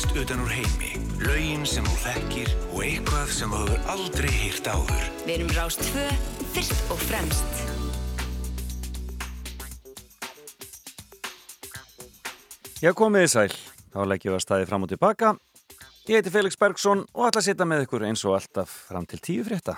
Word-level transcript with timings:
tónlist 0.00 0.16
utan 0.16 0.40
úr 0.40 0.48
heimi, 0.48 0.96
laugin 1.20 1.66
sem 1.66 1.84
þú 1.84 1.96
þekkir 2.00 2.50
og 2.72 2.78
eitthvað 2.84 3.32
sem 3.34 3.50
þú 3.50 3.58
hefur 3.60 3.90
aldrei 3.92 4.30
hýrt 4.32 4.68
áður. 4.70 5.02
Við 5.26 5.34
erum 5.34 5.50
Rást 5.52 5.82
2, 5.92 6.04
fyrst 6.54 6.92
og 6.92 7.02
fremst. 7.04 7.50
Já, 12.80 12.92
komið 12.96 13.26
í 13.26 13.28
sæl. 13.28 13.52
Þá 13.92 14.00
leggjum 14.06 14.32
við 14.32 14.38
að 14.38 14.44
staði 14.46 14.68
fram 14.70 14.86
og 14.86 14.92
tilbaka. 14.94 15.34
Ég 16.08 16.20
heiti 16.20 16.32
Felix 16.32 16.56
Bergsson 16.56 17.04
og 17.12 17.28
ætla 17.28 17.42
að 17.42 17.48
sitja 17.50 17.68
með 17.68 17.84
ykkur 17.84 18.06
eins 18.08 18.24
og 18.24 18.38
alltaf 18.38 18.72
fram 18.88 19.04
til 19.04 19.20
tíu 19.20 19.44
frétta. 19.44 19.76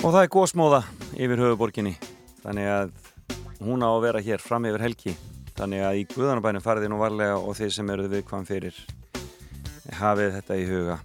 Og 0.00 0.10
það 0.14 0.22
er 0.22 0.34
góðsmóða 0.38 0.84
yfir 1.18 1.48
höfuborginni. 1.48 1.98
Þannig 2.40 2.68
að 2.72 2.98
hún 3.60 3.84
á 3.84 3.90
að 3.90 4.02
vera 4.06 4.24
hér 4.24 4.42
fram 4.42 4.66
yfir 4.68 4.84
helgi. 4.86 5.14
Þannig 5.58 5.84
að 5.84 6.00
í 6.00 6.06
Guðanabænum 6.14 6.64
fariði 6.64 6.90
nú 6.90 7.00
varlega 7.00 7.36
og 7.38 7.56
þeir 7.58 7.72
sem 7.76 7.92
eruð 7.92 8.14
viðkvæm 8.14 8.46
fyrir 8.48 8.76
hafið 10.00 10.36
þetta 10.38 10.58
í 10.58 10.66
huga. 10.68 10.98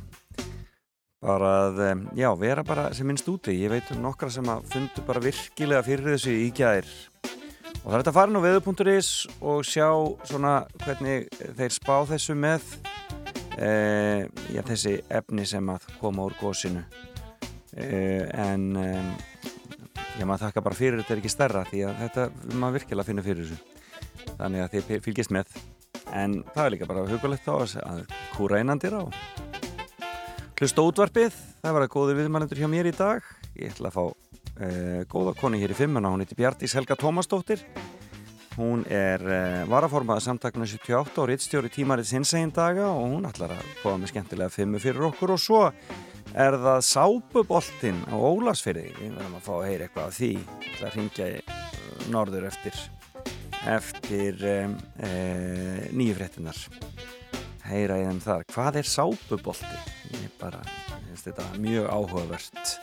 Bara 1.25 1.51
að, 1.65 1.81
já, 2.13 2.29
vera 2.37 2.63
bara 2.65 2.89
sem 2.93 3.07
minnst 3.09 3.27
úti. 3.31 3.55
Ég 3.57 3.71
veit 3.73 3.89
um 3.95 4.03
nokkra 4.03 4.29
sem 4.31 4.45
að 4.51 4.67
fundu 4.71 5.03
bara 5.07 5.23
virkilega 5.23 5.85
fyrir 5.85 6.13
þessu 6.13 6.35
í 6.37 6.51
gæðir. 6.53 6.91
Og 7.81 7.89
það 7.89 7.95
er 7.95 8.03
þetta 8.03 8.11
að 8.11 8.17
fara 8.19 8.33
nú 8.33 8.41
veðu.is 8.43 9.09
og 9.45 9.65
sjá 9.67 9.89
svona 10.25 10.53
hvernig 10.83 11.27
þeir 11.57 11.73
spá 11.73 11.95
þessu 12.09 12.37
með 12.37 12.63
e, 13.57 13.69
já, 14.53 14.61
þessi 14.65 14.95
efni 15.13 15.45
sem 15.49 15.69
að 15.73 15.89
koma 15.99 16.25
úr 16.29 16.37
gósinu. 16.39 16.85
E, 17.75 17.89
en 18.31 18.69
e, 18.79 18.89
já, 20.19 20.25
maður 20.25 20.45
þakka 20.47 20.63
bara 20.65 20.77
fyrir 20.77 21.01
þetta 21.01 21.15
er 21.15 21.21
ekki 21.21 21.31
stærra 21.33 21.63
því 21.69 21.81
að 21.87 22.03
þetta, 22.03 22.27
maður 22.55 22.77
virkilega 22.79 23.07
finnur 23.09 23.25
fyrir 23.25 23.47
þessu. 23.49 23.57
Þannig 24.35 24.63
að 24.65 24.75
þið 24.75 25.01
fylgist 25.05 25.33
með. 25.35 25.57
En 26.15 26.37
það 26.53 26.65
er 26.65 26.73
líka 26.75 26.89
bara 26.89 27.07
hugulegt 27.09 27.49
á 27.49 27.55
að, 27.55 27.75
að 27.83 28.03
kúra 28.35 28.61
einandir 28.61 28.95
á. 28.95 29.03
Hlusta 30.55 30.85
útvarpið, 30.87 31.35
það 31.59 31.75
var 31.75 31.83
að 31.83 31.91
góður 31.91 32.19
viðmælendur 32.21 32.61
hjá 32.61 32.69
mér 32.71 32.87
í 32.87 32.95
dag. 32.95 33.25
Ég 33.59 33.73
ætla 33.73 33.91
að 33.91 33.97
fá 33.97 34.03
uh, 34.05 35.01
góða 35.11 35.35
koni 35.39 35.59
hér 35.59 35.73
í 35.73 35.77
fimmuna, 35.77 36.11
hún 36.13 36.23
heiti 36.23 36.37
Bjartís 36.39 36.75
Helga 36.77 36.95
Tómasdóttir. 36.99 37.65
Hún 38.55 38.85
er 38.87 39.23
uh, 39.27 39.65
varaformaða 39.67 40.23
samtakna 40.23 40.67
78 40.69 41.19
og 41.19 41.27
rittstjóri 41.27 41.71
tímarins 41.73 42.13
hinsegin 42.15 42.53
daga 42.55 42.87
og 42.93 43.17
hún 43.17 43.27
ætlar 43.27 43.57
að 43.57 43.65
koma 43.81 43.99
með 43.99 44.13
skemmtilega 44.13 44.53
fimmu 44.53 44.79
fyrir 44.79 45.09
okkur 45.09 45.35
og 45.35 45.43
svo 45.43 45.61
er 46.35 46.57
það 46.59 46.81
sápuboltinn 46.83 48.01
á 48.11 48.15
Ólasfyrði. 48.19 48.89
Við 48.97 49.13
verðum 49.15 49.37
að 49.37 49.45
fá 49.45 49.53
að 49.55 49.67
heyra 49.69 49.87
eitthvað 49.87 50.09
af 50.09 50.17
því. 50.17 50.31
Það 50.75 50.95
hringja 50.97 51.27
í 51.31 51.37
uh, 51.39 52.09
norður 52.11 52.47
eftir, 52.49 52.81
eftir 53.71 54.43
um, 54.51 54.75
uh, 54.99 55.85
nýju 55.95 56.17
fréttinar 56.19 56.59
heyra 57.65 58.01
í 58.01 58.03
þeim 58.09 58.19
þar. 58.25 58.43
Hvað 58.51 58.81
er 58.81 58.89
sápubolti? 58.89 59.79
Ég 60.11 60.35
bara, 60.41 60.59
ég 60.99 61.07
finnst 61.07 61.29
þetta 61.29 61.47
mjög 61.63 61.87
áhugavert. 61.89 62.75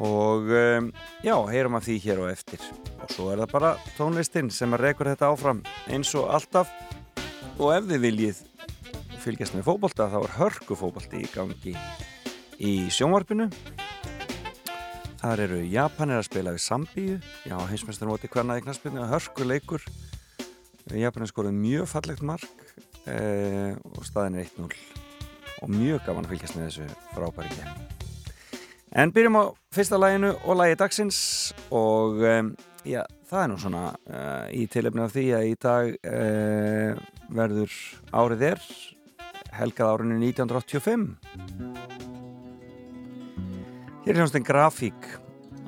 Og 0.00 0.52
um, 0.60 0.92
já, 1.24 1.34
heyrum 1.50 1.80
af 1.80 1.88
því 1.88 1.98
hér 2.04 2.22
og 2.26 2.30
eftir. 2.34 2.62
Og 3.00 3.16
svo 3.16 3.32
er 3.32 3.42
það 3.42 3.56
bara 3.56 3.72
tónlistinn 3.96 4.52
sem 4.54 4.76
að 4.76 4.86
rekur 4.90 5.10
þetta 5.10 5.32
áfram 5.32 5.64
eins 5.88 6.12
og 6.20 6.28
alltaf. 6.36 6.70
Og 7.56 7.72
ef 7.74 7.88
þið 7.88 8.06
viljið 8.06 8.46
fylgjast 9.20 9.56
með 9.56 9.66
fókbolta 9.66 10.08
þá 10.12 10.20
er 10.22 10.38
hörku 10.38 10.76
fókbolti 10.78 11.24
í 11.24 11.32
gangi 11.34 11.74
í 12.60 12.74
sjónvarpinu. 12.92 13.48
Þar 15.20 15.44
eru 15.44 15.60
Japanir 15.68 16.20
að 16.20 16.28
spila 16.30 16.54
við 16.54 16.64
Sambíu. 16.64 17.18
Já, 17.48 17.56
heimsmestur 17.68 18.08
móti 18.08 18.30
hvernaði 18.32 18.64
knaspinu 18.64 19.08
hörku 19.10 19.44
leikur 19.44 19.84
Japanir 20.90 21.28
skoruð 21.30 21.54
mjög 21.54 21.90
fallegt 21.90 22.24
mark 22.26 22.48
Uh, 23.08 23.72
og 23.96 24.04
staðin 24.04 24.36
er 24.36 24.44
1-0 24.44 24.66
og 25.64 25.70
mjög 25.72 26.02
gaman 26.04 26.26
að 26.26 26.34
fylgjast 26.34 26.56
með 26.58 26.66
þessu 26.66 26.88
frábæri 27.14 27.48
kemur 27.54 27.88
en 29.00 29.12
byrjum 29.14 29.38
á 29.40 29.44
fyrsta 29.72 29.96
læginu 29.96 30.34
og 30.44 30.58
lægi 30.58 30.76
dagsins. 30.82 31.20
Og 31.70 32.20
um, 32.20 32.50
já, 32.84 33.04
það 33.30 33.42
er 33.42 33.48
nú 33.52 33.56
svona 33.62 33.84
uh, 33.94 34.46
í 34.52 34.66
tilöfni 34.68 35.04
af 35.06 35.14
því 35.14 35.24
að 35.38 35.46
í 35.48 35.56
dag 35.64 35.94
uh, 36.10 37.00
verður 37.40 37.78
árið 38.12 38.46
er 38.50 38.68
helgað 39.54 39.94
árinu 39.94 40.20
1985 40.20 41.99
hér 44.10 44.16
er 44.16 44.24
hljómsveitinn 44.24 44.46
grafík 44.46 45.04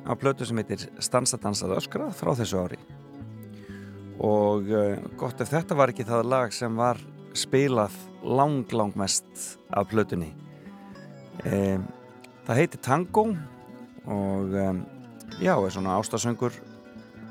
af 0.03 0.17
plötu 0.19 0.43
sem 0.43 0.57
heitir 0.59 0.81
Stansa 0.99 1.37
dansað 1.39 1.77
öskra 1.77 2.09
frá 2.11 2.33
þessu 2.35 2.59
ári. 2.59 2.79
Og 4.19 4.67
gott 5.15 5.39
ef 5.39 5.51
þetta 5.53 5.77
var 5.79 5.93
ekki 5.93 6.03
það 6.07 6.27
lag 6.27 6.51
sem 6.51 6.75
var 6.75 6.99
spilað 7.39 7.95
lang, 8.23 8.67
lang 8.75 8.97
mest 8.99 9.45
af 9.71 9.87
plötunni. 9.93 10.33
E, 11.47 11.79
það 12.43 12.59
heitir 12.59 12.83
Tango 12.83 13.29
og 14.11 14.51
e, 14.59 14.67
já, 15.39 15.55
er 15.55 15.71
svona 15.71 15.95
ástasöngur 16.01 16.59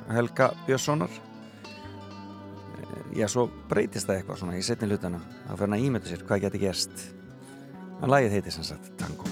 Helga 0.09 0.49
Björnssonar. 0.65 1.13
Já, 3.13 3.29
svo 3.29 3.51
breytist 3.69 4.09
það 4.09 4.23
eitthvað 4.23 4.41
svona 4.41 4.57
í 4.57 4.65
setni 4.65 4.89
hlutana 4.89 5.21
þá 5.21 5.53
fyrir 5.59 5.77
að 5.77 5.87
ímynda 5.91 6.09
sér 6.09 6.25
hvað 6.25 6.47
getur 6.49 6.65
gerst. 6.65 7.07
En 8.01 8.09
lagið 8.09 8.39
heitir 8.39 8.57
sem 8.57 8.71
sagt 8.73 8.95
Tango 8.97 9.32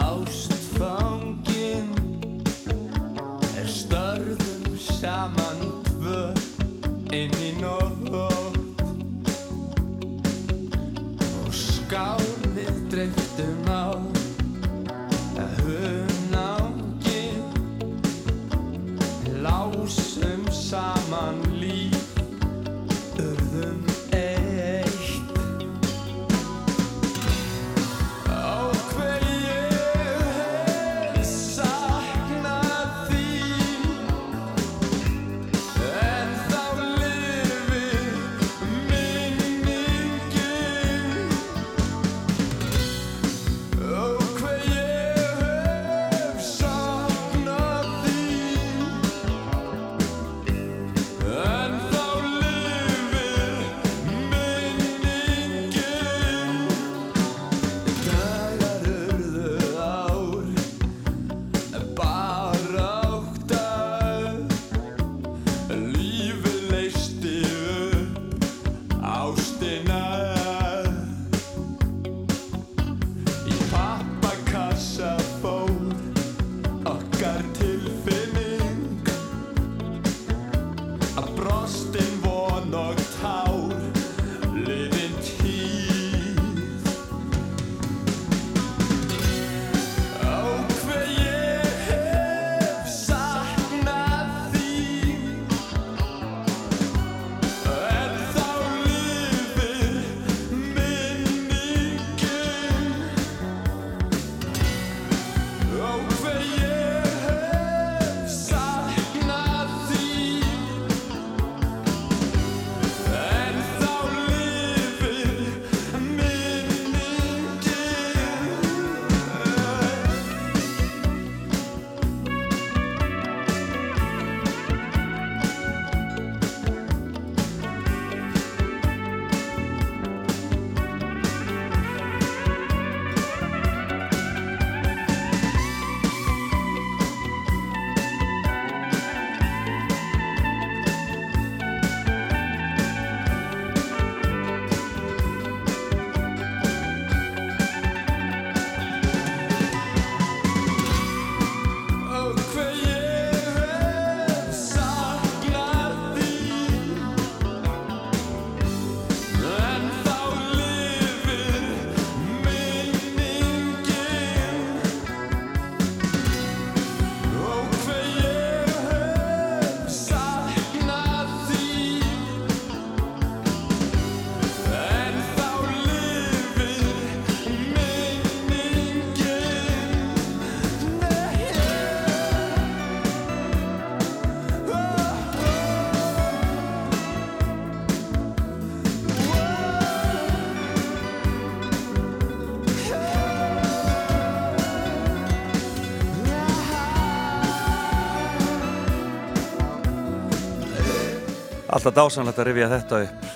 Alltaf 201.71 201.95
dásanlegt 201.95 202.39
að 202.41 202.49
rifja 202.49 202.67
þetta 202.67 202.97
upp. 203.05 203.27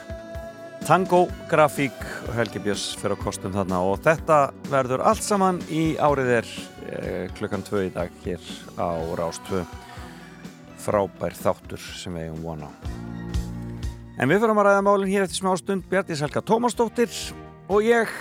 Tango, 0.86 1.22
grafík 1.50 2.02
og 2.28 2.34
Helgi 2.36 2.60
Björns 2.62 2.84
fyrir 3.00 3.16
að 3.16 3.24
kostum 3.24 3.56
þarna 3.56 3.80
og 3.88 4.02
þetta 4.06 4.40
verður 4.68 5.06
allt 5.08 5.24
saman 5.24 5.62
í 5.72 5.96
árið 5.96 6.32
er 6.42 6.52
eh, 6.86 7.24
klukkan 7.40 7.64
2 7.66 7.86
í 7.88 7.94
dag 7.96 8.12
hér 8.26 8.52
á 8.78 8.92
Rás 9.18 9.40
2 9.48 9.64
frábær 10.84 11.34
þáttur 11.40 11.82
sem 11.82 12.14
við 12.14 12.28
hefum 12.28 12.44
vona 12.46 12.70
en 14.20 14.30
við 14.30 14.44
fyrir 14.44 14.54
að 14.54 14.68
ræða 14.68 14.86
málinn 14.86 15.14
hér 15.16 15.26
eftir 15.26 15.42
smá 15.42 15.56
stund. 15.60 15.88
Bjartís 15.90 16.22
Helga 16.24 16.44
Tómasdóttir 16.46 17.12
og 17.72 17.88
ég 17.88 18.12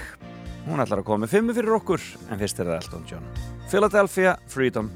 hún 0.64 0.81
ætlar 0.81 1.02
að 1.02 1.08
koma 1.10 1.26
með 1.26 1.37
fimmu 1.37 1.58
fyrir 1.58 1.76
okkur 1.82 2.12
en 2.31 2.40
fyrst 2.40 2.62
er 2.62 2.70
það 2.70 2.81
Elton 2.81 3.10
John. 3.10 3.32
Philadelphia 3.67 4.38
Freedom 4.46 4.94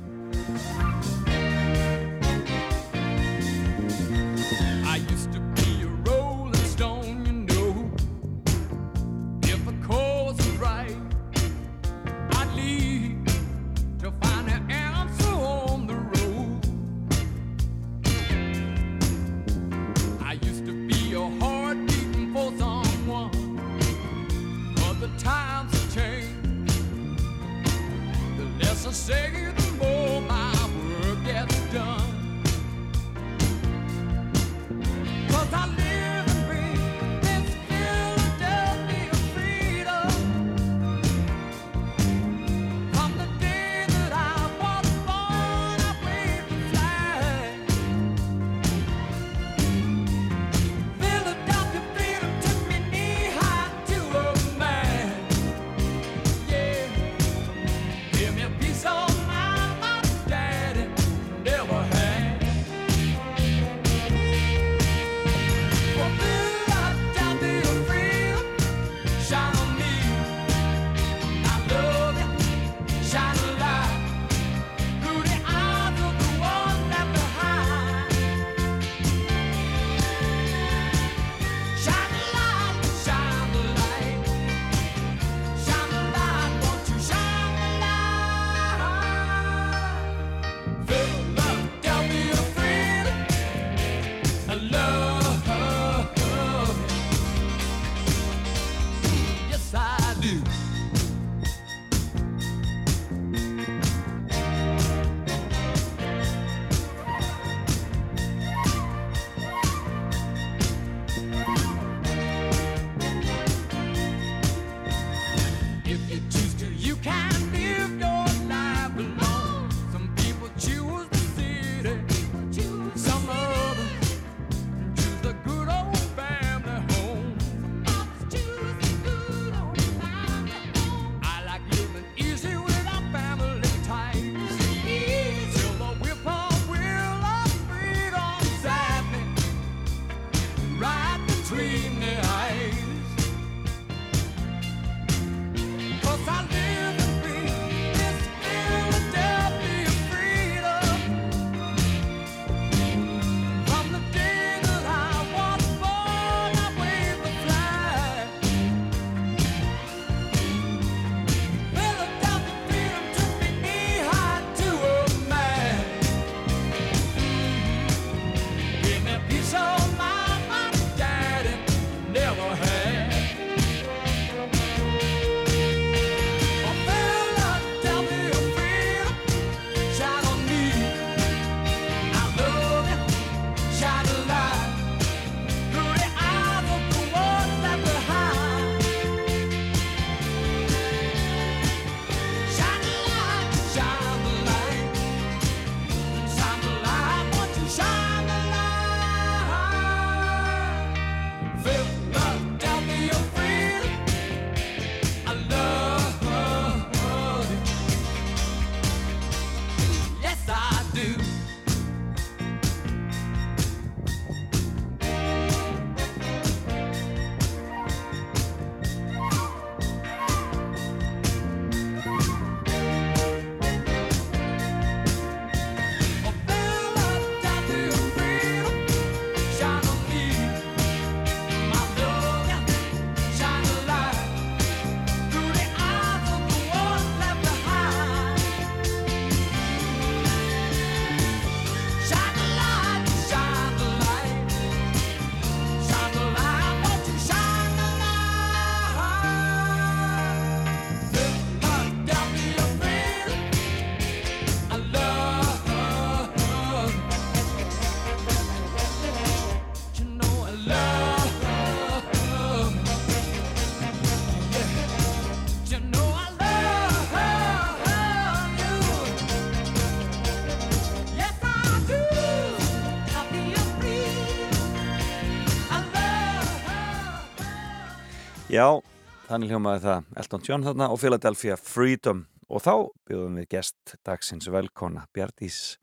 þannig 279.28 279.52
hljómaði 279.52 279.84
það 279.84 280.08
Elton 280.22 280.46
John 280.46 280.64
þarna 280.66 280.88
og 280.92 281.00
Philadelphia 281.02 281.56
Freedom. 281.60 282.24
Og 282.48 282.62
þá 282.64 282.72
bjóðum 283.08 283.40
við 283.42 283.48
gest 283.52 283.96
dagsins 284.06 284.48
velkona 284.48 285.04
Bjardís 285.12 285.76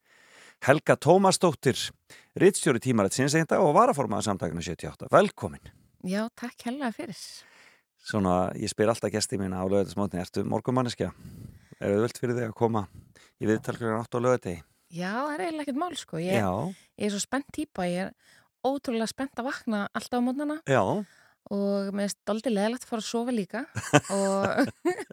Helga 0.66 0.96
Tómasdóttir 0.98 1.78
rittstjóri 2.42 2.82
tímarætt 2.82 3.18
sinnsegenda 3.20 3.60
og 3.62 3.76
varaformaða 3.78 4.32
samtakinu 4.32 4.64
78. 4.66 5.12
Velkomin. 5.14 5.74
Já, 6.06 6.24
takk 6.38 6.66
helga 6.66 6.90
fyrir. 6.96 7.20
Svona, 8.06 8.52
ég 8.58 8.70
spyr 8.70 8.90
alltaf 8.94 9.14
gesti 9.14 9.38
mína 9.42 9.62
á 9.62 9.66
lögðarsmótni 9.66 10.22
Ertu 10.22 10.46
morgumanneskja? 10.46 11.12
Er 11.78 11.94
það 11.94 12.02
völd 12.06 12.22
fyrir 12.22 12.40
þig 12.40 12.48
að 12.48 12.58
koma 12.58 12.86
í 13.42 13.50
viðtalkjörðan 13.50 14.02
8 14.06 14.18
á 14.18 14.26
lögðategi? 14.26 14.64
Já, 14.96 15.12
það 15.12 15.34
er 15.36 15.44
eiginlega 15.46 15.66
ekkert 15.66 15.82
mál 15.82 15.96
sko. 16.00 16.22
Ég, 16.22 16.50
ég 16.98 17.08
er 17.08 17.14
svo 17.14 17.22
spennt 17.22 17.50
típa, 17.54 17.88
ég 17.90 18.08
er 18.08 18.36
ótrúlega 18.66 19.10
spennt 19.10 19.42
að 19.42 19.50
vakna 19.50 19.86
alltaf 19.94 20.22
á 20.22 20.26
mótnana 20.26 20.58
já, 20.70 20.82
og 21.54 21.92
mér 21.94 22.08
finnst 22.08 22.34
aldrei 22.34 22.54
leðilegt 22.54 22.86
að 22.86 22.92
fara 22.92 23.04
að 23.04 23.10
sofa 23.10 23.36
líka 23.36 23.64
og, 24.18 24.70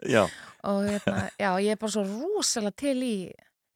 já. 0.09 0.23
og 0.69 0.79
hérna, 0.87 1.17
já, 1.37 1.49
ég 1.61 1.75
er 1.75 1.81
bara 1.81 1.93
svo 1.95 2.05
rosalega 2.07 2.77
til 2.83 2.95
í 3.05 3.15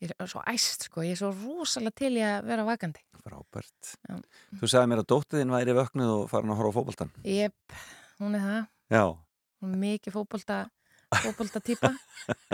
ég 0.03 0.13
er 0.13 0.31
svo 0.31 0.41
æst 0.49 0.87
sko, 0.87 1.03
ég 1.05 1.15
er 1.15 1.21
svo 1.21 1.33
rosalega 1.33 1.97
til 1.97 2.13
í 2.19 2.23
að 2.25 2.49
vera 2.49 2.65
vakandi. 2.67 3.03
Frábært. 3.27 3.93
Já. 4.07 4.17
Þú 4.59 4.69
sagði 4.71 4.89
mér 4.91 5.03
að 5.03 5.09
dóttiðin 5.11 5.53
væri 5.53 5.77
vöknuð 5.77 6.11
og 6.13 6.27
farin 6.31 6.53
að 6.53 6.59
horfa 6.61 6.71
á 6.71 6.77
fótboltan 6.77 7.13
Jep, 7.27 7.77
hún 8.21 8.37
er 8.37 8.45
það. 8.45 8.67
Já, 8.93 9.05
hún 9.61 9.73
er 9.73 9.81
mikið 9.81 10.15
fótbolta 10.15 10.59
fótbolta 11.07 11.61
típa 11.63 11.91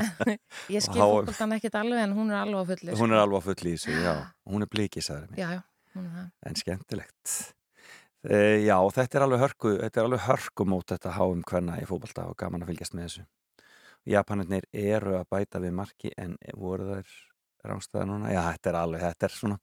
ég 0.74 0.84
skil 0.86 1.02
fótboltan 1.02 1.56
ekkert 1.58 1.78
alveg 1.80 2.04
en 2.06 2.16
hún 2.18 2.32
er 2.32 2.44
alveg 2.44 2.64
á 2.64 2.66
fullu 2.72 2.98
hún 3.00 3.14
er 3.16 3.24
alveg 3.24 3.42
að 3.42 3.48
fulli 3.50 3.76
í 3.76 3.82
sig, 3.82 4.00
já. 4.04 4.16
Hún 4.50 4.66
er 4.66 4.72
blikið, 4.72 5.08
sagði 5.08 5.34
mér 5.34 5.54
er 5.58 6.50
en 6.50 6.58
skemmtilegt 6.58 7.34
e, 8.24 8.40
Já, 8.66 8.78
þetta 8.96 9.20
er 9.20 9.28
alveg 9.28 9.44
hörku 9.44 9.76
þetta 9.82 10.02
er 10.02 10.10
alveg 10.10 10.26
hörku 10.28 10.68
mót 10.70 10.94
þetta 10.94 11.18
háum 11.18 11.44
hvenna 11.50 11.80
í 11.82 11.88
fótbolta 11.90 12.30
og 12.30 12.38
gaman 12.40 12.66
að 12.66 12.74
fylgjast 12.74 12.98
með 12.98 13.10
þessu. 13.10 13.28
Japanirnir 14.14 14.66
eru 14.76 15.20
að 15.20 15.30
bæta 15.32 15.62
við 15.64 15.78
marki 15.78 16.12
en 16.20 16.36
voru 16.60 16.90
þær 16.90 17.14
rángstæða 17.64 18.06
núna, 18.08 18.32
já 18.34 18.42
þetta 18.44 18.70
er 18.70 18.76
alveg 18.76 19.04
þetta 19.06 19.28
er 19.28 19.34
svona 19.38 19.58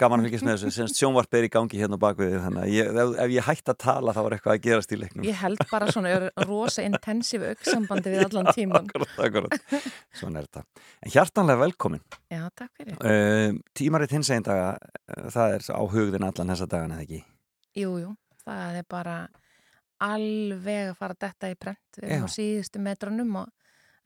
gaman 0.00 0.20
að 0.20 0.26
fylgjast 0.26 0.46
með 0.46 0.56
þessu 0.56 0.72
sem 0.74 0.90
sjónvarp 0.92 1.36
er 1.38 1.46
í 1.46 1.50
gangi 1.54 1.78
hérna 1.80 1.96
á 1.96 2.04
bakvið 2.04 2.34
þannig 2.42 2.62
að 2.62 2.72
ég, 2.74 2.90
ef, 2.90 3.12
ef 3.24 3.32
ég 3.32 3.46
hætti 3.46 3.72
að 3.72 3.78
tala 3.84 4.14
þá 4.16 4.18
var 4.26 4.36
eitthvað 4.36 4.52
að 4.52 4.66
gerast 4.66 4.92
í 4.92 4.98
leiknum. 5.00 5.24
Ég 5.24 5.38
held 5.40 5.62
bara 5.70 5.88
svona 5.88 6.12
er 6.12 6.26
rosa 6.44 6.84
intensíf 6.84 7.46
auksambandi 7.48 8.12
við 8.12 8.26
allan 8.26 8.50
tíman. 8.52 8.84
akkurat, 8.90 9.14
akkurat, 9.28 9.78
svona 10.20 10.42
er 10.42 10.50
þetta. 10.50 10.82
En 11.00 11.14
hjartanlega 11.16 11.62
velkomin. 11.62 12.04
Já, 12.34 12.42
takk 12.52 12.74
fyrir. 12.76 12.98
uh, 13.00 13.62
tímaritt 13.80 14.12
hins 14.18 14.32
einn 14.36 14.44
daga 14.44 14.74
uh, 14.76 15.30
það 15.32 15.56
er 15.56 15.66
á 15.72 15.82
hugðin 15.96 16.28
allan 16.28 16.52
þessa 16.52 16.68
dagana 16.68 17.00
eða 17.00 17.08
ekki 17.08 17.22
Jú, 17.76 17.90
jú, 18.00 18.12
það 18.44 18.80
er 18.80 18.86
bara 18.88 19.16
alveg 20.02 20.90
að 20.90 20.96
fara 20.98 21.16
detta 21.26 21.50
í 21.52 21.56
prent. 21.58 21.98
Við 21.98 22.08
erum 22.08 22.28
á 22.28 22.36
síðustu 22.36 22.80
metrunum 22.84 23.36
og 23.42 23.52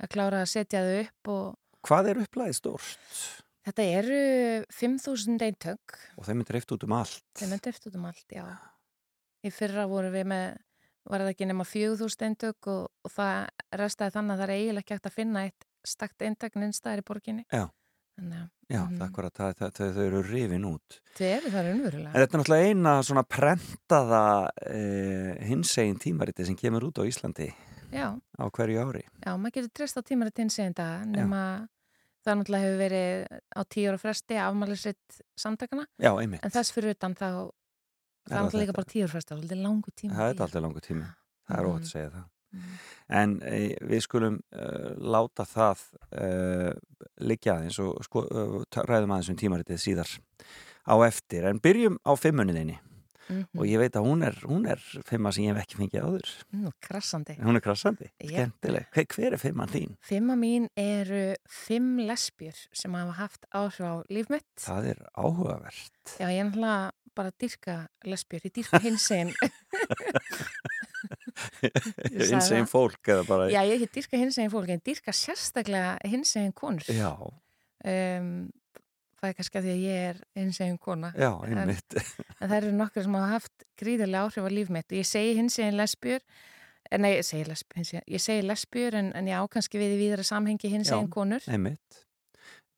að 0.00 0.10
klára 0.14 0.42
að 0.44 0.50
setja 0.52 0.82
þau 0.86 0.98
upp 1.04 1.30
og 1.34 1.86
hvað 1.86 2.10
er 2.12 2.20
upplæðið 2.24 2.58
stórt? 2.58 3.14
þetta 3.66 3.86
eru 4.00 4.20
5.000 4.74 5.46
eintök. 5.46 5.96
og 6.16 6.26
þeim 6.26 6.42
er 6.42 6.48
dreift 6.50 6.74
út 6.74 6.86
um 6.86 6.96
allt 6.96 7.24
Þeim 7.38 7.54
er 7.56 7.62
deft 7.64 7.86
út 7.88 7.96
um 7.98 8.06
allt, 8.08 8.26
já. 8.32 8.44
Í 9.44 9.52
fyrra 9.54 9.86
voru 9.88 10.10
við 10.12 10.26
með, 10.32 10.46
var 11.08 11.24
það 11.24 11.32
ekki 11.34 11.48
nema 11.48 11.66
4.000 11.68 12.28
eintök 12.28 12.70
og, 12.72 12.88
og 13.04 13.12
það 13.14 13.36
restaði 13.80 14.16
þannig 14.16 14.34
að 14.34 14.40
það 14.42 14.46
er 14.46 14.54
eiginlega 14.56 14.84
ekki 14.84 14.96
hægt 14.96 15.10
að 15.10 15.16
finna 15.16 15.44
eitt 15.48 15.68
stakt 15.86 16.24
eintak 16.26 16.58
nynstaðar 16.60 17.00
í 17.00 17.06
borginni. 17.08 17.46
Já. 17.48 17.68
Þannig 18.18 18.42
að 18.42 18.48
Já, 18.70 18.84
Mhm. 18.86 18.98
það 18.98 19.02
er 19.02 19.08
akkurat, 19.10 19.34
það, 19.34 19.54
það, 19.58 19.70
þau, 19.76 19.88
þau 19.96 20.04
eru 20.06 20.22
rifin 20.22 20.64
út. 20.68 21.00
þau 21.18 21.26
eru 21.26 21.50
það 21.50 21.58
En 21.60 21.66
raunverulega. 21.66 22.12
þetta 22.12 22.34
er 22.34 22.40
náttúrulega 22.40 22.68
eina 22.70 22.92
svona 23.02 23.24
prentaða 23.26 24.22
eh, 24.66 25.46
hinsegin 25.48 25.98
tímariti 25.98 26.46
sem 26.46 26.56
kemur 26.56 26.82
út 26.86 26.98
á 26.98 27.04
Íslandi 27.04 27.48
Já. 27.92 28.14
á 28.38 28.44
hverju 28.50 28.78
ári. 28.86 29.02
Já, 29.26 29.34
maður 29.36 29.52
getur 29.58 29.72
treyst 29.74 29.96
á 29.98 30.02
tímarit 30.06 30.38
hins 30.38 30.58
eginn 30.58 30.74
dag 30.78 31.04
nema 31.06 31.68
það 32.24 32.36
náttúrulega 32.38 32.62
hefur 32.62 32.78
verið 32.78 33.26
á 33.56 33.60
tíu 33.66 33.88
ára 33.90 33.98
fresti 33.98 34.34
afmælisritt 34.38 35.20
samtakana 35.36 35.86
Já, 35.98 36.12
einmitt. 36.20 36.44
en 36.44 36.50
þess 36.50 36.70
fyrir 36.72 36.94
utan 36.94 37.14
þá 37.14 37.26
það 37.26 37.50
Er 38.30 38.36
það 38.36 38.44
náttúrulega 38.44 38.66
líka 38.66 38.76
bara 38.76 38.90
tíu 38.92 39.02
ára 39.02 39.10
fresti 39.10 39.34
það 39.34 39.38
er 39.40 39.42
alltaf 39.42 39.64
langu 39.64 39.90
tíma 39.96 40.14
Það 40.14 40.30
er 40.30 40.42
alltaf 40.46 40.62
langu 40.62 40.80
tími. 40.80 41.06
Það 41.50 41.58
er 41.58 41.64
Mhm. 41.66 41.74
ótt 41.74 41.82
að 41.82 41.90
segja 41.90 42.10
það. 42.10 42.24
Mhm. 42.50 42.78
En 43.10 43.32
eh, 43.42 43.72
við 43.82 44.04
skulum 44.04 44.36
uh, 44.54 44.92
láta 45.02 45.42
það 45.48 45.80
uh, 46.14 46.72
liggja 47.26 47.56
aðeins 47.56 47.78
og 47.82 48.04
sko, 48.06 48.22
uh, 48.30 48.60
ræðum 48.86 49.16
aðeins 49.16 49.32
um 49.32 49.38
tímaritið 49.40 49.80
síðar 49.82 50.12
á 50.86 50.94
eftir. 51.06 51.48
En 51.50 51.58
byrjum 51.62 51.98
á 52.06 52.12
fimmunniðinni 52.14 52.78
mm 53.30 53.46
og 53.54 53.66
ég 53.68 53.78
veit 53.78 53.94
að 53.94 54.06
hún 54.08 54.24
er, 54.26 54.36
hún 54.42 54.64
er 54.66 54.80
fimma 55.06 55.30
sem 55.30 55.44
ég 55.44 55.52
hef 55.54 55.62
ekki 55.62 55.78
fengið 55.78 56.06
áður. 56.06 56.30
Nú, 56.50 56.72
krassandi 56.82 57.36
Hún 57.38 57.58
er 57.58 57.62
krassandi, 57.62 58.08
skemmtileg. 58.18 58.88
Hver, 58.94 59.06
hver 59.14 59.36
er 59.36 59.42
fimman 59.42 59.70
þín? 59.70 59.92
Fimma 60.06 60.34
mín 60.38 60.66
eru 60.78 61.36
fimm 61.46 62.00
lesbjur 62.08 62.58
sem 62.74 62.96
hafa 62.98 63.14
haft 63.20 63.46
áhrif 63.54 63.86
á 63.86 63.94
líf 64.10 64.30
mitt 64.34 64.48
Það 64.58 64.90
er 64.94 65.04
áhugavert. 65.14 66.16
Já, 66.18 66.26
ég 66.26 66.40
er 66.42 66.50
náttúrulega 66.50 66.90
bara 67.14 67.32
dyrka 67.38 67.76
lesbjur, 68.06 68.46
ég 68.48 68.54
dyrka 68.58 68.82
hins 68.82 69.06
eginn 69.14 69.34
Insegin 72.10 72.64
það. 72.64 72.70
fólk 72.70 73.10
eða 73.14 73.26
bara 73.28 73.48
Já, 73.52 73.60
ég 73.66 73.76
ekki 73.80 73.90
dyrka 73.98 74.20
hins 74.20 74.38
eginn 74.40 74.52
fólk 74.52 74.72
en 74.74 74.82
dyrka 74.86 75.14
sérstaklega 75.16 75.96
hins 76.10 76.34
eginn 76.40 76.52
konur. 76.56 76.86
Já, 76.90 77.12
um, 77.84 78.32
Það 79.20 79.28
er 79.28 79.34
kannski 79.36 79.58
að 79.60 79.66
því 79.66 79.72
að 79.74 79.80
ég 79.84 80.04
er 80.10 80.20
hins 80.40 80.58
eginn 80.64 80.78
kona 80.80 81.10
já, 81.12 81.28
einmitt. 81.44 81.96
En 82.40 82.48
það 82.48 82.54
eru 82.62 82.70
nokkur 82.72 83.04
sem 83.04 83.16
hafa 83.18 83.32
haft 83.34 83.64
gríðarlega 83.76 84.22
áhrif 84.30 84.46
á 84.48 84.50
líf 84.56 84.70
mitt. 84.72 84.86
Og 84.88 84.96
ég 84.96 85.04
segi 85.10 85.34
hins 85.36 85.58
eginn 85.60 85.76
lesbjur 85.76 86.22
en 86.90 87.04
nei, 87.04 87.10
ég 87.18 87.26
segi 87.28 87.44
hins 87.44 87.92
eginn- 87.92 88.08
ég 88.16 88.22
segi 88.24 88.46
lesbjur 88.48 88.96
en, 88.96 89.10
en 89.12 89.28
ég 89.28 89.36
á 89.36 89.44
kannski 89.52 89.76
við 89.82 89.92
í 89.92 89.98
víðara 90.06 90.24
samhengi 90.24 90.70
hins 90.72 90.88
eginn 90.96 91.10
konur. 91.12 91.44
einmitt 91.52 92.00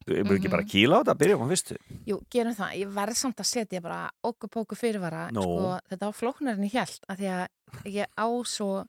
Við 0.07 0.19
erum 0.23 0.37
ekki 0.37 0.51
bara 0.51 0.63
Mhm. 0.63 0.69
að 0.69 0.73
kýla 0.73 0.95
á 0.95 1.01
þetta, 1.03 1.19
byrjum 1.23 1.43
á 1.43 1.47
fyrstu 1.53 1.77
Jú, 2.07 2.17
gerum 2.31 2.55
það. 2.59 2.71
Ég 2.83 2.89
verð 2.95 3.17
samt 3.17 3.37
að 3.43 3.51
setja 3.53 3.81
bara 3.83 4.11
okkur 4.25 4.49
póku 4.51 4.75
fyrirvara. 4.79 5.29
Nú. 5.33 5.43
Sko, 5.43 5.79
þetta 5.91 6.09
á 6.09 6.13
flóknarinn 6.13 6.65
í 6.67 6.73
hjælt 6.73 7.01
af 7.09 7.19
því 7.19 7.29
að 7.37 7.47
ég 7.87 8.07
á 8.19 8.27
svo 8.45 8.85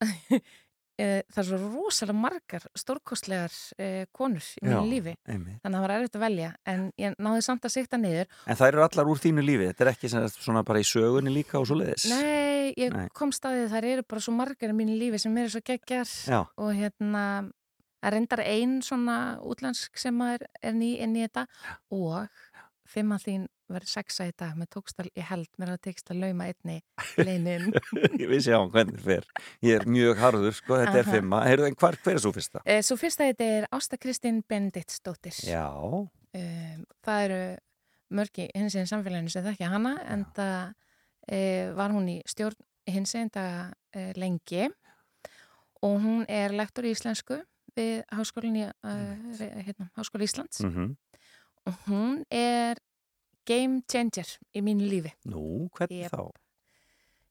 eh, 0.98 1.22
það 1.30 1.38
er 1.42 1.46
svo 1.48 1.58
rosalega 1.72 2.16
margar 2.18 2.64
stórkostlegar 2.78 3.52
eh, 3.78 4.06
konur 4.14 4.42
í 4.42 4.64
mínu 4.66 4.74
Já. 4.74 4.86
lífi. 4.92 5.14
einmitt. 5.28 5.60
Þannig 5.62 5.68
að 5.68 5.76
það 5.78 5.84
var 5.86 5.94
erfitt 5.96 6.16
að 6.18 6.24
velja 6.24 6.50
en 6.66 6.84
ég 6.98 7.14
náði 7.18 7.42
samt 7.46 7.68
að 7.68 7.74
sikta 7.76 8.00
niður 8.00 8.26
En 8.46 8.56
það 8.58 8.68
eru 8.72 8.82
allar 8.86 9.10
úr 9.12 9.22
þínu 9.22 9.44
lífi 9.46 9.68
Þetta 9.70 9.84
er 9.86 9.92
ekki 9.92 10.10
svona 10.38 10.64
bara 10.66 10.82
í 10.82 10.86
sögunni 10.88 11.34
líka 11.34 11.60
og 11.60 11.68
svo 11.70 11.78
leiðis 11.78 12.08
Nei, 12.10 12.72
ég 12.78 12.94
Nei. 12.94 13.06
kom 13.14 13.30
staðið 13.34 13.70
þær 13.74 13.84
eru 13.92 14.02
bara 14.08 14.20
svo 14.26 14.34
margar 14.38 14.70
í 14.74 14.78
mínu 14.78 14.98
lífi 14.98 15.20
sem 15.22 15.38
eru 15.38 15.52
svo 15.54 15.62
geggjar 15.66 16.06
Já, 16.26 16.40
og 16.56 16.74
hérna 16.74 17.24
að 18.02 18.14
reyndar 18.14 18.42
ein 18.44 18.78
svona 18.84 19.38
útlensk 19.42 19.98
sem 19.98 20.18
er, 20.28 20.46
er 20.62 20.74
ný 20.76 20.96
inn 21.02 21.16
í 21.18 21.24
þetta 21.26 21.46
og 21.94 22.28
fimm 22.88 23.12
að 23.12 23.24
þín 23.26 23.46
verður 23.68 23.90
sexa 23.92 24.24
í 24.24 24.32
dag 24.32 24.54
með 24.56 24.70
tókstal, 24.72 25.04
ég 25.12 25.26
held 25.28 25.48
mér 25.60 25.74
að 25.74 25.82
tekst 25.84 26.08
að 26.08 26.22
lauma 26.22 26.46
einni 26.48 26.78
leinin 27.26 27.66
ég 28.16 28.24
vissi 28.30 28.54
á 28.54 28.64
hvernig 28.64 28.96
það 28.96 29.08
fer. 29.10 29.26
Ég 29.66 29.76
er 29.76 29.84
mjög 29.92 30.22
harður, 30.22 30.54
sko, 30.56 30.78
þetta 30.80 30.94
er 30.96 31.04
Aha. 31.04 31.16
fimma 31.18 31.40
Heyrðu, 31.44 31.66
en 31.68 31.76
hvar, 31.82 31.98
hver 32.04 32.16
er 32.16 32.22
svo 32.24 32.32
fyrsta? 32.32 32.62
Eh, 32.64 32.80
Svo 32.86 32.96
fyrsta 33.00 33.28
þetta 33.28 33.48
er 33.58 33.66
Ásta 33.76 33.98
Kristín 34.00 34.40
Benditsdóttir 34.48 35.36
Já, 35.44 35.66
um, 35.74 36.86
það 37.04 37.26
eru 37.26 37.42
mörgi 38.16 38.48
hins 38.56 38.78
einn 38.80 38.88
samfélaginu 38.88 39.34
sem 39.34 39.44
þekkja 39.44 39.68
hana 39.74 39.94
en 40.08 40.24
það 40.38 40.72
uh, 40.72 41.76
var 41.76 41.92
hún 41.92 42.08
í 42.14 42.18
stjórn 42.24 42.56
hins 42.88 43.12
einn 43.20 43.28
það 43.34 43.74
uh, 44.00 44.10
lengi. 44.16 44.70
Og 45.84 46.00
hún 46.00 46.24
er 46.32 46.56
lektor 46.56 46.88
í 46.88 46.94
íslensku 46.96 47.36
við 47.78 47.94
háskólinni 48.14 48.66
uh, 48.68 49.38
hérna, 49.38 49.88
Háskóli 49.96 50.26
Íslands. 50.28 50.60
Mm 50.66 50.96
og 51.68 51.74
hún 51.86 52.24
er 52.32 52.78
game 53.48 53.82
changer 53.90 54.28
í 54.56 54.62
mínu 54.64 54.88
lífi. 54.88 55.12
nú, 55.28 55.68
hvernig 55.76 56.06
Jep. 56.06 56.12
þá? 56.12 56.30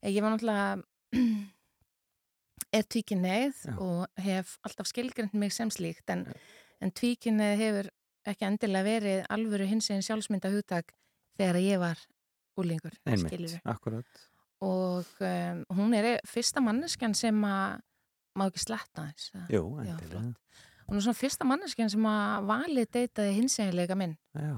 Eh, 0.01 0.12
Ég 0.13 0.22
var 0.22 0.34
náttúrulega 0.34 0.84
er 2.77 2.84
tvíkinneið 2.84 3.63
og 3.82 4.08
hef 4.22 4.58
alltaf 4.66 4.89
skilgrind 4.92 5.34
mig 5.34 5.54
sem 5.56 5.72
slíkt 5.74 6.10
en, 6.13 6.25
en 6.82 6.92
tvíkinneið 6.92 7.63
hefur 7.63 7.92
ekki 8.27 8.46
endilega 8.46 8.86
verið 8.86 9.25
alvöru 9.34 9.68
hins 9.70 9.89
eginn 9.89 10.06
sjálfsmynda 10.06 10.51
hugtak 10.54 10.94
þegar 11.39 11.62
ég 11.63 11.80
var 11.82 12.01
úlingur, 12.58 12.96
Einmitt, 13.06 13.60
akkurat. 13.63 14.24
Og 14.66 15.06
um, 15.22 15.60
hún 15.77 15.94
er 15.94 16.18
fyrsta 16.25 16.62
manneskjan 16.66 17.13
sem 17.13 17.38
að 17.46 17.77
má 18.38 18.48
ekki 18.50 18.62
sletta 18.63 19.08
þess 19.10 19.34
Jú, 19.53 19.63
Já, 19.82 19.91
endilega. 19.96 20.22
hún 20.88 21.00
er 21.00 21.03
svona 21.06 21.20
fyrsta 21.20 21.48
manneskjan 21.50 21.91
sem 21.94 22.08
að 22.10 22.48
valið 22.51 22.89
deytaði 22.96 23.36
hins 23.38 23.58
eginleika 23.60 23.98
minn. 24.00 24.15
Já, 24.38 24.56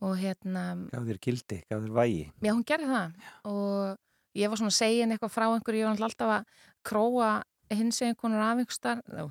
og 0.00 0.14
hérna 0.20 0.64
gaf 0.92 1.04
þér 1.10 1.20
gildi, 1.26 1.60
þér 1.68 1.90
vægi. 1.98 2.24
Já, 2.40 2.52
hún 2.54 2.64
gerði 2.68 2.90
það. 2.94 3.18
Og 3.50 4.40
ég 4.40 4.48
var 4.52 4.60
svona 4.62 4.72
að 4.72 4.78
segja 4.80 5.04
henni 5.04 5.18
eitthvað 5.18 5.34
frá 5.36 5.46
einhverju, 5.50 5.82
ég 5.82 5.90
var 5.90 6.04
alltaf 6.08 6.34
að 6.38 6.66
króa 6.86 7.30
hins 7.70 8.00
eginn 8.02 8.16
konur 8.18 8.40
af 8.42 8.58
einhverstar 8.58 9.02
Já. 9.06 9.28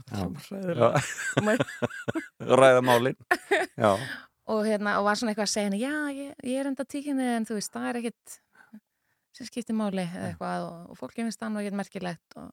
Ræða 2.61 2.81
málin. 2.85 3.17
Já, 3.81 3.95
og, 4.49 4.61
hérna, 4.65 4.97
og 4.99 5.05
var 5.09 5.19
svona 5.19 5.33
eitthvað 5.33 5.47
að 5.47 5.51
segja 5.53 5.67
henni, 5.69 5.81
já, 5.83 5.95
ég, 6.15 6.31
ég 6.47 6.61
er 6.61 6.69
enda 6.69 6.85
tíkinni 6.87 7.25
en 7.35 7.45
þú 7.47 7.57
veist, 7.59 7.73
það 7.73 7.89
er 7.89 7.99
ekkit 8.01 8.37
sem 9.37 9.47
skiptir 9.49 9.75
máli 9.77 10.03
eða 10.05 10.31
eitthvað. 10.31 10.63
Og, 10.69 10.87
og 10.93 10.97
fólki 10.99 11.21
finnst 11.23 11.39
það 11.41 11.53
nú 11.53 11.61
ekkit 11.61 11.77
merkilegt. 11.79 12.37
Og 12.41 12.49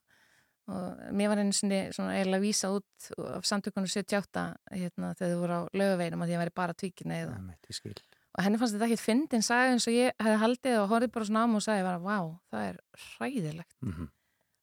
og 0.67 1.13
mér 1.15 1.31
var 1.31 1.41
einu 1.41 1.55
sinni 1.55 1.85
svona 1.95 2.17
eiginlega 2.17 2.43
vísa 2.43 2.71
út 2.75 3.09
af 3.37 3.47
samtökunum 3.47 3.87
78 3.87 4.43
hérna, 4.73 5.13
þegar 5.15 5.33
þau 5.33 5.41
voru 5.41 5.57
á 5.57 5.61
lögaveinum 5.79 6.25
að 6.25 6.33
ég 6.33 6.43
væri 6.43 6.55
bara 6.55 6.75
tvíkinni 6.75 7.21
eða. 7.23 7.39
Ég 7.71 8.03
og 8.37 8.43
henni 8.45 8.59
fannst 8.61 8.75
þetta 8.75 8.85
ekkit 8.85 9.01
fyndin 9.01 9.41
sagði 9.45 9.73
eins 9.73 9.87
og 9.89 9.95
ég 9.95 10.13
hefði 10.21 10.41
haldið 10.43 10.75
og 10.81 10.91
horfið 10.91 11.13
bara 11.15 11.25
svona 11.29 11.41
á 11.41 11.47
mig 11.47 11.57
og 11.57 11.65
sagði 11.65 11.87
bara, 11.87 12.03
vá, 12.03 12.17
það 12.51 12.67
er 12.67 12.81
hræðilegt. 13.07 13.75
Mm 13.81 14.09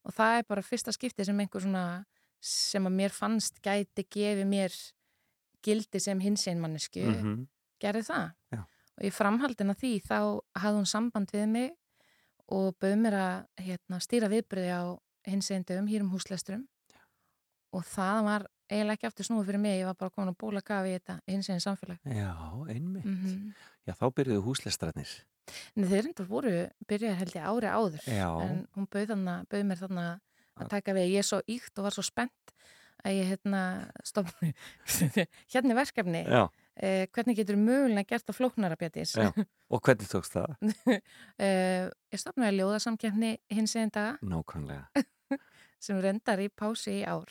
og 0.04 0.12
það 0.12 0.38
er 0.38 0.48
bara 0.48 0.64
fyrsta 0.64 0.92
skipti 0.94 1.26
sem 1.26 1.40
einhver 1.40 1.64
svona 1.64 1.84
sem 2.44 2.84
að 2.84 2.96
mér 2.98 3.14
fannst 3.14 3.60
gæti 3.64 4.04
gefi 4.04 4.44
mér 4.48 4.74
gildi 5.64 6.00
sem 6.02 6.20
hins 6.20 6.44
einn 6.48 6.60
mannesku 6.60 7.00
-hmm. 7.00 7.46
gerði 7.80 8.02
það. 8.02 8.32
Já. 8.52 8.60
og 8.98 9.04
í 9.04 9.10
framhaldin 9.10 9.70
af 9.70 9.78
því 9.80 9.94
þá 10.04 10.40
hafði 10.54 10.76
hún 10.78 10.86
samband 10.86 11.30
við 11.32 11.46
mig 11.48 11.70
og 12.46 12.76
bauð 12.78 12.96
mér 12.96 13.14
að 13.14 13.46
hérna, 13.58 14.00
stýra 14.00 14.28
viðbröði 14.28 14.70
á 14.70 14.84
hins 15.26 15.50
einn 15.54 15.64
dögum 15.66 15.88
hér 15.90 16.04
um 16.04 16.10
húsleisturum 16.14 16.64
og 17.74 17.84
það 17.90 18.18
var 18.28 18.44
eiginlega 18.70 18.96
ekki 18.96 19.08
aftur 19.10 19.26
snúið 19.28 19.48
fyrir 19.50 19.60
mig, 19.60 19.78
ég 19.80 19.88
var 19.88 19.96
bara 19.98 20.12
komin 20.14 20.32
að 20.32 20.38
bóla 20.40 20.62
gafi 20.64 20.92
í 20.92 20.96
þetta 20.98 21.16
hins 21.28 21.48
einn 21.52 21.62
samfélag 21.64 21.98
Já, 22.08 22.30
einmitt. 22.70 23.04
mm 23.04 23.54
Já, 23.84 23.92
þá 24.00 24.06
byrjuðu 24.16 24.40
húslestrarnir. 24.46 25.10
En 25.76 25.84
þeir 25.90 26.06
endur 26.08 26.24
voru 26.30 26.52
byrjaði 26.88 27.18
held 27.20 27.34
ég 27.36 27.48
ári 27.50 27.68
áður 27.68 28.06
Já. 28.08 28.28
en 28.40 28.62
hún 28.72 28.86
bauð, 28.88 29.10
þarna, 29.10 29.34
bauð 29.52 29.66
mér 29.68 29.80
þarna 29.82 30.04
að 30.56 30.70
taka 30.72 30.94
við, 30.96 31.10
ég 31.12 31.20
er 31.20 31.26
svo 31.28 31.40
íkt 31.52 31.76
og 31.78 31.84
var 31.84 31.92
svo 31.92 32.04
spennt 32.06 32.54
að 33.04 33.18
ég 33.18 33.28
hérna 33.34 33.60
stofn 34.06 34.54
hérna 35.52 35.74
er 35.74 35.78
verkefni 35.82 36.22
Já, 36.24 36.46
eh, 36.76 37.06
hvernig 37.12 37.36
getur 37.38 37.58
mögulega 37.60 38.08
gert 38.14 38.30
að 38.30 38.38
flóknara 38.40 38.76
Já. 38.76 39.30
og 39.72 39.80
hvernig 39.82 40.10
tókst 40.10 40.36
það? 40.36 40.56
eh, 41.38 41.88
ég 42.12 42.20
stofnaði 42.20 42.58
ljóðasamkefni 42.60 43.36
hins 43.50 43.76
einn 43.76 43.90
daga 43.94 44.18
Nákvæmlega. 44.22 44.88
sem 45.84 46.00
rendar 46.00 46.40
í 46.40 46.48
pási 46.48 47.00
í 47.00 47.04
ár 47.04 47.30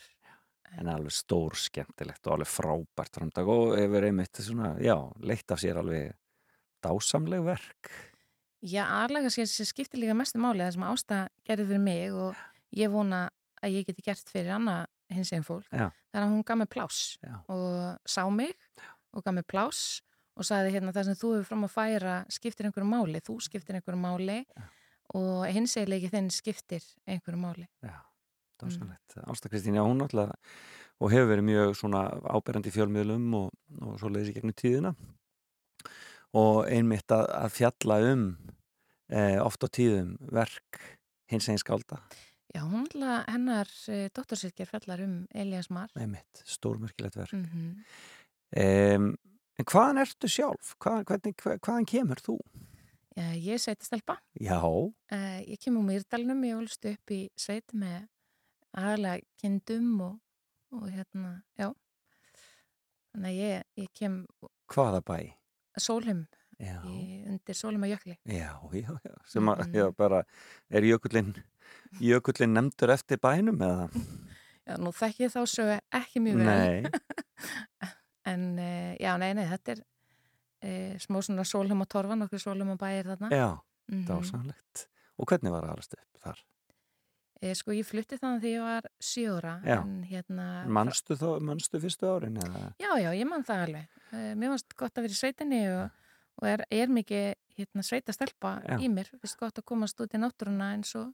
En 0.73 0.89
alveg 0.89 1.13
stór 1.13 1.53
skemmtilegt 1.60 2.25
og 2.25 2.34
alveg 2.38 2.49
frábært 2.49 3.19
framdag 3.19 3.49
og 3.51 3.75
hefur 3.77 4.08
einmitt 4.08 4.39
svona, 4.41 4.73
já, 4.82 4.95
leitt 5.21 5.51
af 5.53 5.62
sér 5.62 5.77
alveg 5.77 6.15
dásamleg 6.84 7.43
verk. 7.45 7.91
Já, 8.63 8.86
aðlega 9.03 9.29
sér 9.34 9.49
skiptir 9.67 10.01
líka 10.01 10.15
mestu 10.17 10.41
máli 10.41 10.63
það 10.63 10.75
sem 10.77 10.86
ásta 10.88 11.19
gerði 11.45 11.67
fyrir 11.69 11.84
mig 11.84 12.15
og 12.17 12.39
ég 12.73 12.91
vona 12.93 13.25
að 13.63 13.77
ég 13.77 13.88
geti 13.89 14.06
gert 14.06 14.32
fyrir 14.32 14.56
annað 14.56 14.88
hins 15.13 15.34
einn 15.36 15.45
fólk. 15.45 15.67
Já. 15.69 15.89
Er 16.13 16.23
að 16.23 16.32
hún 16.34 16.45
gaf 16.47 16.60
mig 16.62 16.69
pláss 16.73 17.01
Já. 17.21 17.36
og 17.51 17.99
sá 18.10 18.23
mig 18.34 18.53
og 19.13 19.23
gaf 19.23 19.36
mig 19.36 19.45
pláss 19.49 20.02
og 20.34 20.47
sagði 20.47 20.73
hérna 20.76 20.93
það 20.93 21.10
sem 21.10 21.19
þú 21.19 21.34
hefur 21.36 21.49
fram 21.52 21.67
að 21.67 21.76
færa 21.76 22.15
skiptir 22.34 22.67
einhverju 22.67 22.89
máli, 22.89 23.21
þú 23.21 23.38
skiptir 23.45 23.78
einhverju 23.78 23.99
máli 24.02 24.39
Já. 24.41 24.63
og 25.19 25.43
hins 25.54 25.76
eilegi 25.78 26.10
þinn 26.13 26.32
skiptir 26.34 26.86
einhverju 27.06 27.41
máli. 27.41 27.67
Já, 27.86 27.99
dásamlegt. 28.62 29.17
Ásta 29.28 29.52
Kristín, 29.52 29.78
já, 29.78 29.84
hún 29.86 30.02
náttúrulega 30.02 30.34
og 31.02 31.12
hefur 31.12 31.30
verið 31.34 31.47
mjög 31.49 31.76
svona 31.78 32.04
áberandi 32.32 32.73
fjölmiðlum 32.73 33.30
og, 33.38 33.54
og 33.82 33.95
svo 34.02 34.10
leiðis 34.10 34.34
í 34.34 34.36
gegnum 34.38 34.58
tíðina 34.58 34.93
og 36.34 36.63
einmitt 36.65 37.13
að, 37.13 37.28
að 37.38 37.56
fjalla 37.60 37.97
um 38.10 38.28
eh, 39.12 39.38
oft 39.43 39.65
á 39.65 39.67
tíðum 39.69 40.15
verk 40.34 40.82
hins 41.30 41.49
einn 41.49 41.62
skálda, 41.62 41.99
Já, 42.54 42.62
hún 42.69 42.84
alltaf 42.86 43.30
hennar 43.34 43.69
e, 43.89 44.10
dóttursirkir 44.13 44.69
fellar 44.69 45.02
um 45.02 45.13
Elias 45.34 45.71
Mar. 45.73 45.89
einmitt, 45.97 46.43
stórmerkilegt 46.45 47.15
verk. 47.17 47.34
Mm 47.34 47.45
-hmm. 47.45 47.84
Um, 48.54 49.16
en 49.58 49.66
hvaðan 49.70 50.02
ertu 50.04 50.30
sjálf? 50.30 50.76
Hvað, 50.84 51.04
hvernig, 51.10 51.36
hva, 51.42 51.56
hvaðan 51.58 51.88
kemur 51.89 52.22
þú? 52.22 52.36
Já, 53.18 53.28
ég 53.38 53.54
er 53.56 53.62
sveitastelpa. 53.62 54.18
Já, 54.42 54.58
Uh, 55.13 55.39
ég 55.46 55.60
kemur 55.62 55.84
úr 55.84 55.89
Mýrdalnum, 55.92 56.39
ég 56.48 56.56
volst 56.58 56.86
upp 56.89 57.12
í 57.13 57.20
sveit 57.38 57.74
með 57.78 58.08
aðalega 58.74 59.22
kindum 59.42 59.89
og, 60.02 60.16
og 60.74 60.88
hérna, 60.89 61.36
já. 61.60 61.68
Þannig 63.13 63.30
að 63.30 63.38
ég, 63.38 63.63
ég 63.84 63.92
kem 63.94 64.16
hvaða 64.74 65.02
bæ? 65.06 65.18
sólum, 65.78 66.24
Já, 66.62 66.80
í, 66.86 67.24
undir 67.30 67.58
sólum 67.58 67.84
og 67.86 67.89
jökli. 67.94 68.16
já, 68.30 68.50
já, 68.74 68.89
já. 69.06 69.13
sem 69.30 69.50
að, 69.50 69.62
Mhm. 69.68 69.74
já, 69.78 69.92
bara 69.98 70.24
er 70.70 70.82
jökullin 70.82 71.34
jökullin 72.02 72.54
nefndur 72.54 72.89
eftir 72.94 73.18
bænum 73.18 73.58
eða? 73.62 73.89
Já, 74.68 74.78
nú 74.78 74.92
þekki 74.94 75.26
ég 75.28 75.34
þá 75.34 75.42
sögu 75.50 75.80
ekki 75.92 76.20
mjög 76.22 76.38
vel. 76.38 76.46
Nei, 76.46 76.84
En 78.26 78.46
uh, 78.60 78.96
já, 79.02 79.18
nei, 79.20 79.34
nei, 79.36 79.46
þetta 79.50 79.76
er 79.76 79.82
uh, 79.84 80.98
smó 81.04 81.22
svona 81.26 81.44
sólum 81.48 81.82
og 81.84 81.90
torfa, 81.92 82.16
nokkur 82.16 82.40
sólum 82.40 82.70
og 82.76 82.80
bæir 82.80 83.06
þarna. 83.12 83.30
já, 83.32 83.50
Mhm. 83.92 84.06
dásamlegt. 84.08 84.88
Og 85.20 85.28
hvernig 85.28 85.52
var 85.52 85.64
að 85.68 85.74
alast 85.74 85.94
upp 85.94 86.22
þar? 86.24 86.38
Eh, 87.42 87.52
sko, 87.54 87.72
ég 87.76 87.84
flutti 87.86 88.16
þannig 88.18 88.42
þegar 88.42 88.54
ég 88.56 88.62
var 88.64 88.86
sjóra. 89.04 89.62
Hérna... 90.08 90.46
Manstu 90.72 91.18
þá, 91.20 91.42
manstu 91.44 91.80
fyrstu 91.84 92.08
árin 92.08 92.38
eða? 92.40 92.74
Já, 92.80 92.94
já, 93.04 93.10
ég 93.12 93.28
man 93.28 93.44
það 93.44 93.64
alveg. 93.66 93.88
Uh, 94.14 94.32
mér 94.40 94.54
fannst 94.54 94.76
gott 94.80 94.94
að 94.96 95.04
vera 95.04 95.12
í 95.18 95.20
sveitinni 95.20 95.60
og, 95.74 95.92
og 96.40 96.48
er, 96.48 96.64
er 96.72 96.88
mikið 96.88 97.36
hérna, 97.58 97.84
sveita 97.84 98.14
stelpa 98.16 98.62
Já. 98.64 98.78
í 98.80 98.88
mér. 98.88 99.12
Fyrst 99.20 99.38
gott 99.38 99.60
að 99.60 99.66
komast 99.66 100.00
út 100.00 100.16
í 100.16 100.22
náttúruna 100.24 100.72
eins 100.78 100.96
og, 100.96 101.12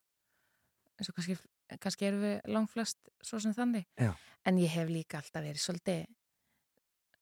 eins 0.99 1.09
og 1.09 1.15
kannski, 1.17 1.39
kannski 1.81 2.05
erum 2.11 2.21
við 2.21 2.37
langflest 2.53 2.97
svo 3.25 3.39
sem 3.41 3.51
þannig. 3.57 3.87
Já. 3.97 4.13
En 4.45 4.61
ég 4.61 4.69
hef 4.69 4.87
líka 4.87 5.17
alltaf 5.17 5.41
verið 5.41 5.57
svolítið, 5.65 6.05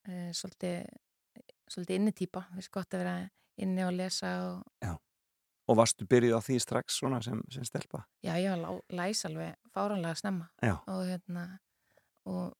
uh, 0.07 0.29
svolítið, 0.35 0.85
svolítið 1.69 1.99
innitýpa. 2.01 2.45
Fyrst 2.55 2.71
gott 2.73 2.93
að 2.97 3.03
vera 3.05 3.17
inni 3.57 3.83
og 3.87 3.93
lesa 3.97 4.33
og 4.53 4.95
Og 5.67 5.75
varstu 5.75 6.05
byrjuð 6.07 6.37
á 6.39 6.41
því 6.45 6.55
strax 6.63 6.95
svona 7.01 7.17
sem, 7.19 7.41
sem 7.51 7.65
stelpa? 7.67 8.05
já, 8.23 8.31
ég 8.39 8.53
var 8.55 8.77
læs 8.87 9.25
alveg 9.27 9.57
fáranlega 9.75 10.15
snemma 10.15 10.45
Já, 10.63 10.77
og 10.87 11.01
hérna 11.09 11.41
og, 12.23 12.53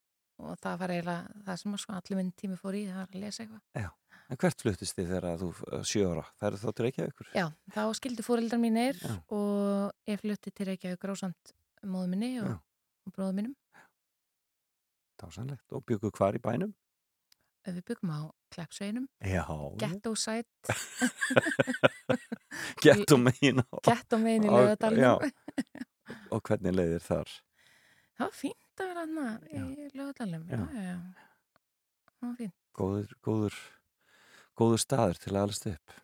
og 0.43 0.57
það 0.59 0.79
var 0.81 0.91
eiginlega 0.91 1.43
það 1.45 1.61
sem 1.61 1.77
sko, 1.79 1.93
allir 1.95 2.19
minn 2.19 2.33
tími 2.35 2.57
fór 2.59 2.75
í 2.75 2.81
það 2.89 2.97
var 2.99 3.07
að 3.13 3.21
lesa 3.23 3.43
eitthvað. 3.45 3.93
en 4.27 4.41
hvert 4.41 4.65
fluttist 4.65 4.97
þið 4.99 5.07
þegar 5.13 5.39
þú 5.39 5.49
uh, 5.53 5.83
sjö 5.87 6.03
ára? 6.11 6.25
Það 6.35 6.49
eru 6.49 6.59
þá 6.65 6.67
til 6.73 6.85
Reykjavíkur? 6.89 7.29
Já, 7.39 7.45
þá 7.77 7.81
skildi 8.01 8.25
fóreldrar 8.27 8.59
mínir 8.65 8.99
Já. 8.99 9.15
og 9.39 10.11
ég 10.11 10.19
flutti 10.25 10.51
til 10.51 10.67
Reykjavík 10.73 10.99
grásamt 11.05 11.55
móðu 11.87 12.11
minni 12.11 12.33
og, 12.41 12.51
Já. 12.51 12.59
og 13.07 13.15
bróðu 13.15 13.37
mínum. 13.39 13.55
Dásamlegt. 15.17 15.63
Og 15.71 15.85
byggu 15.87 16.11
hvar 16.11 16.35
í 16.35 16.43
bænum? 16.43 16.75
Við 17.67 17.81
byggum 17.89 18.11
á 18.15 18.19
Kleppsveinum, 18.53 19.07
Já, 19.19 19.43
Ghetto 19.81 20.13
Site, 20.15 20.47
Gettum 22.83 23.25
megin 23.27 23.59
á. 23.59 23.67
Ghetto 23.83 24.19
megin 24.21 24.47
í 24.47 24.51
já. 25.01 25.13
Og 26.33 26.43
hvernig 26.47 26.75
leiðir 26.75 27.03
þar? 27.03 27.33
Það 28.17 28.23
var 28.23 28.37
fínt 28.37 28.81
að 28.81 28.91
vera 28.91 29.03
hana 29.03 29.25
í. 32.39 32.47
Góður, 32.77 33.11
góður, 33.25 33.59
góður 34.57 34.81
staður 34.81 35.21
til 35.21 35.33
að 35.35 35.41
alast 35.43 35.67
upp. 35.73 35.97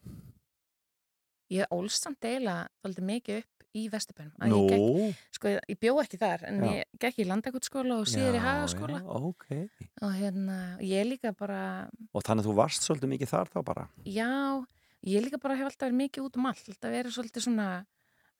Ég 1.54 1.70
ólst 1.76 2.06
samt 2.06 2.26
eiginlega 2.26 2.68
þóldi 2.84 3.04
mikið 3.10 3.42
upp 3.44 3.50
í 3.74 3.84
Vesturbænum. 3.89 4.34
Nú, 4.52 4.60
gekk, 4.70 5.22
sko, 5.34 5.52
ég 5.70 5.78
bjó 5.82 5.96
ekki 6.04 6.18
þar, 6.22 6.44
en 6.50 6.60
Já. 6.62 6.66
ég 6.78 7.00
gekk 7.02 7.22
í 7.24 7.26
landakotskóla 7.30 7.96
og 8.04 8.10
síður 8.10 8.38
í 8.38 8.42
hagaskóla. 8.44 9.00
Já, 9.02 9.16
ok. 9.30 9.48
Og 10.06 10.12
hérna, 10.20 10.58
ég 10.86 11.08
líka 11.10 11.32
bara, 11.38 11.89
Og 12.13 12.22
þannig 12.26 12.46
að 12.46 12.50
þú 12.52 12.56
varst 12.60 12.86
svolítið 12.86 13.13
mikið 13.16 13.32
þar 13.34 13.50
þá 13.54 13.58
bara? 13.66 13.88
já, 14.06 14.30
ég 15.10 15.26
líka 15.26 15.39
bara 15.42 15.58
hef 15.58 15.72
alltaf 15.72 15.88
verið 15.89 16.02
mikið 16.04 16.28
út 16.28 16.38
um 16.38 16.46
allt. 16.52 16.68
Alltaf 16.70 16.94
verið 16.94 17.16
svolítið 17.18 17.46
svona, 17.48 17.70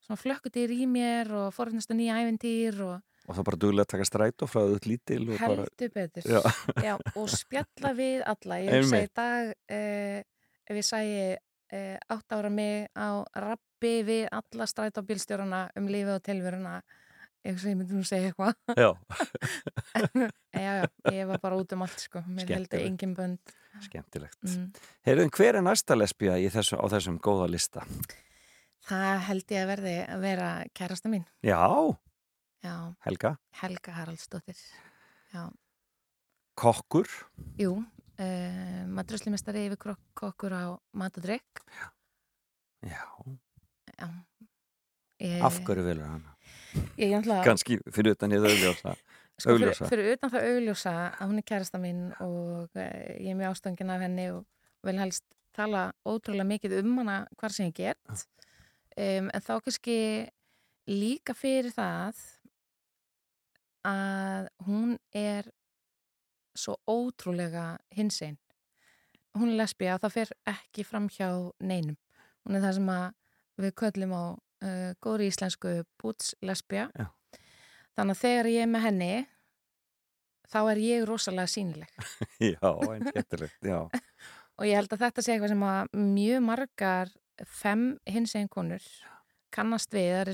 svona 0.06 0.21
flökkutýr 0.21 0.73
í 0.78 0.86
mér 0.89 1.34
og 1.34 1.49
forðnast 1.58 1.89
að 1.93 1.99
nýja 2.02 2.19
æventýr 2.21 2.84
og 2.89 3.02
Og 3.23 3.38
það 3.38 3.45
bara 3.47 3.58
duglega 3.63 3.86
að 3.86 3.91
taka 3.93 4.06
strætó 4.10 4.47
frá 4.52 4.65
þau 4.67 4.80
lítil 4.84 5.21
og 5.32 5.38
bara... 5.39 5.63
heldur 5.63 5.91
betur. 5.95 6.26
Já. 6.28 6.41
Já, 6.84 6.93
og 7.15 7.30
spjalla 7.32 7.91
við 7.95 8.19
alla. 8.28 8.58
Ég 8.60 8.73
hugsa 8.84 8.99
í 8.99 9.08
dag, 9.15 9.52
uh, 9.71 10.17
ef 10.67 10.76
ég 10.82 10.84
sæi 10.84 11.38
uh, 11.73 11.97
átt 12.15 12.36
ára 12.38 12.51
mig 12.53 12.88
á 12.93 13.25
rabbi 13.36 13.93
við 14.07 14.27
alla 14.31 14.67
strætóbílstjórana 14.69 15.63
um 15.79 15.89
lífið 15.91 16.13
og 16.15 16.23
tilveruna, 16.27 16.75
ég 17.43 17.55
hugsa 17.57 17.73
ég 17.73 17.79
myndi 17.81 17.97
nú 17.97 18.05
segja 18.07 18.29
eitthvað. 18.31 18.53
Já, 18.77 18.91
já, 20.63 20.71
já, 20.79 20.86
ég 21.12 21.27
var 21.33 21.41
bara 21.43 21.57
út 21.59 21.73
um 21.75 21.83
allt, 21.86 21.99
sko. 22.05 22.23
Mér 22.29 22.53
heldur 22.55 22.86
engin 22.86 23.17
bönd. 23.17 23.55
skemmtilegt. 23.83 24.38
Mm. 24.45 24.69
Heyrðum, 25.07 25.33
hver 25.33 25.57
er 25.59 25.65
næsta 25.65 25.97
lesbía 25.97 26.38
í 26.39 26.45
þessu, 26.53 26.77
á 26.77 26.86
þessum 26.93 27.17
góða 27.23 27.49
lista? 27.51 27.83
Það 28.88 29.19
held 29.27 29.51
ég 29.55 29.63
að 29.63 29.69
verði 29.73 29.93
að 30.12 30.23
vera 30.27 30.47
kærasta 30.77 31.09
mín. 31.12 31.23
Já, 31.43 31.59
Já, 32.63 32.93
Helga, 33.03 33.33
Helga 33.59 33.91
Haraldsdóttir. 33.97 34.55
Já, 35.33 35.49
kokkur. 36.55 37.09
jú, 37.59 37.73
uh, 38.19 38.84
maturslumestari 38.93 39.65
yfir 39.69 39.80
krok- 39.88 40.13
kokkur 40.19 40.54
á 40.54 40.63
mat 40.99 41.17
og 41.17 41.26
drikk. 41.26 41.63
Já, 42.84 43.08
Já. 43.97 44.08
Ég, 45.23 45.39
af 45.45 45.60
hverju 45.63 45.84
velur? 45.86 46.08
Ég 46.97 47.13
er 47.13 47.19
náttúrulega... 47.21 47.43
Kannski 47.45 47.78
fyrir 47.93 48.17
utan 48.17 48.34
ég 48.36 48.43
auðljósa. 48.43 48.95
Sko, 49.39 49.56
fyrir, 49.58 49.78
fyrir 49.89 50.10
utan 50.13 50.32
það 50.34 50.47
augljósa 50.49 50.93
að 51.15 51.30
hún 51.30 51.39
er 51.39 51.45
kærasta 51.47 51.80
mín 51.82 52.02
og 52.21 52.76
eh, 52.78 53.15
ég 53.23 53.32
er 53.32 53.38
mjög 53.39 53.56
ástangin 53.56 53.89
af 53.93 54.04
henni 54.04 54.28
og 54.34 54.43
vil 54.86 54.99
helst 55.02 55.23
tala 55.58 55.88
ótrúlega 56.06 56.45
mikið 56.49 56.76
um 56.82 56.99
hana 57.02 57.15
hvar 57.39 57.54
sem 57.56 57.69
ég 57.71 57.78
get 57.78 57.97
um, 58.12 59.30
en 59.30 59.41
þá 59.45 59.54
kannski 59.65 59.97
líka 60.89 61.34
fyrir 61.38 61.73
það 61.73 62.19
að 63.89 64.49
hún 64.67 64.95
er 65.17 65.49
svo 66.55 66.77
ótrúlega 66.89 67.77
hinsinn. 67.95 68.37
Hún 69.33 69.53
er 69.53 69.63
lesbija 69.63 69.97
og 69.97 70.03
það 70.03 70.15
fer 70.17 70.33
ekki 70.49 70.85
fram 70.85 71.09
hjá 71.09 71.29
neinum. 71.59 71.97
Hún 72.45 72.57
er 72.57 72.65
það 72.65 72.75
sem 72.77 72.89
að 72.93 73.05
við 73.63 73.75
köllum 73.81 74.13
á 74.13 74.23
uh, 74.33 74.91
góðri 75.01 75.29
íslensku 75.31 75.75
búts. 76.01 76.33
Já. 76.93 77.07
Þannig 77.97 78.15
að 78.15 78.21
þegar 78.21 78.51
ég 78.53 78.65
er 78.65 78.69
með 78.69 78.85
henni 78.87 79.11
þá 80.53 80.59
er 80.73 80.81
ég 80.83 81.07
rosalega 81.09 81.49
sínileg. 81.49 81.89
Já, 82.53 82.69
einn 82.89 83.09
skemmtilegt, 83.09 83.59
já. 83.65 83.79
Og 84.59 84.67
ég 84.69 84.77
held 84.77 84.91
að 84.93 85.07
þetta 85.07 85.23
sé 85.25 85.33
eitthvað 85.33 85.53
sem 85.55 85.65
að 85.65 85.95
mjög 85.97 86.43
margar 86.45 87.11
fem 87.49 87.85
hinsegin 88.05 88.51
konur 88.53 88.83
kannast 89.53 89.93
við, 89.93 90.11
það 90.13 90.19
eru 90.21 90.33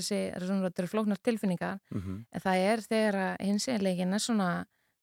eru 0.84 0.90
flóknar 0.90 1.20
tilfinningar, 1.24 1.80
Mm 1.92 2.02
en 2.32 2.40
það 2.40 2.56
er 2.56 2.80
þegar 2.80 3.16
að 3.24 3.46
hinseginleikin 3.46 4.12
er 4.16 4.22
svona 4.24 4.50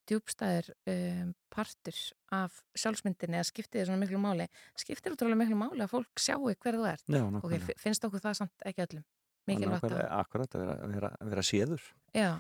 djúbstæður 0.10 0.70
um, 0.93 1.34
partur 1.54 2.00
af 2.38 2.62
sjálfsmyndinni 2.78 3.39
að 3.41 3.50
skipti 3.52 3.80
þið 3.82 3.89
svona 3.89 4.02
miklu 4.06 4.22
máli. 4.24 4.48
Skiptir 4.80 5.15
útrúlega 5.15 5.41
miklu 5.43 5.60
máli 5.60 5.84
að 5.86 5.91
fólk 5.93 6.24
sjáu 6.24 6.48
hver 6.54 6.80
þú 6.80 6.88
ert. 6.93 7.06
Já, 7.08 7.22
Ok, 7.24 7.36
nákvæmlega. 7.38 7.67
fi- 7.67 7.78
finnst 7.84 8.08
okkur 8.08 8.24
það 8.26 8.39
samt 8.41 8.67
ekki 8.72 8.86
öllum? 8.88 9.06
Mikilvægt 9.48 9.91
að... 9.91 10.02
Akkurat, 10.22 10.58
að 10.60 10.89
vera, 10.96 11.12
vera, 11.24 11.43
séður. 11.48 11.84
Já. 12.15 12.32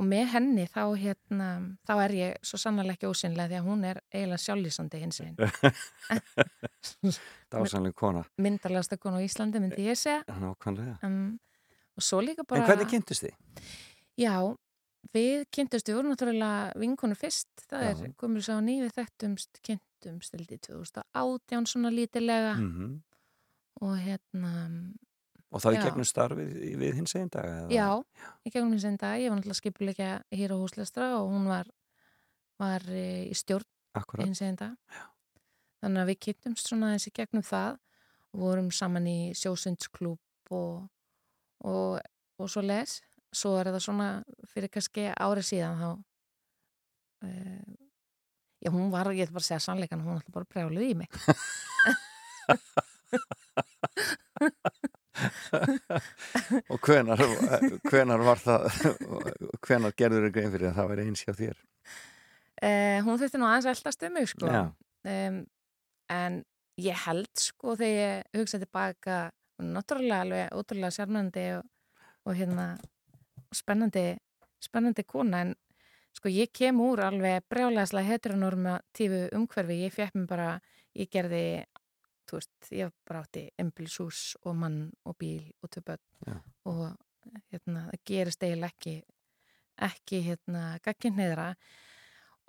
Og 0.00 0.04
með 0.06 0.26
henni 0.32 0.64
þá, 0.70 0.82
hérna, 0.98 1.46
þá 1.86 1.92
er 2.04 2.12
ég 2.14 2.36
svo 2.46 2.58
sannlega 2.62 2.94
ekki 2.94 3.08
ósynlega 3.10 3.50
því 3.50 3.56
að 3.58 3.64
hún 3.66 3.80
er 3.88 3.98
eiginlega 4.14 4.42
sjálflýsandi 4.44 5.00
hinsegin. 5.02 5.36
Dásanlega 7.50 7.96
kona. 7.98 8.22
Myndarlegasta 8.38 8.98
konu 9.02 9.18
á 9.18 9.22
Íslandi 9.26 9.58
myndi 9.62 9.82
ég 9.88 9.98
segja. 9.98 10.22
Nákvæmlega. 10.30 10.94
Um, 11.06 11.34
og 11.98 12.06
svo 12.06 12.20
líka 12.22 12.46
bara... 12.46 12.62
En 12.62 12.68
hvernig 12.70 12.90
kynntist 12.92 13.26
þið? 13.26 13.34
Já, 14.22 14.34
við 15.14 15.44
kynntumst, 15.54 15.88
við 15.88 15.96
vorum 15.98 16.12
náttúrulega 16.14 16.72
vinkonu 16.80 17.16
fyrst, 17.18 17.50
það 17.70 17.84
Já. 17.86 17.92
er 17.92 18.12
komur 18.20 18.44
sá 18.44 18.56
ný 18.62 18.80
við 18.84 18.92
þekktumst, 18.98 19.60
kynntumst 19.66 20.34
held 20.36 20.52
í 20.54 20.58
2018 20.68 21.66
svona 21.72 21.92
lítilega 21.94 22.56
Mm 22.58 22.98
og 23.80 23.94
hérna, 23.96 24.50
Og 25.50 25.62
í 25.64 25.74
Já. 25.74 25.82
gegnum 25.86 26.04
starfið 26.04 26.50
við 26.78 26.94
hins 26.98 27.14
einn 27.16 27.30
dag? 27.32 27.70
já, 27.72 27.88
í 28.44 28.50
gegnum 28.52 28.72
hins 28.74 28.84
einn 28.84 28.98
dag, 29.00 29.16
ég 29.18 29.30
var 29.30 29.38
náttúrulega 29.40 29.58
skipuleika 29.58 30.08
hér 30.30 30.52
á 30.52 30.56
húslestra 30.60 31.06
og 31.18 31.30
hún 31.32 31.48
var, 31.48 31.66
var 32.60 32.84
eh, 32.92 33.24
í 33.30 33.34
stjórn 33.34 33.64
Akkurat. 33.96 34.26
hins 34.26 34.42
einn 34.42 34.56
dag. 34.60 34.76
Þannig 35.80 36.02
að 36.02 36.10
við 36.12 36.20
kynntumst 36.26 36.68
svona 36.68 36.92
þessi 36.94 37.10
gegnum 37.16 37.42
það 37.42 37.78
og 38.34 38.40
vorum 38.44 38.70
saman 38.70 39.06
í 39.10 39.32
sjósundsklúb 39.34 40.20
og, 40.54 40.86
og, 41.64 42.00
og 42.38 42.50
svo 42.52 42.62
les. 42.62 43.00
Svo 43.30 43.54
er 43.60 43.70
það 43.70 43.84
svona 43.84 44.08
fyrir 44.50 44.70
kannski 44.74 45.06
árið 45.14 45.44
síðan 45.52 45.78
þá 45.78 45.90
uh, 47.26 47.74
já, 48.60 48.70
hún 48.70 48.90
var, 48.92 49.12
ég 49.14 49.24
ætla 49.26 49.36
bara 49.36 49.44
að 49.44 49.48
segja 49.48 49.62
sannleikan, 49.64 50.02
hún 50.04 50.18
ætla 50.18 50.34
bara 50.34 50.44
að 50.46 50.52
brjálið 50.54 50.84
í 50.88 50.94
mig. 50.98 51.10
Og 56.70 56.78
hvenar, 56.80 57.20
hvenar 57.86 58.22
var 58.24 58.38
það, 58.40 58.60
hvenar 59.66 59.92
gerður 59.98 60.26
þið 60.26 60.34
grein 60.36 60.52
fyrir 60.54 60.70
að 60.70 60.78
það 60.78 60.90
væri 60.92 61.06
eins 61.06 61.24
hjá 61.26 61.32
þér? 61.36 61.56
Uh, 62.60 62.98
hún 63.06 63.18
þurfti 63.20 63.40
nú 63.40 63.48
aðeins 63.48 63.66
að 63.68 63.74
eldast 63.76 64.06
um 64.06 64.12
mig, 64.16 64.26
sko. 64.32 64.46
Um, 65.10 65.36
en 66.12 66.32
ég 66.80 67.04
held 67.06 67.30
sko 67.40 67.76
þegar 67.78 68.00
ég 68.00 68.40
hugsa 68.40 68.60
tilbaka 68.60 69.18
er 69.60 69.68
náttúrulega 69.74 70.24
alveg 70.24 70.56
ótrúlega 70.56 70.96
sérmennandi 70.96 71.46
og, 71.58 71.68
og 72.28 72.36
hérna 72.36 72.66
spennandi, 73.54 74.14
spennandi 74.62 75.04
kona 75.08 75.44
en 75.46 75.54
sko 76.16 76.30
ég 76.32 76.50
kem 76.52 76.80
úr 76.82 77.04
alveg 77.06 77.46
brjálæðislega 77.50 78.14
heteronormatífu 78.14 79.20
umhverfi 79.38 79.78
ég 79.84 79.94
fekk 79.94 80.18
mér 80.18 80.30
bara, 80.30 80.48
ég 80.98 81.10
gerði 81.12 81.44
þú 82.30 82.38
veist, 82.38 82.72
ég 82.74 82.92
bara 83.08 83.22
átti 83.24 83.46
embilshús 83.58 84.24
og 84.44 84.58
mann 84.58 84.82
og 85.04 85.16
bíl 85.18 85.50
og 85.62 85.70
Já. 86.26 86.36
og 86.64 86.96
hérna 87.50 87.86
það 87.90 88.04
gerist 88.06 88.42
eiginlega 88.42 88.74
ekki 88.74 88.94
ekki 89.80 90.20
hérna 90.26 90.78
gagginniðra 90.84 91.54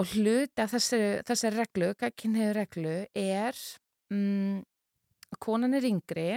og 0.02 0.14
hluti 0.16 0.64
af 0.64 0.74
þessi, 0.74 1.00
þessi 1.28 1.52
reglu, 1.54 1.94
gagginniður 2.00 2.60
reglu 2.62 2.96
er 3.16 3.58
mm, 4.12 4.62
konan 5.40 5.78
er 5.78 5.88
yngri 5.88 6.30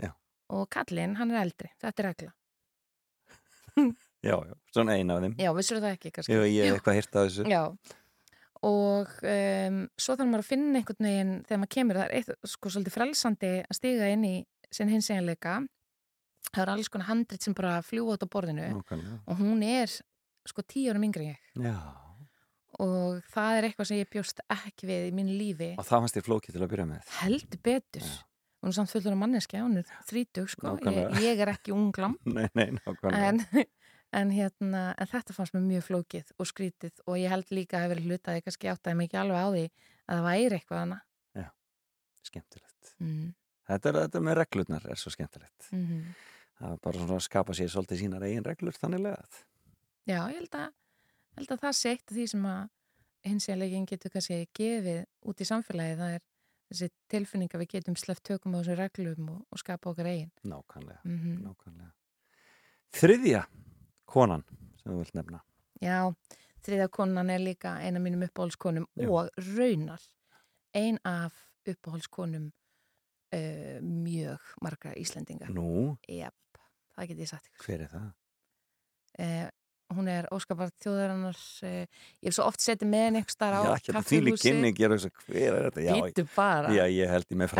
Já. 0.00 0.12
og 0.54 0.68
kallinn, 0.70 1.16
hann 1.18 1.34
er 1.34 1.42
eldri 1.42 1.72
þetta 1.80 2.02
er 2.02 2.08
regla. 2.12 2.34
Já, 4.26 4.34
já, 4.34 4.54
svona 4.74 4.96
eina 4.98 5.14
af 5.16 5.22
þeim. 5.22 5.34
Já, 5.38 5.50
vissur 5.54 5.78
það 5.82 5.92
ekki 5.94 6.10
kannski? 6.16 6.34
Jú, 6.34 6.42
ég 6.50 6.66
hef 6.72 6.78
eitthvað 6.80 6.96
hýrt 6.98 7.18
af 7.20 7.26
þessu. 7.28 7.44
Já, 7.52 7.62
og 8.66 9.12
um, 9.22 9.76
svo 9.94 10.16
þarf 10.18 10.26
maður 10.32 10.42
að 10.42 10.48
finna 10.48 10.80
einhvern 10.80 11.06
veginn 11.06 11.34
þegar 11.46 11.60
maður 11.62 11.74
kemur, 11.76 11.98
það 12.00 12.08
er 12.08 12.16
eitt 12.18 12.48
sko 12.50 12.72
svolítið 12.74 12.96
frelsandi 12.96 13.50
að 13.62 13.76
stiga 13.78 14.08
inn 14.10 14.24
í 14.26 14.34
sinn 14.74 14.90
hins 14.90 15.06
eiginleika 15.12 15.52
það 16.50 16.62
er 16.64 16.72
alls 16.74 16.90
konar 16.90 17.08
handrit 17.12 17.44
sem 17.46 17.54
bara 17.56 17.76
fljúa 17.86 18.16
út 18.16 18.24
á 18.26 18.28
borðinu 18.34 18.66
Nákvæmlega. 18.74 19.18
og 19.30 19.38
hún 19.38 19.62
er 19.62 19.94
sko 20.48 20.64
tíu 20.66 20.90
árum 20.90 21.06
yngri 21.06 21.28
en 21.30 21.36
ég 21.36 21.68
Já, 21.70 21.76
og 22.82 23.22
það 23.32 23.58
er 23.60 23.68
eitthvað 23.68 23.90
sem 23.92 24.00
ég 24.02 24.10
bjóst 24.12 24.42
ekki 24.54 24.88
við 24.90 25.06
í 25.08 25.14
mín 25.14 25.30
lífi 25.38 25.70
og 25.78 25.84
það 25.86 26.02
fannst 26.02 26.18
þér 26.18 26.26
flókið 26.28 26.56
til 26.58 26.64
að 26.66 26.72
byrja 26.74 26.88
með. 26.90 27.14
heldur 27.20 27.62
betur 27.70 28.06
Já. 28.08 28.14
hún 28.58 28.72
er 28.72 28.76
samt 28.80 28.92
fullur 28.92 29.14
af 29.14 29.20
manneskja, 29.22 29.62
hún 29.64 29.78
er 29.84 29.94
þrítug 30.10 30.50
sko, 30.52 30.74
ég, 30.90 31.18
ég 31.28 31.42
er 31.46 31.52
ekki 31.54 31.74
unglam 31.76 32.18
Nei, 32.34 32.48
nei, 32.58 32.68
nákvæmlega. 32.80 33.30
en, 33.30 33.66
en, 34.16 34.30
hérna, 34.32 34.94
en 34.96 35.10
þetta 35.10 35.36
fannst 35.36 35.56
mér 35.56 35.66
mjög 35.66 35.84
flókið 35.90 36.32
og 36.38 36.48
skrítið 36.48 37.02
og 37.06 37.18
ég 37.20 37.32
held 37.32 37.52
líka 37.52 37.80
að 37.80 37.88
hefur 37.88 38.04
hlutaði 38.06 38.44
kannski 38.46 38.70
áttaði 38.72 39.04
ekki 39.04 39.20
alveg 39.20 39.44
á 39.44 39.48
því 39.48 39.66
að 39.68 40.16
það 40.16 40.26
væri 40.28 40.58
eitthvað 40.58 40.82
hana 40.84 41.02
Skemmtilegt. 42.28 42.94
mm. 43.00 43.28
Þetta, 43.68 43.90
er, 43.90 43.98
þetta 44.06 44.20
með 44.24 44.34
reglurnar 44.42 44.88
er 44.88 45.00
svo 45.00 45.12
skemmtilegt. 45.14 45.70
Mm 45.72 46.10
Það 46.58 46.72
er 46.74 46.80
bara 46.82 46.98
svona 46.98 47.14
að 47.14 47.22
skapa 47.22 47.54
sér 47.54 47.68
svolítið 47.70 48.00
sínar 48.00 48.24
eigin 48.26 48.42
reglur 48.42 48.74
þannig 48.74 49.04
að. 49.12 49.36
Já, 50.08 50.16
ég 50.26 50.40
held 50.40 50.56
að, 50.58 50.72
held 51.38 51.52
að 51.54 51.60
það 51.62 51.76
sé 51.78 51.92
eitt 51.94 52.08
af 52.08 52.16
því 52.16 52.24
sem 52.32 52.48
að 52.50 52.64
hinsjálegin 53.28 53.86
getur 53.86 54.12
kannski 54.14 54.38
gefið 54.58 54.98
út 55.30 55.44
í 55.44 55.46
samfélagi 55.46 55.98
það 56.00 56.16
er 56.16 56.24
þessi 56.72 56.88
tilfinning 57.14 57.54
að 57.54 57.62
við 57.62 57.70
getum 57.76 57.98
sleppt 58.02 58.24
tökum 58.26 58.56
á 58.56 58.58
þessu 58.58 58.76
reglum 58.80 59.30
og, 59.36 59.38
og 59.54 59.62
skapa 59.62 59.92
okkar 59.92 60.10
eigin 60.10 60.32
Nákvæmlega, 60.42 60.98
mm 61.06 61.38
nákvæmlega. 61.44 61.92
Þriðja 62.98 63.44
konan 64.08 64.44
sem 64.80 64.92
þú 64.92 65.00
vilt 65.02 65.16
nefna. 65.18 65.42
Já, 65.84 65.98
þriða 66.66 66.88
konan 66.94 67.30
er 67.32 67.42
líka 67.42 67.76
eina 67.84 68.00
mínum 68.02 68.24
uppáhaldskonum 68.26 68.86
Já. 68.98 69.08
og 69.08 69.28
raunar 69.54 70.02
ein 70.76 70.98
af 71.06 71.36
uppáhaldskonum 71.68 72.48
uh, 73.34 73.78
mjög 73.82 74.40
marga 74.64 74.94
Íslendinga. 74.98 75.50
Nú, 75.52 75.96
Jep, 76.08 76.34
það 76.96 77.12
get 77.12 77.22
ég 77.24 77.30
sagt 77.30 77.48
ykkur. 77.52 77.64
hver 77.66 77.86
er 77.86 77.92
það? 77.94 78.10
Uh, 79.18 79.46
hún 79.96 80.08
er 80.12 80.26
óskapart 80.34 80.74
þjóðarinnar, 80.84 81.38
uh, 81.64 82.02
ég 82.20 82.28
hef 82.28 82.36
svo 82.36 82.48
oft 82.48 82.64
setið 82.64 82.90
með 82.92 83.06
henni 83.06 83.22
starf 83.32 83.60
á 83.60 83.62
Já, 83.64 83.70
ekki 83.76 83.92
þetta 83.92 84.04
þvíli 84.10 84.34
kynning, 84.42 84.80
ég 84.82 84.88
er 84.88 84.96
að 84.96 85.06
hver 85.24 85.46
er 85.52 85.68
þetta? 85.68 85.84
Já, 85.86 85.94
Býtu 86.02 86.26
bara. 86.34 86.74
já, 86.76 86.84
ég 86.92 87.14
held 87.14 87.30
ég 87.32 87.40
með 87.44 87.54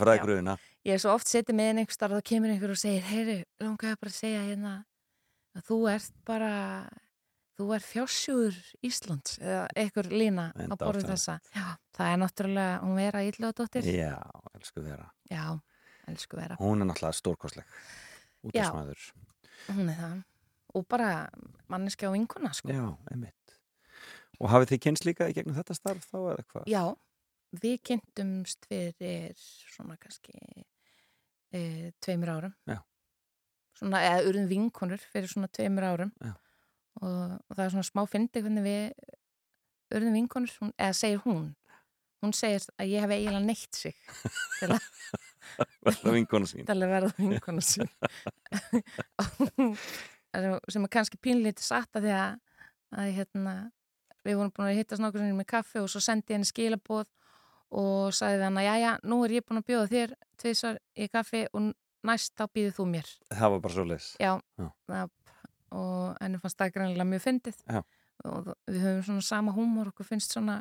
frægröðuna. 0.00 0.56
Ég 0.84 0.96
hef 0.96 1.04
svo 1.04 1.14
oft 1.14 1.30
setið 1.30 1.60
með 1.60 1.70
henni 1.72 1.86
starf 1.94 2.16
og 2.16 2.20
þá 2.22 2.28
kemur 2.32 2.54
einhver 2.54 2.74
og 2.74 2.80
segir, 2.80 3.06
heyri, 3.10 3.38
langaði 3.62 4.00
bara 4.02 4.12
að 4.14 4.18
segja 4.18 4.42
hérna 4.48 4.74
að 5.54 5.66
þú 5.68 5.78
ert 5.92 6.16
bara, 6.28 6.52
þú 7.58 7.68
ert 7.76 7.86
fjársjúður 7.88 8.58
Íslands 8.86 9.38
eða 9.42 9.66
einhver 9.82 10.10
lína 10.12 10.48
En 10.58 10.74
á 10.74 10.76
borðu 10.80 11.06
þessa. 11.12 11.38
Já, 11.54 11.66
það 11.96 12.12
er 12.12 12.20
náttúrulega, 12.22 12.74
hún 12.82 12.98
vera 12.98 13.22
íllóðdóttir. 13.28 13.88
Já, 13.94 14.18
elsku 14.58 14.84
vera. 14.84 15.08
Já, 15.30 15.44
elsku 16.10 16.40
vera. 16.40 16.58
Hún 16.60 16.82
er 16.84 16.90
náttúrulega 16.90 17.20
stórkostleg. 17.20 17.78
Útastmaður. 18.44 19.08
Hún 19.70 19.88
er 19.88 20.00
það. 20.02 20.20
Og 20.74 20.86
bara 20.90 21.10
manneskja 21.70 22.10
og 22.10 22.16
vinkuna, 22.16 22.50
sko. 22.56 22.72
Já, 22.74 22.86
einmitt. 23.12 23.58
Og 24.42 24.50
hafið 24.50 24.74
þið 24.74 24.80
kynst 24.88 25.06
líka 25.06 25.28
í 25.30 25.34
gegnum 25.36 25.54
þetta 25.56 25.76
starf 25.78 26.08
þá 26.10 26.16
eða 26.18 26.46
hvað? 26.50 26.64
Já, 26.70 26.82
við 27.62 27.76
kynntumst 27.86 28.66
fyrir 28.66 29.36
svona 29.38 29.94
kannski 30.00 30.34
e, 31.54 31.92
tveimur 32.02 32.32
árum. 32.34 32.56
Já. 32.66 32.80
Svona, 33.74 33.98
eða 34.06 34.24
urðum 34.28 34.48
vinkonur 34.50 35.02
fyrir 35.12 35.30
svona 35.30 35.48
tveimur 35.50 35.84
árum. 35.88 36.12
Og, 36.24 36.34
og 37.34 37.56
það 37.56 37.64
er 37.64 37.72
svona 37.74 37.88
smá 37.88 38.02
fyndi 38.06 38.42
hvernig 38.44 38.64
við 38.64 38.84
urðum 39.94 40.14
vinkonur, 40.20 40.52
hún, 40.62 40.72
eða 40.78 40.94
segir 40.98 41.20
hún. 41.26 41.46
Hún 42.24 42.32
segir 42.36 42.62
að 42.80 42.90
ég 42.94 43.04
hef 43.04 43.12
eiginlega 43.12 43.44
neitt 43.44 43.74
sig 43.76 43.96
til 44.60 44.70
að, 44.70 44.78
Verða 45.84 46.14
vinkonu 46.14 46.46
sín. 46.48 46.64
til 46.64 46.78
að 46.78 46.92
verða 46.94 47.10
vinkonu 47.18 47.62
sín. 47.64 47.90
sem 50.72 50.86
er 50.86 50.92
kannski 50.92 51.20
pínlítið 51.22 51.66
satt 51.66 51.98
að 51.98 52.08
því 52.08 52.14
að, 52.16 52.38
að 52.96 53.10
hérna, 53.18 53.54
við 54.24 54.38
vorum 54.40 54.54
búin 54.56 54.70
að 54.70 54.80
hittast 54.80 55.04
nokkur 55.04 55.22
sinnum 55.22 55.42
með 55.42 55.50
kaffi 55.52 55.82
og 55.82 55.90
svo 55.92 56.02
sendi 56.02 56.32
ég 56.32 56.38
henni 56.38 56.48
skilaboð 56.48 57.10
og 57.74 58.14
sagði 58.14 58.46
hann 58.46 58.60
að 58.60 58.68
já, 58.68 58.74
já, 58.82 58.92
nú 59.04 59.20
er 59.26 59.36
ég 59.36 59.46
búin 59.46 59.60
að 59.60 59.68
bjóða 59.70 59.92
þér 59.92 60.16
tvisar 60.40 60.80
í 60.96 61.08
kaffi 61.12 61.44
og 61.52 61.72
næst 62.04 62.34
þá 62.38 62.44
býðið 62.52 62.76
þú 62.78 62.86
mér. 62.92 63.10
Það 63.32 63.54
var 63.54 63.62
bara 63.64 63.74
svo 63.74 63.84
leis. 63.88 64.08
Já, 64.20 64.32
Já. 64.60 64.68
Það, 64.90 65.12
og 65.74 66.14
henni 66.22 66.40
fannst 66.42 66.60
það 66.60 66.74
greinlega 66.76 67.08
mjög 67.10 67.24
fyndið 67.24 67.60
Já. 67.66 67.80
og 68.30 68.50
við 68.70 68.80
höfum 68.84 69.04
svona 69.08 69.26
sama 69.26 69.54
húmor 69.56 69.90
okkur 69.90 70.08
finnst 70.08 70.34
svona, 70.34 70.60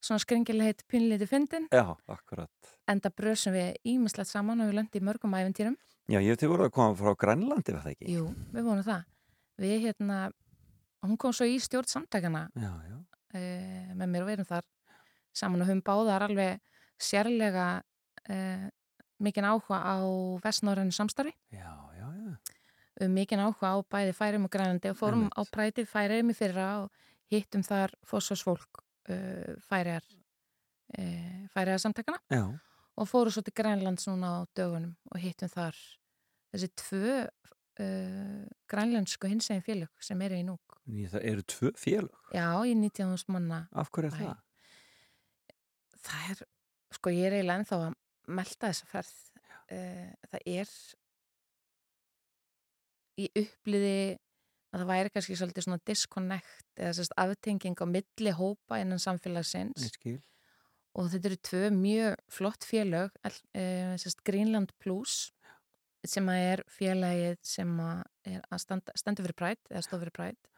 svona 0.00 0.22
skringilegheit 0.24 0.84
pinliti 0.90 1.28
fyndin 1.30 1.68
Já, 1.72 1.94
akkurat. 2.10 2.50
enda 2.90 3.12
brösum 3.14 3.54
við 3.56 3.78
ímislegt 3.94 4.32
saman 4.32 4.64
og 4.64 4.70
við 4.70 4.80
löndi 4.80 5.00
í 5.00 5.04
mörgum 5.04 5.36
æfintýrum 5.38 5.76
Já, 6.10 6.18
ég 6.20 6.34
hef 6.34 6.40
til 6.42 6.50
voru 6.52 6.66
að 6.66 6.74
koma 6.76 6.96
frá 6.98 7.14
Grænlandi, 7.16 7.72
var 7.72 7.84
það 7.86 7.94
ekki? 7.94 8.16
Jú, 8.18 8.26
við 8.52 8.66
vonum 8.66 8.84
það 8.84 9.04
við 9.64 9.76
hérna, 9.86 10.18
hún 11.04 11.18
kom 11.20 11.32
svo 11.32 11.46
í 11.46 11.60
stjórn 11.62 11.86
já. 12.58 12.72
e, 13.34 13.42
með 13.94 14.08
mér 14.10 14.24
og 14.24 14.28
við 14.28 14.36
erum 14.36 14.48
þar 14.50 14.66
saman 15.34 15.62
og 15.62 15.68
höfum 15.70 15.84
báðar 15.86 16.26
alveg 16.26 16.60
sérlega 17.00 17.82
e, 18.28 18.36
mikinn 19.22 19.46
áhuga 19.46 19.78
á 19.78 19.96
vestnorðinu 20.44 20.92
samstarfi 20.94 21.32
Já, 21.54 21.70
já, 21.98 22.06
já. 22.08 22.34
um 23.06 23.14
mikinn 23.14 23.40
áhuga 23.44 23.74
á 23.74 23.76
bæði 23.86 24.12
færum 24.16 24.44
og 24.48 24.50
grænandi 24.54 24.90
og 24.90 24.96
fórum 24.98 25.26
Einmitt. 25.28 25.38
á 25.38 25.42
prætið 25.54 25.88
færiðum 25.90 26.30
í 26.34 26.36
fyrra 26.38 26.68
og 26.84 26.90
hittum 27.30 27.62
þar 27.66 27.94
fósfólk 28.06 28.82
uh, 29.10 29.54
færiðar 29.68 30.04
uh, 30.98 31.46
færiðar 31.54 31.82
samtakana 31.82 32.20
Já, 32.30 32.44
og 32.96 33.08
fórum 33.10 33.32
svo 33.34 33.42
til 33.42 33.54
Grænlands 33.56 34.06
núna 34.10 34.38
á 34.38 34.46
dögunum 34.56 34.94
og 35.10 35.18
hittum 35.22 35.48
þar 35.50 35.78
þessi 36.54 36.68
tvö 36.78 37.14
uh, 37.24 38.44
grænlensku 38.70 39.26
hinsegin 39.30 39.62
félög 39.66 39.90
sem 40.00 40.20
eru 40.22 40.38
í 40.38 40.44
núk 40.46 40.80
það 40.84 41.22
eru 41.24 41.42
tvö 41.48 41.70
félög. 41.80 42.12
já, 42.34 42.46
í 42.68 42.74
19. 42.76 43.16
manna 43.32 43.64
Af 43.72 43.88
hverju 43.90 44.10
er 44.12 44.18
það? 44.18 44.40
það 46.04 46.30
er, 46.34 46.42
sko 46.94 47.10
ég 47.14 47.26
er 47.30 47.36
eiginlega 47.38 47.62
ennþá 47.62 47.78
að 47.88 47.94
melda 48.26 48.70
þessa 48.70 48.90
ferð 48.90 49.14
uh, 49.72 50.12
það 50.30 50.46
er 50.54 50.76
í 53.14 53.30
uppliði 53.44 53.96
að 54.74 54.82
það 54.82 54.88
væri 54.90 55.12
kannski 55.14 55.36
svolítið 55.38 55.66
svona 55.68 55.82
disconnect 55.86 56.80
eða 56.80 56.94
sérst 56.98 57.14
aftenging 57.20 57.78
á 57.78 57.86
milli 57.86 58.32
hópa 58.34 58.80
innan 58.82 59.02
samfélagsins 59.02 59.90
Ég 60.02 60.22
og 60.94 61.10
þetta 61.10 61.30
eru 61.30 61.38
tvö 61.48 61.68
mjög 61.74 62.18
flott 62.30 62.66
félög 62.66 63.14
uh, 63.26 63.94
sérst 63.98 64.22
Greenland 64.26 64.74
Plus 64.82 65.32
sem 66.04 66.26
að 66.28 66.48
er 66.50 66.62
félagið 66.68 67.38
sem 67.48 67.70
að 67.80 68.02
er 68.28 68.42
að 68.52 68.60
standa, 68.60 68.94
stendur 68.98 69.26
fyrir 69.26 69.38
prætt 69.38 69.72
eða 69.72 69.84
stóð 69.86 70.04
fyrir 70.04 70.16
prætt 70.18 70.50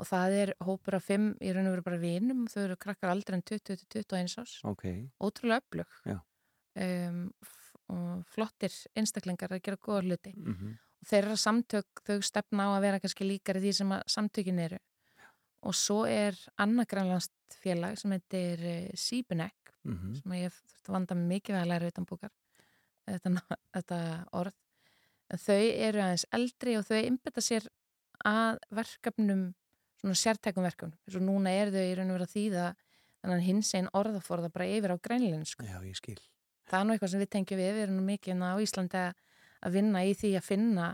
og 0.00 0.08
það 0.08 0.36
er 0.42 0.52
hópur 0.66 0.96
af 0.98 1.06
fimm 1.06 1.32
í 1.42 1.52
raun 1.54 1.68
og 1.68 1.76
veru 1.76 1.86
bara 1.86 2.00
vinum 2.02 2.46
þau 2.50 2.60
eru 2.64 2.78
krakkar 2.80 3.12
aldrei 3.12 3.38
en 3.38 3.44
20-21 3.46 4.38
árs. 4.42 4.54
Ok, 4.66 4.86
ótrúlega 5.22 5.62
öflug. 5.62 5.98
Já. 6.08 6.18
Um, 6.80 7.20
og 7.92 8.24
flottir 8.32 8.72
einstaklingar 8.96 9.52
að 9.52 9.62
gera 9.66 9.80
góða 9.80 10.02
hluti. 10.08 10.34
Mm 10.36 10.74
og 11.04 11.10
þeirra 11.10 11.36
samtök 11.36 12.00
þau 12.06 12.22
stefna 12.24 12.64
á 12.64 12.70
að 12.72 12.84
vera 12.86 13.00
kannski 13.02 13.26
líkari 13.28 13.60
því 13.60 13.72
sem 13.76 13.90
að 13.92 14.04
samtökin 14.08 14.60
eru. 14.64 14.78
Og 15.64 15.74
svo 15.76 16.04
er 16.08 16.36
annað 16.60 16.88
grænlandst 16.92 17.58
félag 17.60 17.98
sem 18.00 18.12
heitir 18.12 18.60
uh, 18.64 18.88
Sýbunek 18.96 19.74
mhm. 19.84 20.14
sem 20.20 20.32
ég 20.38 20.48
hef 20.48 20.60
þurft 20.64 20.88
að 20.88 20.96
vanda 20.96 21.18
mikið 21.20 21.60
að 21.60 21.68
læra 21.68 21.90
utan 21.92 22.08
búkar 22.08 22.32
þetta, 23.04 23.58
þetta 23.76 24.00
orð. 24.32 24.56
Þau 25.44 25.60
eru 25.60 26.02
aðeins 26.04 26.26
eldri 26.36 26.76
og 26.78 26.84
þau 26.88 26.98
einbytta 27.00 27.44
sér 27.44 27.68
að 28.24 28.58
verkefnum 28.70 29.46
svona 30.00 30.16
sértækum 30.20 30.64
verkefnum. 30.64 30.98
Eins 31.04 31.16
og 31.18 31.24
núna 31.24 31.52
er 31.52 31.72
þau 31.72 31.82
í 31.84 31.94
raun 31.96 32.12
og 32.12 32.20
vera 32.20 32.28
þannig 33.24 33.38
að 33.38 33.46
hins 33.48 33.74
einn 33.76 33.88
orðaforða 33.96 34.52
bara 34.52 34.68
yfir 34.68 34.92
á 34.92 34.96
grænlensku. 35.00 35.64
Já, 35.64 35.80
ég 35.84 35.96
skil. 35.96 36.20
Það 36.70 36.80
er 36.80 36.84
nú 36.88 36.94
eitthvað 36.96 37.10
sem 37.14 37.20
við 37.24 37.30
tengjum 37.36 37.58
við, 37.60 37.72
við 37.76 37.82
erum 37.86 37.96
nú 38.00 38.04
mikið 38.08 38.32
hérna 38.34 38.52
á 38.52 38.56
Íslandi 38.64 39.00
að, 39.04 39.72
vinna 39.74 40.04
í 40.04 40.14
því 40.14 40.30
að 40.38 40.44
finna 40.48 40.88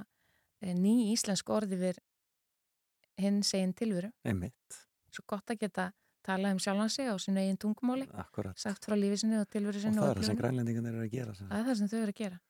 eh, 0.63 0.75
ný 0.75 0.95
íslensk 1.15 1.51
orði 1.51 1.79
við 1.81 1.99
hins 3.21 3.51
einn 3.59 3.73
tilveru 3.77 4.11
Einmitt. 4.25 4.79
svo 5.13 5.25
gott 5.29 5.51
að 5.53 5.61
geta 5.65 5.89
talað 6.25 6.55
um 6.57 6.61
sjálfan 6.63 6.91
sig 6.93 7.09
á 7.09 7.15
sínu 7.21 7.41
eigin 7.43 7.59
tungumáli 7.61 8.07
Akkurat. 8.21 8.57
sagt 8.61 8.85
frá 8.87 8.95
lífi 8.97 9.19
sinni 9.23 9.39
og 9.41 9.49
tilveru 9.51 9.77
Og 9.81 9.83
sinni 9.83 9.97
það 10.01 10.11
er 10.11 10.15
það 10.21 10.25
sem 10.25 10.37
upplifunum. 10.37 10.41
grænlendingarnir 10.43 10.95
eru 10.95 11.07
að 11.09 11.13
gera. 11.17 11.35
sem 11.35 11.49
það 11.49 11.59
er 11.61 11.67
það 11.71 11.79
sem 11.81 11.89
þau 11.89 11.99
eru 12.03 12.13
að 12.15 12.21
gera 12.23 12.41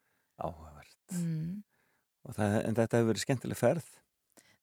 Áhugavert. 0.40 0.96
mm. 1.12 1.62
Og 2.24 2.34
það, 2.36 2.54
en 2.68 2.74
þetta 2.76 2.96
hefur 3.00 3.10
verið 3.10 3.24
skemmtileg 3.24 3.56
ferð. 3.60 3.86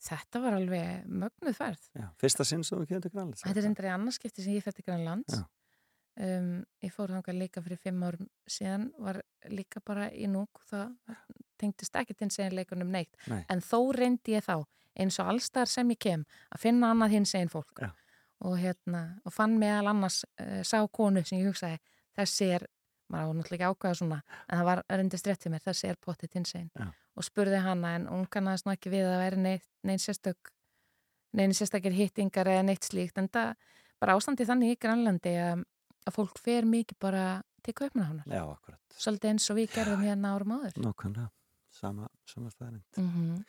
þetta 0.08 0.42
var 0.44 0.54
alveg 0.60 1.06
mögnuð 1.10 1.56
ferð 1.58 1.88
Já. 1.98 2.08
Fyrsta 2.22 2.46
sinn 2.46 2.64
sem 2.64 2.78
þú 2.78 2.88
kemur 2.88 3.02
til 3.08 3.12
Grænlands. 3.16 3.42
þetta 3.44 3.60
er 3.60 3.66
reyndar 3.68 3.88
í 3.90 3.94
annarskipti 3.96 4.44
sem 4.46 4.54
ég 4.54 4.64
fætti 4.68 4.84
Grænlands 4.86 5.34
Já. 5.34 5.44
Um, 6.24 6.54
ég 6.84 6.94
fór 6.94 7.14
þangað 7.14 7.40
líka 7.42 7.64
fyrir 7.66 7.82
fimm 7.82 8.04
árum 8.06 8.30
síðan 8.50 8.90
var 9.02 9.22
líka 9.54 9.82
bara 9.86 10.10
í 10.12 10.28
núk 10.32 10.62
það 10.70 10.96
tengdist 11.58 11.96
ekkert 11.98 12.26
hins 12.26 12.40
egin 12.40 12.58
leikunum 12.58 12.92
neitt 12.94 13.14
Nei. 13.28 13.44
en 13.50 13.62
þó 13.64 13.80
reyndi 13.96 14.38
ég 14.38 14.46
þá 14.46 14.66
eins 14.98 15.20
og 15.22 15.32
allstar 15.34 15.70
sem 15.70 15.90
ég 15.94 16.02
kem 16.02 16.26
að 16.54 16.64
finna 16.66 16.92
annað 16.94 17.18
hins 17.18 17.36
egin 17.38 17.54
fólk 17.54 17.84
Já. 17.84 17.92
og, 18.46 18.58
hérna, 18.62 19.04
og 19.26 19.34
fann 19.34 19.58
meðal 19.62 19.92
annars 19.94 20.24
uh, 20.42 20.62
sá 20.66 20.82
konu 20.88 21.24
sem 21.26 21.42
ég 21.42 21.52
hugsaði 21.52 21.80
þessi 22.18 22.52
er, 22.58 22.68
maður 23.14 23.32
á 23.32 23.36
náttúrulega 23.38 23.70
ekki 23.70 23.78
ákvæða 23.78 24.02
svona 24.02 24.22
en 24.48 24.58
það 24.58 24.68
var 24.72 24.84
reyndist 24.90 25.30
rétt 25.30 25.44
fyrir 25.46 25.56
mér, 25.56 25.66
þessi 25.70 25.92
er 25.92 26.02
potið 26.02 26.38
hins 26.40 26.56
egin 26.58 26.72
Já. 26.74 26.92
og 26.92 27.28
spurði 27.30 27.64
hana 27.64 27.96
en 28.00 28.12
hún 28.12 28.30
kannaðist 28.34 28.68
nú 28.68 28.74
ekki 28.74 28.94
við 28.94 29.10
að 29.10 29.24
vera 29.24 29.42
neitt, 29.46 29.68
neitt 29.86 30.04
sérstök 30.04 30.54
neini 31.38 31.56
sérstakir 31.58 31.96
hittingar 31.96 32.50
eða 32.50 32.66
neitt 32.68 32.88
slíkt 32.88 33.20
en 33.22 33.30
það 33.30 33.56
bara 34.02 34.16
ástandi 34.18 34.46
þannig 34.48 34.76
í 34.76 34.80
Grænlandi 34.82 35.34
að, 35.42 35.64
að 36.08 36.16
fólk 36.18 36.40
fer 36.44 36.66
mikið 36.66 36.98
bara 37.04 37.24
til 37.64 37.74
kaupmanahónar 37.78 38.26
Já, 38.32 38.44
akkurat. 38.54 38.80
svolítið 38.98 39.30
eins 39.34 39.50
og 39.52 39.58
við 39.60 39.72
gerðum 39.76 40.04
hérna 40.08 40.34
árum 40.36 40.54
áður 40.58 40.78
Nákvæmlega. 40.86 41.30
Sama, 41.78 42.08
sama 42.26 42.50
staðarind. 42.50 42.84
mm 42.98 43.10
-hmm. 43.10 43.44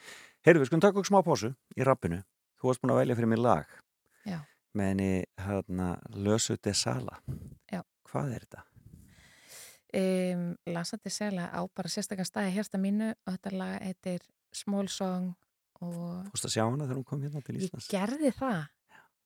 Heyrðu, 0.44 0.60
við 0.60 0.66
skulum 0.66 0.80
taka 0.80 0.98
okkur 0.98 1.08
smá 1.08 1.22
pásu 1.24 1.54
í 1.76 1.84
rappinu. 1.84 2.22
Þú 2.60 2.66
varst 2.68 2.80
búin 2.82 2.90
að 2.92 2.98
velja 3.00 3.14
fyrir 3.16 3.28
mér 3.28 3.38
lag. 3.42 3.66
Já. 4.26 4.40
Með 4.74 4.86
henni, 4.88 5.24
hérna, 5.38 5.98
Lösu 6.14 6.56
de 6.62 6.74
Sala. 6.74 7.20
Já. 7.72 7.82
Hvað 8.04 8.32
er 8.34 8.40
þetta? 8.44 8.62
um, 9.94 10.56
Lasandi 10.66 11.10
Sela 11.10 11.48
á 11.52 11.60
bara 11.74 11.88
sérstaklega 11.88 12.24
staði 12.28 12.52
hérsta 12.56 12.78
mínu 12.80 13.12
og 13.26 13.32
þetta 13.36 13.52
lag 13.56 13.82
heitir 13.82 14.20
Small 14.52 14.88
Song 14.88 15.34
og 15.80 16.26
Fórst 16.32 16.44
að 16.48 16.54
sjá 16.56 16.64
hana 16.66 16.84
þegar 16.84 16.98
hún 17.00 17.04
kom 17.08 17.22
hérna 17.22 17.40
til 17.44 17.56
ég 17.56 17.62
Íslands? 17.68 17.88
gerði 17.92 18.32
það 18.36 18.66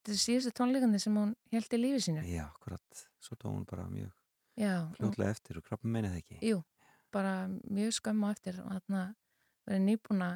þetta 0.02 0.12
er 0.14 0.20
síðustu 0.24 0.52
tónleikandi 0.58 0.98
sem 1.02 1.16
hún 1.16 1.34
held 1.52 1.72
í 1.72 1.80
lífi 1.82 2.00
sínu 2.06 2.22
Já, 2.28 2.44
akkurat. 2.46 3.06
Svo 3.22 3.38
dó 3.38 3.50
hún 3.52 3.64
bara 3.68 3.86
mjög 3.90 4.12
fljótlega 4.96 5.32
eftir 5.32 5.58
og 5.58 5.64
krabbum 5.64 5.92
meinið 5.94 6.16
ekki. 6.18 6.38
jú, 6.44 6.62
bara 7.14 7.48
mjög 7.48 7.94
skömm 7.96 8.24
á 8.26 8.28
eftir 8.34 8.58
og 8.60 8.72
þarna 8.74 9.02
verið 9.66 9.84
nýbúna 9.86 10.30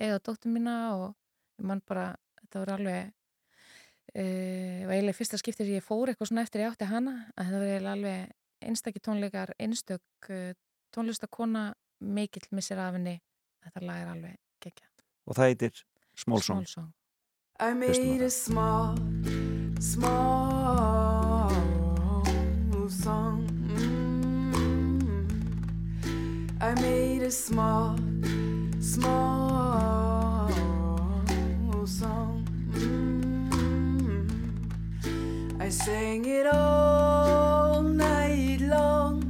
eiga 0.00 0.18
dóttur 0.18 0.50
mína 0.52 0.76
og 0.96 1.08
ég 1.60 1.66
man 1.68 1.82
bara, 1.86 2.16
þetta 2.40 2.62
voru 2.62 2.74
alveg 2.78 3.12
uh, 4.16 4.86
var 4.88 4.94
eiginlega 4.96 5.18
fyrsta 5.18 5.38
skiptir 5.38 5.70
ég 5.76 5.84
fór 5.84 6.10
eitthvað 6.10 6.32
svona 6.32 6.46
eftir 6.46 6.64
ég 6.64 6.72
átti 6.72 6.88
hana 6.90 7.14
að 7.36 7.44
þetta 7.44 7.60
var 7.60 7.68
eiginlega 7.68 7.96
alveg 7.98 8.68
einstakki 8.72 9.04
tónleikar 9.04 9.54
einstök 9.58 10.30
uh, 10.30 10.52
tónlistakona 10.94 11.68
mikill 12.00 12.48
missir 12.50 12.80
af 12.82 12.96
henni 12.98 13.20
þetta 13.62 13.86
lag 13.86 14.02
er 14.02 14.14
alveg 14.16 14.40
geggja 14.64 14.88
Og 15.26 15.38
það 15.38 15.52
heitir 15.52 15.84
Small 16.18 16.42
Song. 16.42 16.92
I 17.60 17.72
made 17.74 18.20
a 18.22 18.30
small, 18.30 18.98
small 19.80 21.21
song. 23.02 23.42
Mm. 23.74 24.94
I 26.60 26.72
made 26.80 27.22
a 27.22 27.30
small, 27.32 27.98
small 28.78 30.48
song. 31.84 32.46
Mm. 32.70 34.30
I 35.60 35.68
sang 35.68 36.24
it 36.26 36.46
all 36.46 37.82
night 37.82 38.60
long, 38.60 39.24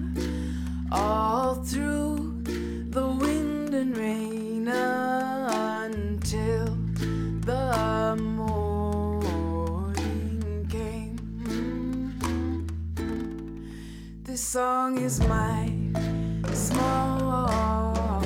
This 14.33 14.40
song 14.40 14.99
is 14.99 15.21
my 15.29 15.71
small 16.55 18.23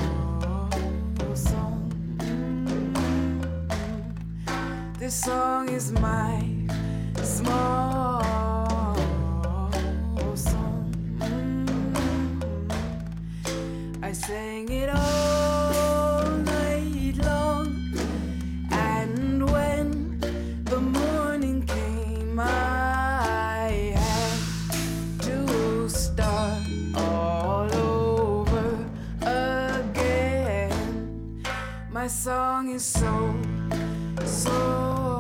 song. 1.35 1.90
This 5.01 5.14
song 5.21 5.69
is 5.69 5.90
my 5.90 6.49
small 7.25 8.23
song. 10.37 10.95
I 14.01 14.12
sang 14.12 14.71
it 14.71 14.88
all 14.88 15.36
my 32.07 32.11
song 32.11 32.71
is 32.71 32.85
so, 32.85 33.35
so 34.25 35.19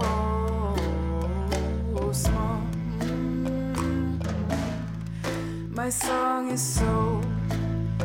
small. 2.12 2.62
Mm-hmm. 3.00 4.22
My 5.74 5.90
song 5.90 6.52
is 6.52 6.62
so, 6.62 7.20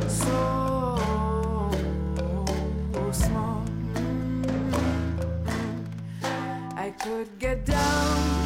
so 0.07 1.69
small. 3.11 3.63
Mm-hmm. 3.93 4.73
I 6.75 6.89
could 6.89 7.37
get 7.37 7.63
down. 7.63 8.40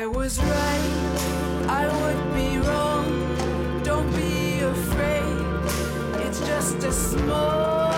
I 0.00 0.06
was 0.06 0.38
right, 0.38 1.66
I 1.68 1.84
would 2.00 2.22
be 2.32 2.56
wrong. 2.66 3.04
Don't 3.84 4.10
be 4.16 4.60
afraid, 4.60 5.36
it's 6.24 6.40
just 6.40 6.78
a 6.88 6.92
small. 6.92 7.90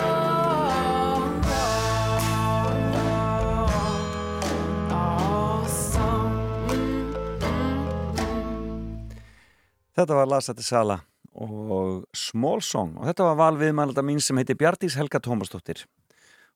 Þetta 9.95 10.15
var 10.19 10.27
Lasati 10.27 10.67
Sala 10.67 10.99
og 11.39 12.09
Small 12.17 12.65
Song 12.67 12.97
og 12.99 13.07
þetta 13.13 13.31
var 13.31 13.39
valviðmælda 13.45 14.03
mín 14.03 14.19
sem 14.19 14.43
heiti 14.43 14.59
Bjartís 14.59 14.99
Helga 14.99 15.23
Tómasdóttir 15.23 15.87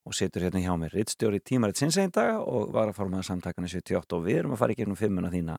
og 0.07 0.15
situr 0.15 0.47
hérna 0.47 0.63
hjá 0.63 0.73
mér 0.79 0.95
rittstjóri 0.95 1.43
tímaritt 1.43 1.81
sinnseindaga 1.81 2.39
og 2.47 2.71
var 2.75 2.93
að 2.93 2.99
formaða 3.01 3.27
samtakana 3.33 3.69
78 3.71 4.17
og 4.17 4.25
við 4.27 4.41
erum 4.43 4.55
að 4.55 4.63
fara 4.63 4.77
í 4.77 4.79
gegnum 4.79 4.99
fimmuna 4.99 5.33
þína 5.33 5.59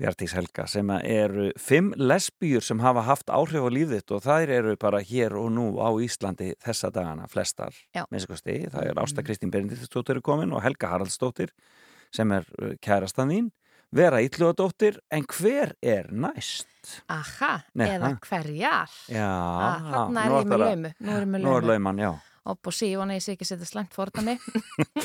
Bjartís 0.00 0.32
Helga 0.34 0.64
sem 0.70 0.88
eru 1.04 1.50
fimm 1.60 1.92
lesbíur 2.00 2.64
sem 2.64 2.80
hafa 2.82 3.04
haft 3.06 3.30
áhrif 3.30 3.62
á 3.62 3.70
lífðitt 3.70 4.12
og 4.14 4.24
þær 4.24 4.52
eru 4.56 4.76
bara 4.80 5.02
hér 5.04 5.36
og 5.38 5.50
nú 5.54 5.66
á 5.78 5.92
Íslandi 6.02 6.54
þessa 6.64 6.90
dagana 6.90 7.28
flestar. 7.30 7.76
Minnstakosti. 8.10 8.56
það 8.72 8.88
er 8.88 9.02
Ásta 9.04 9.24
Kristín 9.24 9.52
Berendistóttir 9.52 10.18
er 10.18 10.24
komin 10.24 10.54
og 10.56 10.64
Helga 10.64 10.94
Haraldsdóttir 10.94 11.52
sem 12.12 12.32
er 12.32 12.48
uh, 12.58 12.74
kærastan 12.80 13.32
þín 13.32 13.52
Vera 13.92 14.22
Ítlugadóttir 14.24 14.96
en 15.12 15.26
hver 15.28 15.74
er 15.84 16.08
næst? 16.08 16.68
Aha, 17.12 17.58
Nei, 17.76 17.90
eða 17.92 18.14
hverjar? 18.24 18.94
Já, 19.12 19.28
ah, 19.28 19.88
Þarna 19.92 20.24
er 20.24 20.32
nú 20.32 20.38
ég 20.40 20.48
með 20.48 20.62
laumu 20.64 20.92
Nú 20.96 21.16
er 21.18 21.26
Nú 21.44 21.56
lauman, 21.68 22.00
já 22.00 22.12
Opp 22.42 22.66
og 22.66 22.74
sí, 22.74 22.88
vona 22.98 23.14
ég 23.14 23.22
sé 23.22 23.36
ekki 23.36 23.44
að 23.46 23.50
setja 23.52 23.66
slæmt 23.70 23.92
fordami 23.94 24.32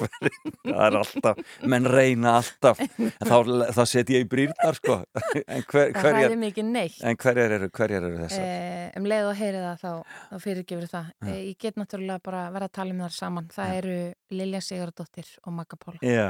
Það 0.68 0.80
er 0.88 0.96
alltaf, 0.98 1.42
menn 1.70 1.86
reyna 1.86 2.32
alltaf. 2.40 2.80
En 2.98 3.12
þá, 3.30 3.36
þá 3.78 3.82
set 3.92 4.10
ég 4.10 4.26
í 4.26 4.28
brýrnar 4.32 4.78
sko. 4.80 4.96
En, 5.46 5.62
hver, 5.70 5.92
Það 5.94 6.02
hverjar, 6.02 6.18
hræði 6.18 6.40
mikið 6.42 6.72
neitt. 6.72 6.98
en 7.06 7.20
hverjar 7.22 7.54
eru, 7.60 7.70
hverjar 7.78 8.08
eru 8.10 8.24
þessar? 8.24 8.48
eh, 8.48 8.98
Um 8.98 9.06
leið 9.12 9.30
og 9.30 9.38
heyri 9.38 9.62
það 9.62 9.84
þá, 9.84 9.92
þá 10.32 10.36
fyrirgefur 10.48 10.90
það. 10.96 11.12
Já. 11.14 11.30
eh, 11.30 11.44
Ég 11.52 11.60
get 11.62 11.78
náttúrulega 11.78 12.24
bara 12.26 12.42
verið 12.56 12.70
að 12.72 12.76
tala 12.80 12.96
um 12.98 13.04
þar 13.06 13.16
saman. 13.20 13.52
Það 13.54 13.70
Já. 13.72 13.78
eru 13.84 13.98
Lilja 14.42 14.64
Sigurdóttir 14.66 15.32
og 15.46 15.54
Magga 15.60 15.78
Pála. 15.86 16.02
Já, 16.02 16.30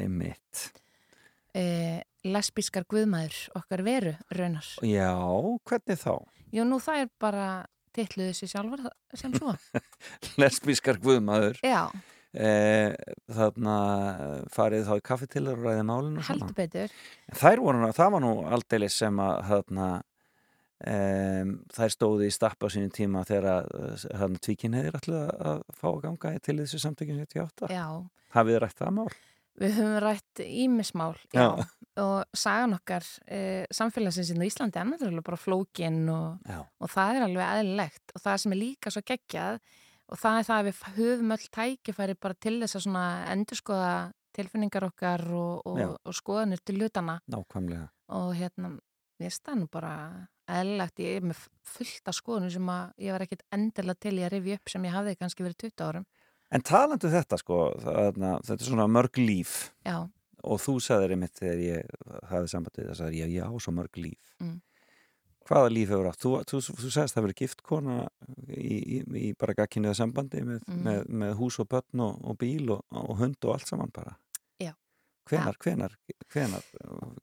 einmitt. 0.00 0.64
Eh, 1.56 2.00
Lesbískar 2.26 2.84
guðmaður 2.90 3.36
okkar 3.60 3.84
veru 3.86 4.16
raunar 4.34 4.66
Já, 4.84 5.12
hvernig 5.68 6.00
þá? 6.00 6.16
Jú, 6.52 6.64
nú 6.68 6.80
það 6.82 7.04
er 7.04 7.08
bara 7.22 7.46
titluðu 7.96 8.34
sér 8.36 8.52
sjálfur 8.52 8.84
sem 9.18 9.34
svo. 9.36 9.54
Lesbískar 10.40 11.00
guðmaður. 11.02 11.58
Já, 11.66 11.88
eh, 12.36 12.92
þarna 13.32 13.76
farið 14.54 14.88
þá 14.90 14.92
í 14.98 15.06
kaffetilur 15.10 15.58
og 15.60 15.70
ræði 15.70 15.86
málinu 15.88 16.26
heldur 16.28 16.52
betur. 16.56 16.94
Þær 17.36 17.64
voru, 17.64 17.88
það 17.96 18.12
var 18.16 18.24
nú 18.26 18.34
aldeilis 18.56 18.98
sem 19.02 19.22
að 19.24 19.40
þarna 19.52 19.88
um, 20.84 21.54
þær 21.76 21.94
stóðu 21.94 22.26
í 22.28 22.34
stappa 22.34 22.68
á 22.68 22.72
sínum 22.72 22.92
tíma 22.94 23.24
þegar 23.28 23.48
að 23.54 24.04
þarna 24.10 24.42
tvíkin 24.44 24.76
hefðir 24.76 24.98
alltaf 25.00 25.46
að 25.52 25.62
fá 25.78 25.88
að 25.92 26.02
ganga 26.04 26.34
til 26.44 26.58
þessu 26.60 26.82
samtökjum 26.82 27.22
78 27.24 27.72
Já, 27.72 27.86
Hafið 28.36 28.56
þið 28.56 28.62
rætt 28.66 28.82
það 28.82 28.94
mál? 28.98 29.08
við 29.56 29.76
höfum 29.78 29.94
rætt 30.04 30.40
ímismál 30.44 31.14
já. 31.32 31.46
Já. 31.46 31.66
Og 32.02 32.36
sagan 32.36 32.76
okkar 32.76 33.06
eh, 33.26 33.64
samfélagsins 33.74 34.32
í 34.34 34.36
Íslandi 34.48 34.80
er 34.80 34.88
náttúrulega 34.88 35.26
bara 35.26 35.40
flókin 35.40 36.04
og, 36.12 36.52
og 36.80 36.92
það 36.92 37.18
er 37.18 37.26
alveg 37.26 37.46
eðlilegt 37.46 38.14
og 38.14 38.24
það 38.24 38.40
sem 38.42 38.54
er 38.54 38.60
líka 38.60 38.92
svo 38.92 39.02
geggjað 39.06 39.60
og 40.06 40.20
það 40.20 40.38
er 40.38 40.48
það 40.48 40.60
að 40.60 40.68
við 40.68 40.82
höfum 40.98 41.34
öll 41.36 41.48
tækifæri 41.58 42.18
bara 42.20 42.38
til 42.46 42.56
þess 42.62 42.78
að 42.78 42.86
svona 42.86 43.06
endurskoða 43.32 43.92
tilfinningar 44.36 44.86
okkar 44.90 45.24
og, 45.32 45.66
og, 45.66 45.96
og 45.96 46.16
skoðanir 46.16 46.60
til 46.64 46.76
hlutana 46.80 47.18
Nákvæmlega. 47.32 47.88
Og 48.16 48.34
hérna, 48.38 48.74
ég 49.22 49.32
stað 49.34 49.62
nú 49.62 49.70
bara 49.72 49.94
eðlilegt, 50.46 51.00
ég 51.02 51.18
er 51.18 51.26
með 51.26 51.40
fullt 51.66 52.10
af 52.10 52.14
skoðunum 52.14 52.52
sem 52.54 52.68
að 52.70 53.06
ég 53.06 53.16
var 53.16 53.24
ekkit 53.24 53.42
endilega 53.56 54.02
til 54.04 54.14
í 54.14 54.26
að 54.26 54.36
rifja 54.36 54.60
upp 54.60 54.72
sem 54.72 54.86
ég 54.86 54.94
hafði 54.94 55.16
kannski 55.18 55.46
verið 55.46 55.62
20 55.64 55.86
árum. 55.88 56.06
En 56.54 56.62
talandu 56.62 57.10
þetta 57.10 57.38
sko, 57.40 57.56
þarna, 57.82 58.36
þetta 58.46 58.62
er 58.62 58.68
svona 58.68 58.86
mörg 58.86 59.18
líf. 59.18 59.56
Já, 59.82 60.04
og 60.44 60.60
þú 60.60 60.74
sagðir 60.84 61.14
einmitt 61.16 61.38
þegar 61.38 61.60
ég 61.64 61.90
hafði 62.30 62.50
sambandið 62.52 62.88
þess 62.90 63.04
að 63.06 63.16
ég 63.20 63.34
já, 63.38 63.46
svo 63.60 63.72
mörg 63.72 63.96
líf 63.96 64.32
Mm. 64.40 64.60
hvaða 65.48 65.70
líf 65.72 65.88
hefur 65.88 66.08
átt? 66.10 66.20
Þú, 66.20 66.30
þú, 66.50 66.58
þú 66.82 66.90
sagðist 66.92 67.14
það 67.16 67.24
verið 67.26 67.38
gift 67.40 67.62
kona 67.62 67.96
í, 68.50 68.76
í, 68.96 68.98
í 69.28 69.34
bara 69.38 69.54
gagkinuða 69.54 69.94
sambandi 69.96 70.42
með, 70.44 70.60
Mm. 70.68 70.82
með, 70.84 71.06
með 71.08 71.34
hús 71.38 71.58
og 71.62 71.68
börn 71.68 72.00
og, 72.04 72.18
og 72.24 72.36
bíl 72.38 72.70
og, 72.74 72.82
og 72.90 73.16
hund 73.20 73.36
og 73.44 73.54
allt 73.54 73.68
saman 73.68 73.92
bara 73.94 74.16
Já. 74.60 74.72
hvenar, 75.30 75.56
hvenar, 75.62 75.94
hvenar 76.32 76.64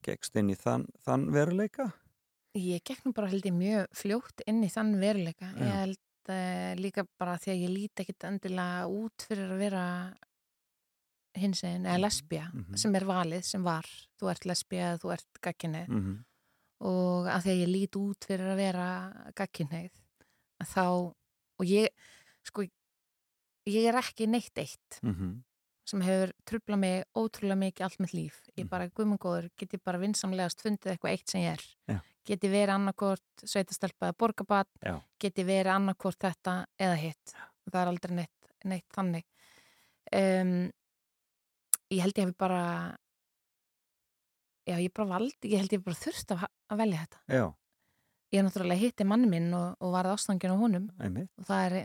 gegst 0.01 0.35
inn 0.39 0.49
í 0.49 0.55
þann, 0.57 0.87
þann 1.05 1.29
veruleika? 1.31 1.91
Ég 2.55 2.81
gekk 2.85 3.05
nú 3.05 3.13
bara 3.13 3.27
held 3.31 3.45
ég 3.45 3.53
mjög 3.57 3.87
fljótt 3.97 4.41
inn 4.47 4.63
í 4.63 4.69
þann 4.69 4.95
veruleika. 5.01 5.47
Já. 5.57 5.63
Ég 5.65 5.71
held 5.79 6.01
uh, 6.29 6.73
líka 6.77 7.03
bara 7.19 7.37
því 7.41 7.49
að 7.53 7.61
ég 7.63 7.71
líti 7.73 8.03
ekkit 8.03 8.27
endilega 8.29 8.83
út 8.89 9.25
fyrir 9.27 9.49
að 9.51 9.57
vera 9.63 9.85
hinsegin 11.35 11.85
eða 11.85 11.99
lesbía 12.03 12.51
Mhm. 12.53 12.75
sem 12.77 12.95
er 12.95 13.01
valið 13.05 13.43
sem 13.43 13.63
var. 13.63 13.85
Þú 14.19 14.29
ert 14.31 14.45
lesbía 14.45 14.93
eða 14.93 14.99
þú 15.01 15.13
ert 15.13 15.41
gagkinnið 15.41 15.87
Mm 15.87 16.01
-hmm. 16.01 16.23
og 16.81 17.25
að 17.27 17.41
því 17.43 17.49
að 17.49 17.61
ég 17.63 17.69
líti 17.73 17.97
út 17.99 18.25
fyrir 18.27 18.47
að 18.51 18.55
vera 18.57 19.31
gagkinnið 19.35 19.91
þá 20.63 20.79
og 21.59 21.65
ég 21.65 21.87
sko 22.43 22.63
ég 23.67 23.85
er 23.87 23.95
ekki 23.95 24.27
neitt 24.27 24.57
eitt 24.57 24.99
Mhm. 25.01 25.43
sem 25.85 26.01
hefur 26.01 26.31
trublað 26.45 26.79
mig 26.79 27.03
ótrúlega 27.15 27.57
mikið 27.57 27.81
allt 27.83 27.99
mitt 27.99 28.11
líf. 28.13 28.41
Ég 28.57 28.63
Mhm. 28.65 28.69
bara, 28.69 28.87
guðmangóður, 28.89 29.49
get 29.57 29.73
ég 29.73 29.83
bara 29.83 29.97
vinsamlegast 29.99 30.61
fundið 30.61 30.97
eitthvað 30.97 31.11
eitt 31.11 31.29
sem 31.29 31.41
ég 31.41 31.53
er. 31.53 31.63
Já. 31.89 32.01
Get 32.25 32.41
ég 32.41 32.51
verið 32.51 32.69
annarkort 32.75 33.21
sveitastelpa 33.43 34.07
eða 34.11 34.13
borgabat, 34.17 34.67
Já. 34.83 35.01
get 35.19 35.35
ég 35.35 35.45
verið 35.45 35.75
annarkort 35.75 36.17
þetta 36.19 36.65
eða 36.79 36.95
hitt. 36.97 37.33
Það 37.69 37.81
er 37.81 37.87
aldrei 37.87 38.15
neitt, 38.15 38.63
neitt 38.65 38.89
þannig. 38.95 39.23
Um, 40.13 40.71
ég 41.95 42.03
held 42.05 42.17
ég 42.17 42.25
hefði 42.27 42.37
bara, 42.43 42.61
já, 44.69 44.77
ég 44.79 44.93
bara 44.95 45.09
valdi, 45.17 45.51
ég 45.51 45.59
held 45.63 45.75
ég 45.75 45.83
bara 45.83 45.99
þurft 45.99 46.33
að, 46.35 46.45
að 46.71 46.81
velja 46.83 47.03
þetta. 47.05 47.21
Já, 47.39 47.45
Ég 48.33 48.39
er 48.41 48.45
náttúrulega 48.47 48.81
hitti 48.81 49.05
manni 49.05 49.27
minn 49.29 49.51
og, 49.53 49.75
og 49.85 49.91
varð 49.93 50.15
ástangin 50.15 50.49
á 50.49 50.57
honum 50.57 50.87
einmitt 51.05 51.29
og 51.37 51.45
það 51.45 51.65
er... 51.67 51.75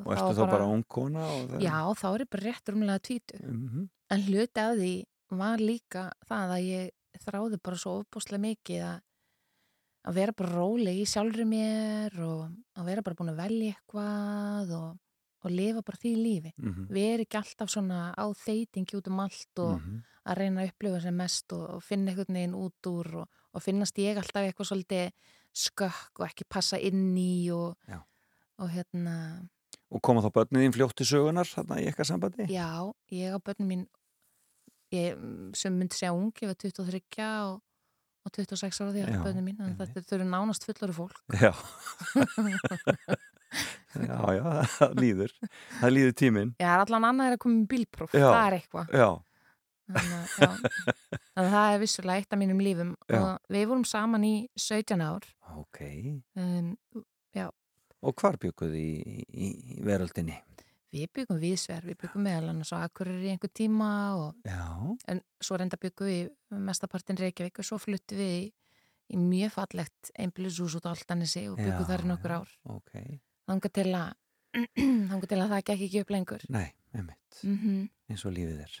og 0.00 0.06
ertu 0.14 0.30
þá 0.38 0.46
bara 0.48 0.68
ung 0.72 0.84
kona? 0.88 1.26
og 1.34 1.50
það- 1.50 1.64
Já, 1.66 1.74
þá 2.00 2.06
er 2.14 2.22
ég 2.24 2.30
bara 2.32 2.44
rétt 2.46 2.70
rúmlega 2.72 3.02
tvítu. 3.04 3.40
Mhm. 3.44 3.82
En 4.16 4.22
hluti 4.24 4.62
af 4.62 4.72
því 4.78 4.94
var 5.42 5.58
líka 5.60 6.06
það 6.30 6.54
að 6.56 6.64
ég 6.70 7.20
þráði 7.26 7.58
bara 7.60 7.76
svo 7.82 7.92
ofbúslega 8.00 8.40
mikið 8.46 8.86
að, 8.88 8.96
að 10.08 10.16
vera 10.22 10.32
bara 10.40 10.54
róleg 10.56 11.02
í 11.02 11.04
sjálfri 11.12 11.44
mér 11.52 12.16
og 12.24 12.48
að 12.80 12.88
vera 12.88 13.04
bara 13.04 13.18
búin 13.20 13.34
að 13.34 13.42
velja 13.44 13.74
eitthvað 13.76 14.72
og, 14.80 14.96
og 15.44 15.50
lifa 15.50 15.82
bara 15.82 15.96
því 16.02 16.12
lífi. 16.16 16.52
Mhm. 16.58 16.86
Vera 16.90 17.22
ekki 17.24 17.38
alltaf 17.40 17.68
svona 17.72 18.14
á 18.14 18.24
þeitingi 18.34 18.96
út 18.98 19.06
um 19.08 19.20
allt 19.20 19.58
og 19.58 19.80
Mhm. 19.80 20.02
að 20.26 20.36
reyna 20.36 20.62
að 20.64 20.72
upplifa 20.72 21.00
sem 21.02 21.16
mest 21.16 21.52
og, 21.52 21.70
og 21.70 21.82
finna 21.82 22.10
einhvern 22.12 22.34
veginn 22.34 22.54
út 22.54 22.86
úr 22.86 23.14
og, 23.22 23.28
og 23.54 23.62
finnast 23.62 23.96
ég 23.98 24.16
alltaf 24.16 24.42
eitthvað 24.44 24.68
svolítið 24.70 25.12
skökk 25.54 26.20
og 26.20 26.26
ekki 26.28 26.44
passa 26.48 26.76
inn 26.78 27.16
í 27.16 27.50
og, 27.50 27.76
og 28.58 28.68
hérna, 28.70 29.48
Og 29.90 30.00
koma 30.02 30.20
þá 30.22 30.30
börnið 30.30 30.62
þín 30.68 30.74
fljótt 30.76 30.94
til 30.94 31.06
sögunar 31.06 31.48
þarna 31.50 31.80
í 31.82 31.86
eitthvað 31.88 32.06
sambandi? 32.06 32.46
Já, 32.46 32.92
ég 33.10 33.34
á 33.34 33.38
börnum 33.42 33.66
mín 33.66 33.86
ég, 34.92 35.16
mm, 35.16 35.54
sem 35.56 35.72
myndi 35.76 35.94
segja 35.98 36.12
ung, 36.14 36.30
ég 36.38 36.46
var 36.46 36.54
23 36.54 37.02
og, 37.50 37.60
og 38.26 38.32
26 38.32 38.80
ára 38.80 38.92
því 38.94 39.02
að 39.06 39.24
börnum 39.24 39.44
mín 39.48 39.58
en 39.58 39.70
einmitt. 39.72 39.94
þetta 39.94 40.12
eru 40.14 40.24
nánast 40.30 40.64
fullari 40.68 40.92
fólk 40.94 41.18
Já. 41.34 41.50
já, 43.50 44.18
já, 44.36 44.44
það 44.76 44.94
líður. 45.02 45.32
Það 45.80 45.94
líður 45.96 46.14
tíminn. 46.20 46.52
Já, 46.62 46.70
allan 46.84 47.08
annað 47.10 47.30
er 47.32 47.36
að 47.36 47.42
koma 47.44 47.56
með 47.60 47.68
bílpróf, 47.74 48.14
Já. 48.14 48.26
það 48.28 48.44
er 48.46 48.56
eitthvað 48.60 48.94
Já, 49.00 49.08
Þannig 49.90 50.12
að, 50.14 50.34
já, 50.38 51.46
það 51.50 51.72
er 51.74 51.80
vissulega 51.82 52.22
eitt 52.22 52.34
af 52.36 52.38
mínum 52.38 52.60
lífum 52.62 52.92
Já. 53.10 53.16
og 53.18 53.48
við 53.56 53.64
vorum 53.72 53.86
saman 53.90 54.26
í 54.28 54.34
17 54.54 55.02
ár 55.02 55.24
Ok. 55.58 55.80
um, 56.38 56.76
Og 58.00 58.14
hvar 58.16 58.38
bygguð 58.40 58.76
í, 58.80 58.90
í, 59.28 59.48
í 59.74 59.80
veröldinni? 59.84 60.38
við 60.90 61.10
byggum 61.14 61.36
viðsver, 61.38 61.84
við 61.86 61.98
byggum 62.00 62.24
meðal 62.26 62.48
annars 62.50 62.70
á 62.74 62.82
Akureyri 62.86 63.28
í 63.28 63.32
einhver 63.34 63.50
tíma 63.54 63.90
og, 64.18 64.38
Já. 64.46 64.64
en 65.12 65.20
svo 65.38 65.58
reynda 65.60 65.76
byggum 65.78 66.08
við 66.08 66.30
mestapartin 66.66 67.18
Reykjavík 67.20 67.60
og 67.62 67.66
svo 67.68 67.78
fluttum 67.78 68.18
við 68.18 68.32
í, 68.38 68.46
í 69.14 69.20
mjög 69.20 69.52
fallegt 69.58 70.10
einbílishús 70.18 70.74
út 70.80 70.88
á 70.88 70.94
Altanesi 70.94 71.44
og 71.50 71.60
byggum 71.60 71.84
Já, 71.84 71.90
þar 71.92 72.02
í 72.06 72.08
nokkur 72.10 72.34
já. 72.34 72.40
ár 72.40 72.56
Ok. 72.78 72.90
Þangar 73.50 73.74
til 73.80 73.88
að 73.90 74.12
þangar 75.10 75.28
til 75.30 75.40
að 75.44 75.52
það 75.54 75.64
gekk 75.70 75.84
ekki 75.88 76.00
upp 76.04 76.14
lengur 76.16 76.46
Nei, 76.50 76.68
einmitt. 76.94 77.42
mm 77.44 77.88
Eins 78.10 78.24
og 78.26 78.32
lífið 78.34 78.62
er. 78.64 78.72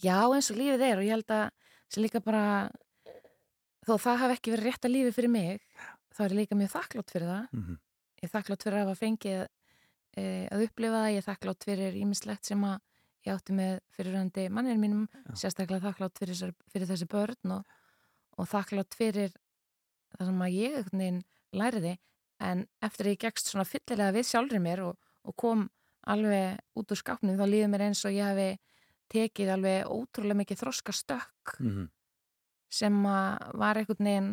Já, 0.00 0.16
eins 0.32 0.48
og 0.52 0.56
lífið 0.56 0.84
er 0.86 1.00
og 1.02 1.04
ég 1.04 1.12
held 1.16 1.32
að 1.36 1.50
sem 1.92 2.02
líka 2.06 2.22
bara 2.24 2.44
þó 3.86 3.96
það 4.00 4.20
hafi 4.22 4.36
ekki 4.38 4.52
verið 4.54 4.68
rétt 4.70 4.86
að 4.88 4.94
lífi 4.94 5.12
fyrir 5.16 5.32
mig 5.32 5.64
þá 6.12 6.20
er 6.24 6.32
ég 6.34 6.38
líka 6.42 6.56
mjög 6.58 6.70
þakklátt 6.76 7.12
fyrir 7.16 7.28
það 7.32 7.48
Mm 7.56 7.80
ég 8.22 8.28
er 8.28 8.30
þakklátt 8.36 8.62
fyrir 8.62 8.76
að 8.78 8.84
hafa 8.86 8.98
fengið 9.00 9.40
e, 10.14 10.24
að 10.54 10.60
upplifa 10.68 10.98
það, 11.00 11.06
ég 11.10 11.16
er 11.18 11.24
þakklátt 11.26 11.64
fyrir 11.66 11.96
ímislegt 11.98 12.46
sem 12.46 12.60
að 12.68 12.76
ég 13.26 13.32
átti 13.34 13.54
með 13.58 13.72
fyrirhandi 13.96 14.44
mannir 14.54 14.78
mínum, 14.78 15.08
Já. 15.10 15.32
sérstaklega 15.42 15.88
þakklátt 15.88 16.20
fyrir, 16.22 16.36
þessar- 16.38 16.70
fyrir 16.70 16.86
þessi 16.92 17.08
börn 17.10 17.54
og, 17.56 17.72
og 18.38 18.48
þakklátt 18.52 18.94
fyrir 18.94 19.34
það 20.14 20.30
sem 20.30 20.44
að 20.46 20.54
ég 20.54 20.92
læriði 21.58 21.96
en 22.42 22.66
eftir 22.82 23.06
að 23.06 23.14
ég 23.14 23.22
gegst 23.26 23.50
svona 23.50 23.68
fyllilega 23.68 24.14
við 24.16 24.28
sjálfri 24.28 24.60
mér 24.62 24.84
og, 24.88 24.98
og 25.24 25.36
kom 25.38 25.66
alveg 26.10 26.58
út 26.78 26.92
úr 26.92 26.98
skápnum 26.98 27.38
þá 27.38 27.46
líður 27.46 27.72
mér 27.72 27.86
eins 27.88 28.04
og 28.08 28.14
ég 28.16 28.26
hafi 28.26 28.48
tekið 29.12 29.52
alveg 29.54 29.90
ótrúlega 29.92 30.40
mikið 30.40 30.62
þroska 30.62 30.92
stökk 30.96 31.56
-hmm. 31.58 31.88
sem 32.70 33.04
að 33.06 33.58
var 33.60 33.76
einhvern 33.78 34.04
veginn 34.04 34.32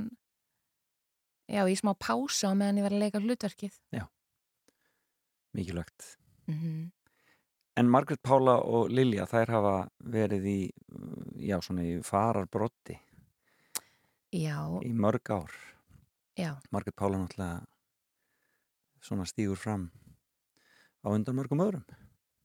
já, 1.49 1.64
í 1.66 1.76
smá 1.76 1.93
pása 1.93 2.49
á 2.49 2.53
meðan 2.53 2.78
ég 2.78 2.84
var 2.88 2.93
að 2.93 3.03
leika 3.03 3.20
hlutverkið 3.20 3.80
Mikilvægt. 5.53 6.18
mm 6.47 6.55
-hmm. 6.55 6.91
En 7.76 7.89
Margrét 7.89 8.22
Pála 8.22 8.60
og 8.64 8.89
Lilja, 8.89 9.26
þær 9.26 9.49
hafa 9.49 9.89
verið 10.03 10.43
í, 10.45 10.72
já, 11.36 11.62
svona 11.62 11.82
í 11.84 12.03
fararbrotti 12.03 12.99
Já, 14.32 14.80
í 14.84 14.93
mörg 14.93 15.30
ár. 15.30 15.51
já, 16.38 16.60
Margrét 16.72 16.95
Pála 16.95 17.18
náttúrulega 17.18 17.66
svona 19.02 19.26
stígur 19.30 19.58
fram 19.58 19.89
á 21.04 21.08
undan 21.14 21.36
mörgum 21.38 21.62
öðrum. 21.64 21.84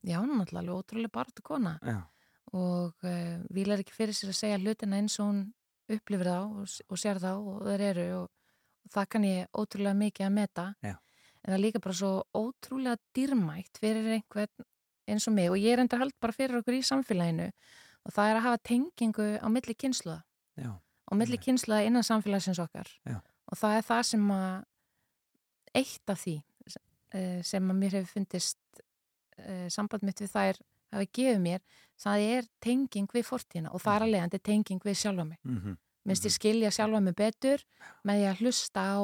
já, 0.05 0.19
hún 0.21 0.31
er 0.31 0.39
náttúrulega 0.45 0.79
ótrúlega 0.79 1.13
barðu 1.13 1.43
kona 1.43 1.79
Já, 1.83 2.03
og 2.53 2.95
uh, 3.05 3.39
vilar 3.51 3.81
ekki 3.83 3.93
fyrir 3.97 4.15
sér 4.15 4.31
að 4.33 4.41
segja 4.41 4.59
hlutina 4.61 4.97
eins 5.01 5.19
og 5.21 5.31
hún 5.31 5.41
upplifir 5.89 6.29
þá 6.29 6.39
og, 6.45 6.69
og 6.89 6.99
sér 7.01 7.19
þá 7.21 7.31
og 7.37 7.65
þeir 7.67 7.83
eru 7.91 8.05
og, 8.19 8.29
og 8.85 8.93
það 8.95 9.09
kann 9.15 9.25
ég 9.25 9.49
ótrúlega 9.53 9.95
mikið 10.03 10.27
að 10.27 10.37
meta 10.39 10.67
Já. 10.85 10.95
en 10.95 11.49
það 11.51 11.57
er 11.59 11.65
líka 11.65 11.81
bara 11.81 11.99
svo 11.99 12.13
ótrúlega 12.37 12.97
dýrmætt 13.17 13.81
fyrir 13.81 14.13
einhvern 14.19 14.69
eins 15.09 15.27
og 15.29 15.35
mig 15.37 15.51
og 15.51 15.59
ég 15.61 15.73
er 15.75 15.83
enda 15.83 15.99
hald 16.01 16.15
bara 16.21 16.33
fyrir 16.33 16.61
okkur 16.63 16.79
í 16.79 16.85
samfélaginu 16.85 17.49
og 18.05 18.13
það 18.13 18.31
er 18.31 18.37
að 18.39 18.47
hafa 18.47 18.63
tengingu 18.71 19.27
á 19.41 19.47
milli 19.53 19.75
kynsluða 19.75 20.23
og 21.11 21.19
milli 21.21 21.37
kynsluða 21.41 21.83
innan 21.89 22.05
samfélagsins 22.07 22.61
okkar 22.63 22.89
Já. 23.09 23.19
og 23.21 23.59
það 23.61 23.77
er 23.81 23.85
það 23.91 24.03
sem 24.13 24.31
að 24.31 24.65
eitt 25.75 26.11
af 26.11 26.21
því 26.23 26.37
eh, 27.15 27.41
sem 27.47 27.71
að 27.71 27.81
mér 27.81 27.99
hefur 27.99 28.19
fundist 28.19 28.61
uh, 29.39 29.67
samband 29.73 30.07
mitt 30.07 30.23
við 30.23 30.33
þær 30.33 30.61
hafi 30.95 31.09
gefið 31.19 31.41
mér, 31.43 31.63
það 32.01 32.27
er 32.37 32.49
tenging 32.63 33.11
við 33.15 33.27
fortíðina 33.27 33.73
og 33.75 33.83
það 33.83 33.97
er 33.97 34.07
alveg 34.07 34.25
andi 34.27 34.41
tenging 34.51 34.85
við 34.85 35.01
sjálfa 35.03 35.27
mig. 35.33 35.41
mm 35.43 35.81
Minnst 36.05 36.27
ég 36.29 36.35
skilja 36.35 36.69
sjálfa 36.69 37.01
mig 37.01 37.15
betur 37.17 37.63
með 38.05 38.19
því 38.19 38.25
að 38.29 38.41
hlusta 38.43 38.83
á 38.93 39.01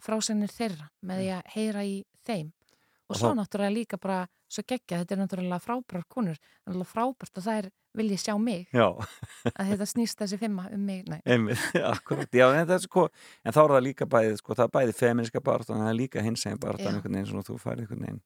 frásagnir 0.00 0.48
þeirra, 0.48 0.86
með 1.04 1.18
því 1.20 1.26
að 1.34 1.50
heyra 1.52 1.82
í 1.84 1.96
þeim. 2.24 2.52
Og, 3.08 3.14
Og 3.14 3.20
svo 3.22 3.30
náttúrulega 3.32 3.72
líka 3.72 3.96
bara 3.96 4.26
svo 4.52 4.62
geggja, 4.68 4.98
þetta 5.00 5.14
er 5.14 5.20
náttúrulega 5.22 5.58
frábærar 5.64 6.02
konur, 6.12 6.36
það 6.36 6.58
er 6.60 6.74
náttúrulega 6.74 6.90
frábært 6.90 7.38
að 7.40 7.46
þær 7.46 7.68
vilji 7.98 8.18
sjá 8.20 8.34
mig, 8.36 8.66
já, 8.76 8.84
að 9.54 9.70
þetta 9.72 9.86
snýst 9.88 10.20
þessi 10.20 10.38
fimma 10.42 10.66
um 10.76 10.82
mig. 10.84 11.06
Nei. 11.08 11.20
einmitt, 11.24 11.62
akkurat. 11.94 12.28
Já, 12.36 12.46
en, 12.52 12.66
það 12.68 12.74
er 12.76 12.82
sko, 12.84 13.06
en 13.42 13.56
þá 13.56 13.60
er 13.62 13.74
það 13.74 13.84
líka 13.86 14.08
bæði, 14.12 14.34
sko, 14.42 14.56
það 14.58 14.66
er 14.66 14.74
bæði 14.76 14.96
feministka 14.98 15.42
baráttan, 15.48 15.78
en 15.78 15.86
það 15.86 15.92
er 15.94 15.98
líka 16.02 16.24
hins 16.26 16.44
eginn 16.44 16.60
baráttan 16.60 16.90
Já. 16.90 16.98
einhvern 16.98 17.16
veginn, 17.16 17.30
svona 17.32 17.48
þú 17.48 17.56
færið 17.64 17.86
einhvern 17.86 18.04
veginn 18.04 18.20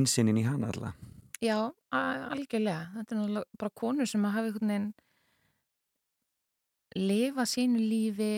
insinnin 0.00 0.40
í 0.40 0.44
hana 0.44 0.68
alla. 0.74 0.92
Já, 1.40 1.56
algjörlega. 1.96 2.84
Þetta 2.98 3.16
er 3.16 3.18
náttúrulega 3.22 3.62
bara 3.64 3.76
konur 3.80 4.08
sem 4.12 4.28
að 4.28 4.36
hafa 4.36 4.52
einhvern 4.52 4.74
veginn 4.74 4.92
lifa 6.94 7.44
sínu 7.48 7.80
lífi 7.80 8.34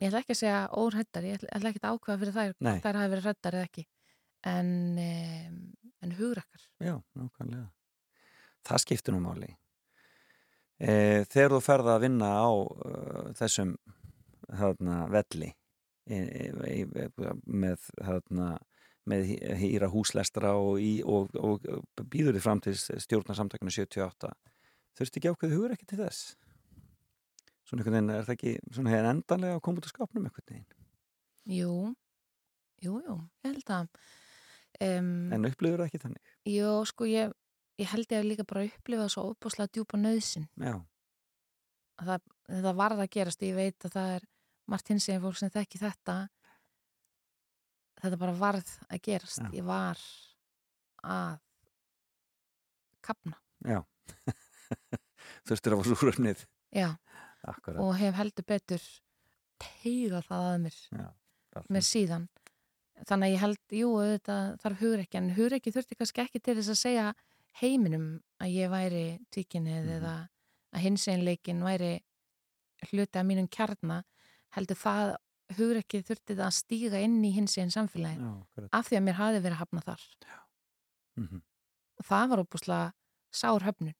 ég 0.00 0.08
ætla 0.08 0.22
ekki 0.22 0.34
að 0.34 0.40
segja 0.40 0.62
óhrættar, 0.76 1.26
ég 1.26 1.44
ætla, 1.44 1.70
ekki 1.70 1.82
að 1.82 1.92
ákveða 1.96 2.18
fyrir 2.22 2.36
þær 2.36 2.80
þær 2.84 2.98
hafi 3.00 3.12
verið 3.12 3.28
hrættar 3.28 3.56
eða 3.58 3.68
ekki 3.68 3.84
en, 4.46 4.98
en 6.02 6.16
hugrakkar 6.18 6.66
Já, 6.82 6.96
nákvæmlega. 7.16 7.70
Það 8.66 8.82
skiptir 8.82 9.14
nú 9.14 9.20
máli. 9.24 9.52
E, 10.76 11.24
þegar 11.32 11.54
þú 11.54 11.60
ferð 11.64 11.92
að 11.94 12.02
vinna 12.04 12.32
á 12.36 12.48
uh, 12.52 13.28
þessum 13.38 13.76
þarna, 14.46 14.96
velli 15.08 15.48
e, 16.04 16.18
e, 16.18 16.82
e, 16.84 17.06
með, 17.48 17.86
þarna, 17.96 18.50
með 19.08 19.24
hý- 19.30 19.38
hýra 19.62 19.88
húslestra 19.90 20.52
og, 20.60 20.82
í, 20.82 20.98
og, 21.00 21.32
og, 21.40 21.64
býður 22.04 22.36
þið 22.36 22.44
fram 22.44 22.60
til 22.66 22.74
stjórnarsamtakinu 22.76 23.72
78 23.72 24.34
þurfti 24.98 25.22
ekki 25.22 25.32
ákveð 25.32 25.56
hugur 25.56 25.76
ekki 25.76 25.88
til 25.88 26.02
þess? 26.02 26.36
Svona 27.66 27.82
einhvern 27.82 27.96
veginn 27.96 28.14
er 28.14 28.28
það 28.28 28.36
ekki 28.36 28.54
svona 28.68 28.92
hefur 28.92 29.10
endanlega 29.14 29.56
að 29.56 29.64
koma 29.64 29.80
út 29.80 29.88
á 29.88 29.94
skápnum 29.94 30.28
einhvern 30.28 30.52
veginn? 30.52 30.68
Jú, 31.56 31.72
jú, 32.84 33.00
jú, 33.00 33.16
ég 33.46 33.56
held 33.56 33.74
að 33.80 33.88
um, 34.84 35.32
en 35.32 35.48
upplifur 35.48 35.80
það 35.82 35.88
ekki 35.90 36.00
þannig? 36.04 36.32
Jú, 36.52 36.70
sko, 36.90 37.06
ég, 37.10 37.32
ég 37.80 37.90
held 37.92 38.12
ég 38.12 38.20
að 38.22 38.28
líka 38.30 38.44
bara 38.48 38.64
upplifa 38.68 39.08
svo 39.12 39.30
óbúslega 39.32 39.72
djúpa 39.76 39.98
nöðsin 40.00 40.46
það, 42.00 42.20
þetta 42.50 42.72
varð 42.76 43.02
að 43.04 43.12
gerast 43.16 43.42
ég 43.46 43.56
veit 43.56 43.86
að 43.88 43.94
það 43.96 44.14
er 44.18 44.26
margt 44.66 44.88
hins 44.90 45.08
eginn 45.08 45.22
fólk 45.22 45.38
sem 45.38 45.50
þekki 45.54 45.78
þetta. 45.78 46.14
Þetta 48.02 48.18
bara 48.20 48.32
varð 48.36 48.70
að 48.92 49.00
gerast. 49.06 49.38
Já. 49.40 49.50
ég 49.56 49.64
var 49.64 50.00
að 51.06 51.36
kapna 53.06 53.38
já. 53.64 53.80
Þurftir 55.46 55.74
að 55.76 55.80
fá 55.82 55.90
súröfnið 55.94 56.42
já, 56.74 56.88
akkurat 57.46 57.78
og 57.82 57.92
hef 58.00 58.16
heldur 58.18 58.46
betur 58.50 58.82
teiga 59.62 60.20
það 60.26 60.48
að 60.50 60.58
mér. 60.66 60.78
Já, 60.90 61.06
það- 61.54 61.70
með 61.76 61.86
síðan 61.88 62.26
þannig 63.04 63.26
að 63.28 63.32
ég 63.34 63.40
held, 63.44 63.58
jú, 63.76 63.90
þetta 64.00 64.36
þarf 64.62 64.80
hugrekki 64.80 65.18
en 65.20 65.30
hugrekki 65.36 65.72
þurfti 65.74 65.96
kannski 65.98 66.22
ekki 66.24 66.40
til 66.42 66.54
þess 66.56 66.72
að 66.72 66.80
segja 66.80 67.06
heiminum 67.60 68.06
að 68.40 68.54
ég 68.56 68.70
væri 68.72 69.04
tvíkinnið 69.32 69.84
Mhm. 69.84 69.94
eða 69.98 70.14
að 70.74 70.80
hins 70.86 71.06
einleikin 71.08 71.62
væri 71.64 72.00
hluti 72.90 73.18
af 73.18 73.24
mínum 73.26 73.48
kjarna. 73.48 74.02
Heldur 74.56 74.76
það 74.76 75.16
hugrekki 75.56 76.02
þurfti 76.02 76.34
það 76.36 76.46
að 76.48 76.56
stíga 76.58 77.00
inn 77.02 77.22
í 77.24 77.32
hins 77.32 77.56
einn 77.58 77.70
samfélagin 77.70 78.20
já, 78.56 78.68
af 78.72 78.88
því 78.88 78.96
að 78.98 79.04
mér 79.06 79.14
hafi 79.20 79.40
verið 79.40 79.60
hafnað 79.62 79.84
þar. 79.84 80.02
Mm 81.16 81.42
og 81.96 82.04
það 82.04 82.28
var 82.28 82.40
óbúslega 82.44 82.92
sár 83.32 83.62
höfnun 83.64 83.94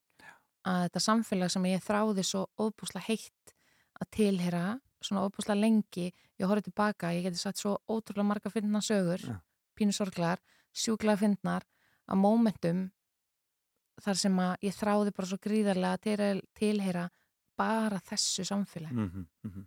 að 0.68 0.82
þetta 0.84 1.00
samfélag 1.00 1.50
sem 1.50 1.64
ég 1.64 1.80
þráði 1.80 2.24
svo 2.28 2.42
óbúslega 2.60 3.06
heitt 3.08 3.54
að 4.02 4.10
tilhera 4.12 4.80
svona 5.06 5.24
óbúslega 5.26 5.60
lengi 5.60 6.08
ég 6.10 6.46
horfði 6.50 6.68
tilbaka, 6.70 7.12
ég 7.16 7.22
geti 7.28 7.38
sagt 7.40 7.58
svo 7.62 7.76
ótrúlega 7.88 8.26
marga 8.28 8.50
fyndna 8.52 8.80
sögur, 8.84 9.20
Já. 9.22 9.38
pínu 9.78 9.92
sorglar 9.96 10.42
sjúklega 10.76 11.16
fyndnar 11.22 11.64
að 12.10 12.20
mómentum 12.22 12.90
þar 14.04 14.18
sem 14.20 14.36
að 14.42 14.56
ég 14.66 14.74
þráði 14.76 15.14
bara 15.16 15.26
svo 15.30 15.38
gríðarlega 15.40 15.98
til- 16.04 16.42
tilheyra 16.54 17.06
bara 17.56 17.98
þessu 18.04 18.44
samfélag 18.44 18.92
mm 18.92 19.08
-hmm, 19.08 19.66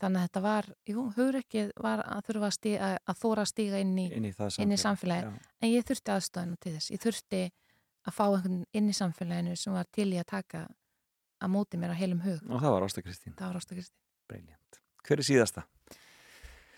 þannig 0.00 0.18
að 0.20 0.26
þetta 0.28 0.40
var, 0.42 0.66
jú, 0.88 1.02
hugrekkið 1.16 1.70
var 1.80 2.02
að 2.04 2.22
þurfa 2.26 2.46
að, 2.46 2.52
stíga, 2.56 2.98
að 3.06 3.16
þóra 3.22 3.40
að 3.44 3.48
stíga 3.52 3.78
inn 3.80 3.98
í, 3.98 4.06
inn 4.12 4.24
í 4.24 4.32
það 4.32 4.58
inn 4.60 4.72
í 4.72 4.76
samfélag. 4.76 5.24
samfélagið 5.24 5.32
Já. 5.40 5.48
en 5.60 5.68
ég 5.70 5.84
þurfti 5.84 6.12
aðstofinu 6.14 6.56
til 6.60 6.72
þess 6.76 6.90
ég 6.90 7.00
þurfti 7.00 7.42
að 8.08 8.12
fá 8.16 8.24
einhvern 8.28 8.64
inn 8.72 8.88
í 8.88 8.92
samfélaginu 8.96 9.56
sem 9.56 9.72
var 9.72 9.86
til 9.92 10.08
í 10.12 10.18
að 10.20 10.26
taka 10.26 10.68
að 11.40 11.48
móti 11.50 11.76
mér 11.80 11.92
á 11.92 12.00
heilum 12.00 12.20
hug 12.20 12.40
og 12.50 12.60
það 12.60 12.70
var 12.72 13.56
Ásta 13.56 13.74
Kristín, 13.74 14.00
briljant 14.30 14.80
hver 15.06 15.20
er 15.20 15.26
síðasta? 15.26 15.66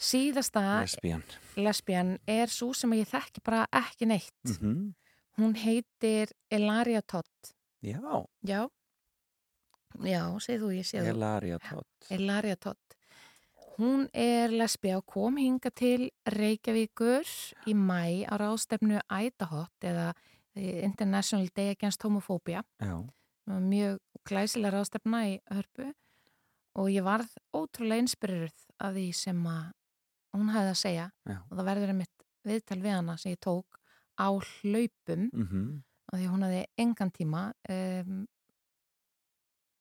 síðasta 0.02 0.62
Lesbían 0.82 1.24
lesbían 1.56 2.16
er 2.28 2.50
svo 2.50 2.72
sem 2.76 2.92
ég 2.96 3.08
þekki 3.10 3.42
bara 3.44 3.64
ekki 3.72 4.08
neitt. 4.08 4.44
Mm 4.44 4.56
-hmm. 4.60 4.94
hún 5.38 5.54
heitir 5.54 6.32
Elaria 6.50 7.02
Todd. 7.02 7.52
Já, 7.82 8.24
já. 8.42 8.68
Já, 10.00 10.40
segð 10.40 10.62
þú, 10.62 10.70
ég 10.72 10.86
þú 10.86 11.08
Elaria 11.08 11.58
Todd. 11.58 11.86
Elaria 12.10 12.56
Todd. 12.56 12.78
Hún 13.78 14.08
er 14.12 14.50
lesbía 14.50 14.96
og 14.96 15.06
kom 15.06 15.36
hinga 15.36 15.70
til 15.70 16.10
Reykjavíkur 16.26 17.24
í 17.66 17.74
mæ 17.74 18.24
á 18.28 18.36
ráðstefnu 18.36 19.00
Ædahot 19.10 19.72
eða 19.80 20.14
International 20.54 21.48
Day 21.56 21.70
Against 21.70 22.02
Homophobia. 22.02 22.62
Já, 22.80 23.08
mjög 23.46 23.98
glæsilega 24.24 24.76
ráðstefna 24.76 25.26
í 25.26 25.40
hörpu 25.50 25.92
og 26.78 26.90
ég 26.90 27.04
varð 27.04 27.30
ótrúlega 27.54 28.04
inspirirð 28.06 28.66
af 28.82 28.94
því 28.96 29.06
sem 29.16 29.46
að 29.46 29.70
hún 30.32 30.52
hefði 30.54 30.72
að 30.72 30.80
segja. 30.80 31.06
Já. 31.28 31.38
og 31.38 31.56
það 31.56 31.70
verður 31.70 31.94
einmitt 31.94 32.28
viðtal 32.42 32.80
við 32.82 32.96
hana 32.96 33.16
sem 33.20 33.34
ég 33.34 33.40
tók 33.44 33.80
á 34.18 34.28
hlaupum. 34.32 35.28
Mm 35.32 35.82
af 36.12 36.20
því 36.20 36.26
að 36.28 36.32
hún 36.34 36.46
hefði 36.46 36.62
engan 36.84 37.10
tíma 37.16 37.42
um, 37.72 38.22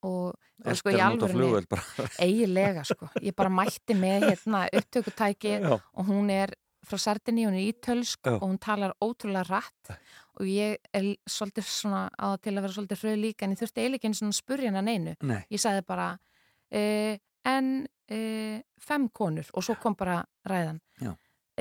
og, 0.07 0.31
og 0.31 0.79
sko 0.79 0.91
Eftir 0.91 0.97
að 0.97 1.05
alvörunni 1.09 1.37
flugvöld 1.37 1.69
bara. 1.71 2.07
eiginlega 2.23 2.85
sko, 2.87 3.11
ég 3.21 3.35
bara 3.37 3.53
mætti 3.53 3.97
með 3.97 4.27
hérna 4.29 4.65
upptökutæki 4.79 5.57
Já, 5.59 5.73
og 5.75 6.07
hún 6.07 6.31
er 6.33 6.55
frá 6.87 6.97
Sardini, 6.97 7.45
hún 7.45 7.59
er 7.59 7.67
ítölsk 7.69 8.25
Já. 8.25 8.37
og 8.39 8.47
hún 8.47 8.57
talar 8.63 8.95
ótrúlega 9.03 9.43
rætt 9.51 9.91
og 10.39 10.47
ég 10.47 10.79
er 10.95 11.11
svolítið 11.29 11.67
svona 11.67 12.07
á 12.15 12.33
til 12.41 12.55
að 12.55 12.63
vera 12.63 12.75
svolítið 12.77 13.03
hröð 13.03 13.21
líka 13.27 13.45
en 13.45 13.53
ég 13.53 13.61
þurfti 13.61 13.83
eiginlega 13.83 13.99
ekki 13.99 14.09
einu 14.09 14.19
svona 14.21 14.33
að 14.33 14.39
spurja 14.39 14.71
hana 14.71 14.85
neinu. 14.87 15.15
Nei, 15.21 15.41
ég 15.51 15.61
sagði 15.61 15.83
bara 15.85 16.07
uh, 16.74 17.17
en 17.45 17.88
uh, 18.11 18.59
fem 18.80 19.09
konur 19.09 19.47
og 19.53 19.63
svo 19.63 19.76
kom 19.82 19.95
bara 19.95 20.22
ræðan. 20.47 20.80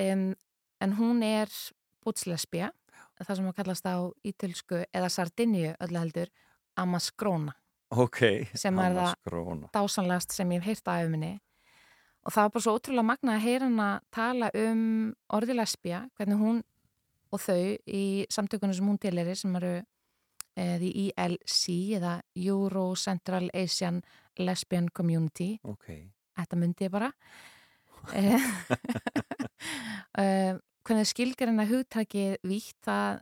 Um, 0.01 0.35
en 0.81 0.93
hún 0.97 1.23
er 1.27 1.49
bútslesbja 2.05 2.71
það 3.21 3.37
sem 3.37 3.49
að 3.51 3.57
kallast 3.59 3.85
á 3.85 3.97
ítölsku 4.25 4.85
eða 4.97 5.09
Sardinju 5.13 5.75
öllu 5.85 5.99
heldur 6.01 6.31
Amaskróna 6.81 7.53
ok 7.91 8.21
Sem 8.55 8.79
er 8.79 8.95
það- 8.95 9.01
Amaskróna. 9.03 9.69
dásanlegast 9.75 10.33
sem 10.33 10.49
ég 10.51 10.63
hef 10.63 10.67
heyrt 10.85 10.89
af 10.89 11.09
minni. 11.11 11.41
Og 12.25 12.33
það 12.33 12.43
var 12.43 12.51
bara 12.51 12.63
svo 12.63 12.79
ótrúlega 12.79 13.05
magna 13.05 13.35
að 13.37 13.41
heyra 13.45 13.65
hana 13.69 14.01
tala 14.13 14.51
um 14.55 15.15
orði 15.33 15.55
lesbía, 15.57 16.09
hvernig 16.17 16.39
hún 16.39 16.63
og 17.33 17.41
þau 17.41 17.77
í 17.89 18.27
samtökunum 18.31 18.75
sem 18.75 18.87
hún 18.87 18.99
tileri 19.01 19.35
sem 19.37 19.55
eru 19.57 19.77
eh, 19.79 19.85
the 20.57 20.91
ELC 21.07 21.95
eða 21.97 22.21
Euro 22.35 22.95
Central 22.97 23.51
Asian 23.55 24.03
Lesbian 24.39 24.89
Community. 24.89 25.59
Ok, 25.63 25.93
þetta 26.37 26.59
myndi 26.61 26.89
ég 26.89 26.95
bara. 26.95 27.13
Eh, 28.17 28.33
eh, 30.23 30.55
hvernig 30.89 31.09
skilgarinn 31.11 31.61
að 31.61 31.75
hugtakið 31.75 32.39
vítt 32.49 32.79
það 32.87 33.19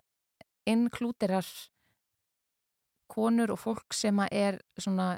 inklúderar 0.71 1.49
konur 3.11 3.51
og 3.57 3.59
fólk 3.59 3.97
sem 3.97 4.21
er 4.29 4.61
svona, 4.79 5.17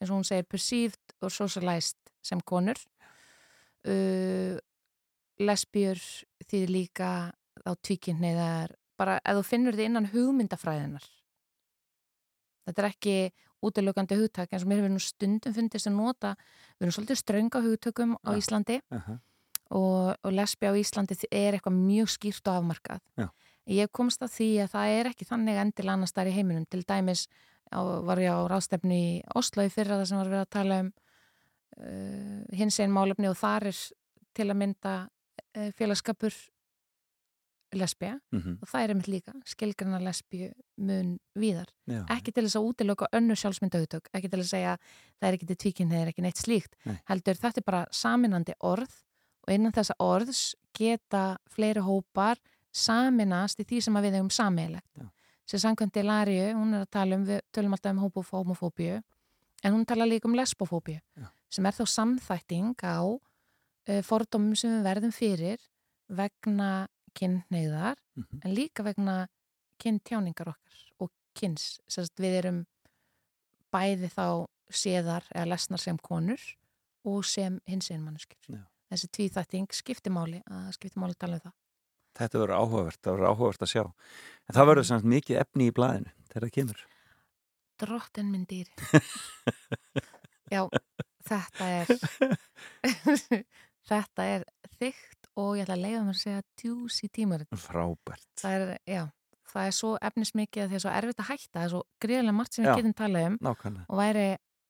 eins 0.00 0.10
og 0.10 0.16
hún 0.16 0.26
segir 0.26 0.48
perceived 0.50 1.14
og 1.22 1.30
socialized 1.30 2.10
sem 2.26 2.42
konur? 2.42 2.80
Uh, 3.86 4.58
lesbjur 5.38 6.00
því 6.48 6.64
líka 6.66 7.10
á 7.30 7.70
tvíkynniðar 7.78 8.74
bara 8.98 9.20
ef 9.22 9.38
þú 9.38 9.44
finnur 9.46 9.78
þið 9.78 9.90
innan 9.90 10.10
hugmyndafræðinar 10.10 11.06
þetta 12.68 12.84
er 12.84 12.90
ekki 12.92 13.16
útilökandi 13.64 14.18
hugtak 14.20 14.52
eins 14.52 14.62
og 14.62 14.70
mér 14.70 14.84
hefur 14.84 14.94
nú 14.94 15.02
stundum 15.02 15.54
fundist 15.56 15.88
að 15.90 15.96
nota 15.98 16.34
við 16.76 16.86
erum 16.86 16.94
svolítið 16.94 17.18
strönga 17.18 17.64
hugtökum 17.64 18.14
á 18.22 18.30
Já. 18.30 18.38
Íslandi 18.38 18.78
uh 18.94 19.16
og, 19.70 20.16
og 20.22 20.32
lesbi 20.32 20.68
á 20.68 20.72
Íslandi 20.72 21.16
er 21.30 21.58
eitthvað 21.58 21.76
mjög 21.76 22.12
skýrt 22.14 22.48
og 22.48 22.62
afmarkað. 22.62 23.02
Já. 23.20 23.28
Ég 23.68 23.90
komst 23.92 24.22
að 24.24 24.32
því 24.32 24.48
að 24.64 24.70
það 24.72 24.94
er 24.96 25.10
ekki 25.10 25.28
þannig 25.28 25.60
endil 25.60 25.90
annars 25.92 26.14
þar 26.16 26.30
í 26.30 26.36
heiminum. 26.38 26.64
Til 26.72 26.84
dæmis 26.88 27.26
á, 27.68 27.80
var 28.08 28.22
ég 28.22 28.32
á 28.32 28.40
ráðstefni 28.48 28.98
í 28.98 29.10
Oslo 29.36 29.66
í 29.66 29.72
fyrra 29.72 30.00
það 30.00 30.08
sem 30.08 30.20
var 30.22 30.30
verið 30.32 30.44
að 30.44 30.54
tala 30.56 30.78
um 30.84 30.90
uh, 31.84 32.44
hins 32.56 32.80
einn 32.80 32.94
málefni 32.94 33.28
og 33.28 33.36
þar 33.36 33.68
er 33.68 33.82
til 34.38 34.48
að 34.48 34.60
mynda 34.62 34.94
uh, 35.04 35.68
félagskapur 35.76 36.32
lesbija 37.76 38.18
-hmm. 38.32 38.58
og 38.62 38.68
það 38.68 38.82
er 38.82 38.90
einmitt 38.90 39.08
líka 39.08 39.32
skilgrana 39.44 39.98
lesbiju 39.98 40.52
mun 40.76 41.18
víðar. 41.34 41.68
Já, 41.86 42.04
ekki 42.08 42.32
til 42.32 42.44
þess 42.44 42.56
að 42.56 42.68
útiloka 42.68 43.06
önnu 43.12 43.34
sjálfsmyndauðtök 43.34 44.08
ekki 44.12 44.28
til 44.28 44.40
að 44.40 44.46
segja 44.46 44.78
það 45.20 45.28
er 45.28 45.34
ekki 45.34 45.46
til 45.46 45.56
tvíkinn 45.56 45.90
það 45.90 46.00
er 46.00 46.08
ekki 46.08 46.22
neitt 46.22 46.36
slíkt 46.36 46.74
Nei. 46.84 46.98
heldur 47.04 47.34
þetta 47.34 47.60
er 47.60 47.64
bara 47.64 47.86
saminandi 47.90 48.54
orð 48.60 49.02
og 49.46 49.54
innan 49.54 49.72
þessa 49.72 49.94
orðs 49.98 50.54
geta 50.72 51.38
fleiri 51.50 51.80
hópar 51.80 52.38
saminast 52.72 53.60
í 53.60 53.64
því 53.64 53.80
sem 53.82 53.96
að 53.96 54.02
við 54.02 54.18
hefum 54.18 54.30
sammeilegt 54.30 55.08
sem 55.48 55.60
samkvæmdi 55.62 56.04
Lariu, 56.04 56.52
hún 56.54 56.74
er 56.76 56.84
að 56.84 56.90
tala 56.90 57.16
um 57.16 57.24
við 57.24 57.40
tölum 57.52 57.72
alltaf 57.72 57.92
um 57.92 58.26
homofóbíu 58.32 59.00
en 59.64 59.72
hún 59.72 59.86
tala 59.86 60.06
líka 60.06 60.28
um 60.28 60.36
lesbofóbíu 60.36 61.00
sem 61.48 61.66
er 61.66 61.72
þá 61.72 61.84
samþætting 61.88 62.76
á 62.84 63.00
uh, 63.02 64.02
fordómum 64.04 64.56
sem 64.56 64.76
við 64.76 64.84
verðum 64.84 65.14
fyrir 65.14 65.62
vegna 66.08 66.88
kynneigðar 67.18 67.96
Mhm. 68.16 68.40
en 68.44 68.54
líka 68.54 68.82
vegna 68.86 69.28
kynntjáningar 69.82 70.48
okkar 70.54 70.78
og 71.00 71.10
kyns 71.34 71.78
Sest, 71.88 72.16
við 72.18 72.38
erum 72.42 72.66
bæði 73.72 74.08
þá 74.10 74.46
séðar 74.70 75.24
eða 75.34 75.48
lesnar 75.52 75.78
sem 75.80 75.98
konur 75.98 76.40
og 77.04 77.24
sem 77.24 77.60
hins 77.66 77.88
Já. 78.48 78.64
þessi 78.90 79.08
tvíþætting 79.16 79.68
skiptimáli 79.72 80.42
að 80.50 80.72
skiptimáli 80.76 81.14
tala 81.18 81.34
um 81.34 81.40
það 81.40 81.52
Þetta 82.18 82.38
verður 82.40 82.58
áhugavert, 82.58 82.98
það 83.02 83.12
verður 83.14 83.28
áhugavert 83.30 83.62
að 83.62 83.70
sjá. 83.70 83.82
En 84.48 84.54
það 84.56 84.66
verður 84.66 84.86
samt 84.88 85.04
mikið 85.04 85.36
efni 85.38 85.66
í 85.68 85.74
blæðinu 85.76 86.10
þegar 86.28 86.42
það 86.48 86.54
kemur. 86.56 86.80
drottin 87.78 88.30
minn 88.32 88.46
dýri 88.46 88.72
já, 90.54 90.62
þetta 91.28 91.64
er 91.78 91.86
þetta 93.90 94.22
er 94.34 94.44
þygt 94.80 95.17
og 95.38 95.52
ég 95.58 95.64
ætla 95.66 95.76
að 95.78 95.84
leiða 95.86 96.02
mér 96.08 96.16
að 96.16 96.22
segja 96.24 96.42
juicy 96.64 97.08
tímarit 97.14 97.54
Frábært. 97.62 98.26
það 98.40 98.56
er, 98.58 98.74
já, 98.90 99.02
það 99.52 99.68
er 99.70 99.76
svo 99.78 99.94
efnismikið 100.10 100.64
að 100.64 100.68
því 100.72 100.78
að 100.80 100.84
svo 100.84 100.92
erfitt 100.98 101.22
að 101.24 101.30
hætta, 101.30 101.54
það 101.58 101.64
er 101.68 101.72
svo 101.76 101.82
gríðarlega 102.04 102.36
margt 102.40 102.58
sem 102.58 102.64
Já. 102.66 102.70
við 102.72 102.80
getum 102.82 102.96
talað 103.02 103.26
um 103.30 103.38
Nákvæmlega. 103.48 103.86
og 103.88 104.00
væri 104.02 104.26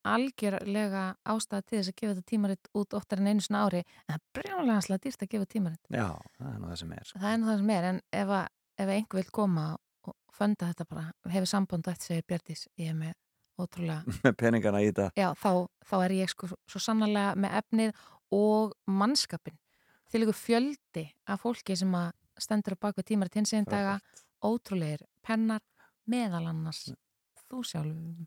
algjörlega 0.08 1.02
ástæða 1.28 1.62
til 1.66 1.78
þess 1.78 1.90
að 1.92 1.96
gefa 2.00 2.14
þetta 2.14 2.28
tímaritt 2.30 2.68
út 2.78 2.94
oftar 2.96 3.20
en 3.22 3.30
einu 3.32 3.44
svona 3.44 3.64
ári 3.66 3.80
en 3.82 4.12
það 4.12 4.16
er 4.18 4.22
brjónlega 4.38 4.84
slega 4.86 5.02
dýrt 5.06 5.24
að 5.26 5.30
gefa 5.34 5.48
tímaritt 5.54 5.90
Já, 5.98 6.06
það 6.38 6.50
er 6.52 6.58
nú 6.62 6.70
það 6.70 6.78
sem 6.82 6.92
er. 6.96 7.04
sko. 7.08 7.20
það 7.22 7.32
er 7.34 7.40
nú 7.42 7.48
það 7.50 7.58
sem 7.62 7.72
er, 7.76 7.88
en 7.92 8.00
ef, 8.20 8.32
að, 8.38 8.46
ef 8.84 8.92
einhver 8.94 9.20
vil 9.22 9.32
koma 9.40 9.66
og 10.08 10.14
fönda 10.38 10.70
þetta 10.70 10.86
bara 10.92 11.06
hefur 11.34 11.50
samband 11.50 11.90
eftir 11.92 12.12
segir 12.12 12.26
Björndís 12.30 12.64
ég 12.78 12.92
er 12.92 12.98
með 12.98 13.14
ótrúlega, 13.58 14.34
peningana 14.40 14.82
í 14.84 14.90
þetta. 14.92 15.08
já 15.18 15.28
þá, 15.34 15.50
þá 15.90 15.94
er 16.06 16.16
ég 16.20 16.30
sko 16.32 16.50
svo 16.70 16.82
sannarlega 16.82 17.34
með 17.42 17.56
efnið 17.62 18.04
og 18.38 18.76
mannskapin 18.86 19.56
til 20.10 20.22
ykkur 20.24 20.38
fjöldi 20.38 21.04
af 21.28 21.42
fólki 21.44 21.76
sem 21.76 21.92
að 21.98 22.12
stendur 22.40 22.76
á 22.78 22.82
bakvið 22.86 23.08
tímaritt 23.12 23.34
hins 23.38 23.52
einn 23.56 23.66
daga 23.68 23.98
Frábært. 23.98 24.24
ótrúlegir 24.48 25.02
pennar 25.26 25.62
meðal 26.08 26.46
annars 26.50 26.88
þú 27.48 27.62
sjálf 27.64 28.26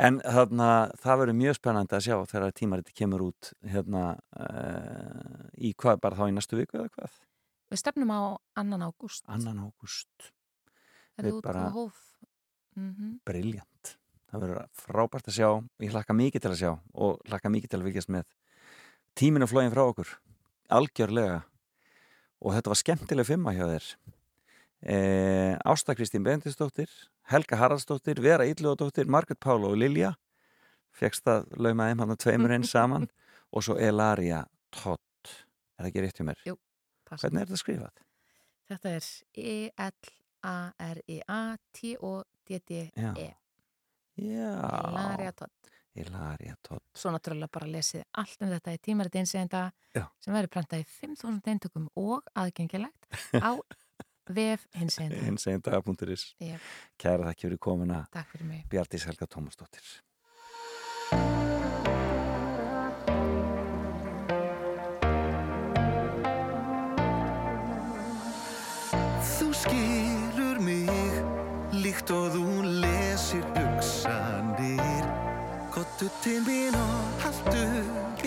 En 0.00 0.16
þarna, 0.24 0.66
það 0.96 1.18
verður 1.20 1.36
mjög 1.36 1.56
spennandi 1.58 1.96
að 1.98 2.04
sjá 2.06 2.16
þegar 2.30 2.52
tímariti 2.56 2.94
kemur 2.96 3.20
út 3.26 3.50
hérna 3.68 4.02
uh, 4.38 5.48
í 5.60 5.74
hvað, 5.76 5.98
bara 6.00 6.16
þá 6.16 6.28
í 6.30 6.34
næstu 6.36 6.56
viku 6.56 6.78
eða 6.80 6.88
hvað? 6.94 7.18
við 7.68 7.80
stefnum 7.82 8.08
á 8.14 8.20
annan 8.56 8.86
ágúst 8.86 9.26
Annan 9.28 9.58
ágúst. 9.66 10.30
er 11.18 11.26
það 11.28 11.36
út 11.36 11.44
bara- 11.44 11.66
á 11.68 11.72
hóf 11.74 11.98
mm 12.78 13.18
Briljant. 13.28 13.96
Það 14.30 14.40
verður 14.44 14.64
frábært 14.76 15.28
að 15.28 15.36
sjá. 15.36 15.48
Ég 15.80 15.92
hlakka 15.92 16.14
mikið 16.14 16.40
til 16.44 16.50
að 16.52 16.58
sjá 16.60 16.70
og 16.94 17.20
hlakka 17.28 17.48
mikið 17.52 17.68
til 17.72 17.78
að 17.80 17.86
vikast 17.88 18.08
með 18.12 18.24
tíminu 19.16 19.48
flóin 19.48 19.72
frá 19.72 19.82
okkur. 19.88 20.08
Algjörlega. 20.68 21.42
Og 22.44 22.54
þetta 22.54 22.72
var 22.72 22.80
skemmtileg 22.82 23.26
fimma 23.26 23.54
hjá 23.56 23.66
þér. 23.66 23.86
Eh, 24.78 25.54
Ásta 25.66 25.94
Kristín 25.98 26.22
Bendisdóttir, 26.26 26.90
Helga 27.32 27.58
Haraldsdóttir, 27.58 28.20
Vera 28.22 28.46
Íllúadóttir, 28.46 29.08
Margaret 29.10 29.40
Pála 29.42 29.72
og 29.72 29.78
Lilja. 29.80 30.14
Fekst 30.94 31.26
að 31.30 31.48
lauma 31.58 31.88
þeim 31.88 32.04
hann 32.04 32.14
að 32.14 32.22
tveimur 32.22 32.54
einn 32.54 32.66
saman. 32.66 33.08
og 33.52 33.64
svo 33.64 33.76
Elaria 33.80 34.42
Todd. 34.74 35.00
Er 35.78 35.82
það 35.84 35.88
ekki 35.90 36.02
rétt 36.04 36.18
hjá 36.20 36.26
mér? 36.28 36.38
Pass. 37.08 37.22
Hvernig 37.22 37.40
er 37.40 37.46
þetta 37.48 37.60
skrifað? 37.62 37.94
Þetta 38.68 38.88
er 38.92 39.04
E-L-A-R-I-A-T-O-D-D-E 39.48 39.94
Já. 42.98 43.12
Já. 44.18 44.52
Todd. 46.62 46.82
Svo 46.94 47.10
náttúrulega 47.14 47.50
bara 47.52 47.66
lesið 47.70 48.04
allt 48.20 48.42
um 48.42 48.52
þetta 48.52 48.74
í 48.74 48.80
tímarit 48.82 49.14
einsegenda 49.18 49.62
sem 50.22 50.34
verður 50.34 50.52
prentað 50.54 50.84
í 50.84 50.88
5.000 51.00 51.52
eintökum 51.52 51.88
og 51.98 52.22
aðgengilegt 52.34 53.08
á 53.42 53.58
vef 54.38 54.66
hinsegenda 54.76 55.24
hinsegin.is 55.24 56.34
Yep. 56.40 56.60
Kæra 57.00 57.30
þakki 57.30 57.48
fyrir 57.48 57.58
komuna. 57.58 58.02
Takk 58.12 58.30
fyrir 58.34 58.46
mig. 58.46 58.66
Bjartís 58.70 59.06
Helga 59.08 59.26
Tómasdóttir. 59.26 60.02
Þú 69.38 69.48
skilur 69.54 70.60
mig 70.62 70.88
líkt 71.78 72.10
og 72.14 72.32
þú 72.34 72.42
Til 76.22 76.42
mín 76.42 76.74
og 76.74 77.22
haldu 77.22 77.60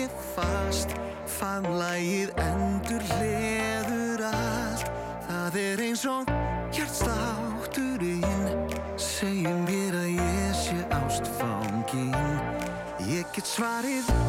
ég 0.00 0.12
fast 0.34 0.94
Faglægið 1.28 2.30
endur 2.40 3.04
hliður 3.10 4.24
allt. 4.30 4.88
Það 5.28 5.58
er 5.60 5.82
eins 5.84 6.06
og 6.08 6.32
hjartslátturinn 6.72 8.48
Segjum 8.96 9.66
mér 9.68 10.00
að 10.00 10.08
ég 10.16 10.56
sé 10.62 10.78
ástfangin 11.02 12.16
Ég 13.12 13.28
get 13.36 13.52
svarið 13.52 14.21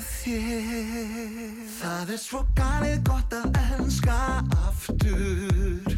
af 0.00 0.06
þér. 0.24 1.56
Það 1.80 2.12
er 2.14 2.20
svo 2.20 2.40
galið 2.56 3.00
gott 3.04 3.34
að 3.36 3.58
elska 3.60 4.16
aftur. 4.56 5.96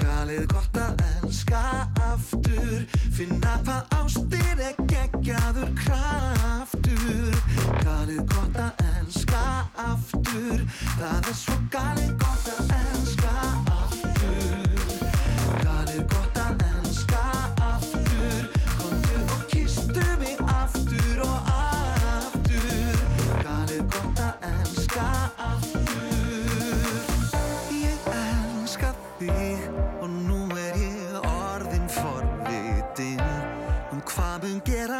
Galið 0.00 0.46
gott 0.50 0.78
að 0.82 1.04
elska 1.10 1.62
aftur. 2.08 2.86
Finna 3.14 3.58
hvað 3.66 3.94
ástir 4.00 4.64
er 4.68 4.80
geggjaður 4.90 5.70
kraftur. 5.82 7.42
Galið 7.84 8.24
gott 8.32 8.58
að 8.64 8.88
elska 8.88 9.44
aftur. 9.90 10.66
Það 10.96 11.20
er 11.20 11.38
svo 11.44 11.60
galið 11.76 12.18
gott 12.24 12.50
að 12.56 12.74
elska 12.80 13.36
aftur 13.36 13.63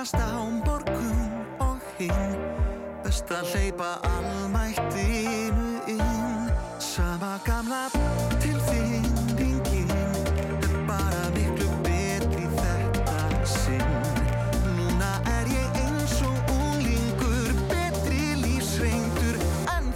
gerast 0.04 0.20
á 0.20 0.36
morgun 0.66 1.30
og 1.58 1.80
hinn. 1.98 2.36
Best 3.04 3.30
að 3.32 3.48
hleypa 3.52 3.98
almættinu 4.04 5.80
inn. 5.88 6.50
Sama 6.78 7.40
gamla 7.46 7.88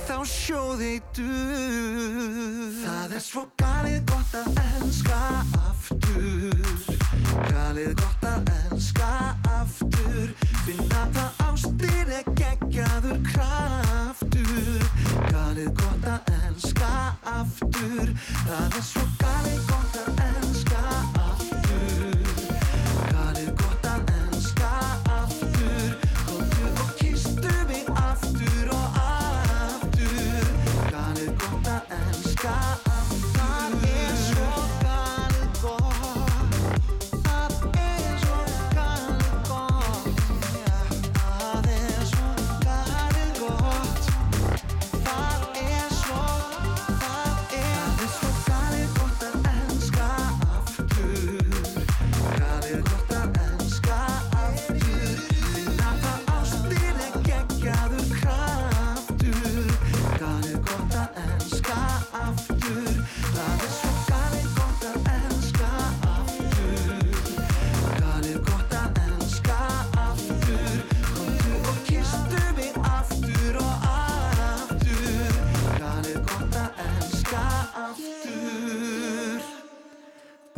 þá 0.09 0.25
sjóðeitur 0.25 1.27
það 2.81 3.13
er 3.13 3.23
svo 3.23 3.43
galið 3.61 4.01
gott 4.09 4.33
að 4.41 4.49
elska 4.65 5.21
aftur. 5.69 6.65
Galið 7.53 7.93
gott 8.01 8.08
aftur 10.69 10.77
finna 10.77 11.05
það 11.15 11.39
ástir 11.49 12.11
er 12.13 12.27
geggjaður 12.37 13.21
kraftur. 13.25 14.83
Galið 15.31 15.71
gott 15.81 16.09
að 16.13 16.33
elska 16.35 16.93
aftur. 17.25 18.13
Það 18.45 18.77
er 18.77 18.85
svo 18.91 19.07
galið 19.23 19.63
gott 19.71 19.98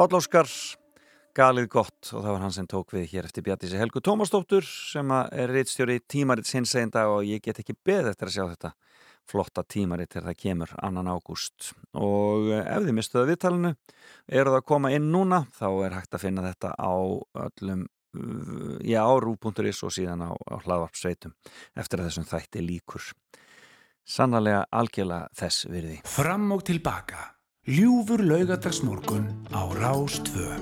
Páll 0.01 0.17
Óskar, 0.17 0.49
galið 1.37 1.67
gott. 1.75 1.99
Og 2.15 2.23
það 2.25 2.31
var 2.33 2.39
hann 2.41 2.55
sem 2.57 2.67
tók 2.73 2.95
við 2.95 3.03
hér 3.11 3.27
eftir 3.29 3.45
Bjartísi 3.45 3.77
Helgu 3.77 4.01
Tómasdóttur 4.01 4.65
sem 4.65 5.11
að 5.13 5.35
er 5.43 5.51
reittstjóri 5.53 5.99
einn 6.01 6.93
dag 6.95 7.09
og 7.13 7.27
ég 7.29 7.43
get 7.45 7.59
ekki 7.61 7.75
beð 7.85 8.07
eftir 8.09 8.31
að 8.31 8.33
sjá 8.33 8.45
þetta 8.49 8.71
flotta 9.29 9.61
tímarit 9.69 10.09
þegar 10.09 10.31
það 10.31 10.39
kemur 10.41 10.71
annan 10.81 11.11
ágúst. 11.13 11.75
Og 11.93 12.49
eh, 12.49 12.65
ef 12.65 12.87
þið 12.87 12.97
mistuðu 12.97 13.27
viðtalinu 13.29 13.75
eru 14.25 14.55
það 14.55 14.57
að 14.57 14.65
koma 14.73 14.93
inn 14.97 15.11
núna 15.13 15.43
þá 15.59 15.69
er 15.69 15.97
hægt 15.99 16.17
að 16.17 16.25
finna 16.25 16.45
þetta 16.47 16.71
á 16.81 16.95
öllum 17.45 17.83
já, 18.81 19.05
rú.is 19.05 19.83
og 19.85 19.93
síðan 19.93 20.25
á, 20.25 20.33
á 20.33 20.57
hlaðvarpsveitum 20.65 21.37
eftir 21.77 22.01
að 22.01 22.09
þessum 22.09 22.31
þætti 22.31 22.65
líkur 22.65 23.13
sannarlega 24.09 24.65
algjörlega 24.73 25.29
þess 25.43 25.69
virði. 25.69 26.01
Fram 26.09 26.49
og 26.57 26.65
tilbaka. 26.65 27.27
Ljúfur 27.71 28.19
laugadagsmorgun 28.19 29.31
á 29.55 29.63
Rástvö. 29.71 30.59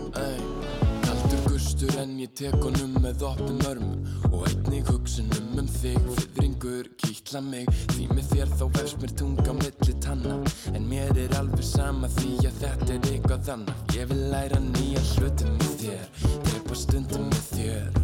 Kaldur 1.01 1.41
gustur 1.49 1.95
en 1.97 2.19
ég 2.21 2.35
tek 2.37 2.59
honum 2.61 2.99
með 3.01 3.25
opnum 3.25 3.63
örmum 3.71 4.29
og 4.29 4.45
einnig 4.51 4.85
hugsunum 4.93 5.57
um 5.63 5.71
þig 5.79 5.97
fyrringur 6.19 6.91
kýtla 7.01 7.41
mig. 7.47 7.73
Því 7.95 8.11
með 8.13 8.29
þér 8.35 8.53
þá 8.61 8.65
vefst 8.77 9.01
mér 9.01 9.17
tunga 9.23 9.57
milli 9.57 9.97
tanna. 10.05 10.37
En 10.75 10.85
mér 10.91 11.17
er 11.25 11.33
alveg 11.41 11.65
sama 11.65 12.13
því 12.19 12.35
að 12.51 12.61
þetta 12.67 12.93
er 12.99 13.11
eitthvað 13.15 13.53
annað. 13.57 13.83
Ég 13.97 14.13
vil 14.13 14.23
læra 14.35 14.61
nýja 14.69 15.09
hlutum 15.15 15.57
með 15.57 15.75
þér 15.81 16.07
drepa 16.45 16.81
stundum 16.85 17.29
með 17.33 17.45
þér. 17.55 18.01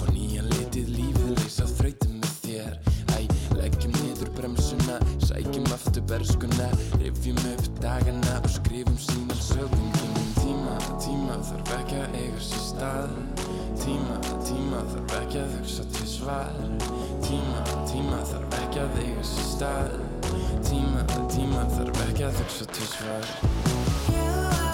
Fá 0.00 0.04
nýjan 0.16 0.48
litið 0.56 0.94
lífið 0.96 1.32
leysa 1.42 1.68
þrautum 1.76 2.05
bremsuna 4.36 5.00
sækjum 5.26 5.66
aftur 5.76 6.02
berskuna 6.10 6.68
rifjum 7.00 7.38
upp 7.52 7.82
dagana 7.82 8.34
og 8.44 8.50
skrifum 8.50 8.98
sínal 9.08 9.40
sögum 9.50 9.88
kynum 9.98 10.26
tíma, 10.40 10.76
tíma 11.00 11.38
þarf 11.48 11.72
ekki 11.78 11.96
að 12.02 12.18
eiga 12.20 12.42
sér 12.48 12.62
stað. 12.66 13.16
Tíma, 13.82 14.18
tíma 14.46 14.82
þarf 14.92 15.16
ekki 15.20 15.40
að 15.42 15.56
hugsa 15.56 15.88
til 15.96 16.10
svar. 16.10 16.52
Tíma, 17.26 17.64
tíma 17.90 18.20
þarf 18.32 18.60
ekki 18.62 18.84
að 18.84 19.00
eiga 19.04 19.26
sér 19.32 19.50
stað. 19.54 19.98
Tíma, 20.68 21.08
tíma 21.32 21.66
þarf 21.74 22.06
ekki 22.08 22.30
að 22.30 22.40
hugsa 22.42 22.70
til 22.76 22.94
svar 22.94 24.65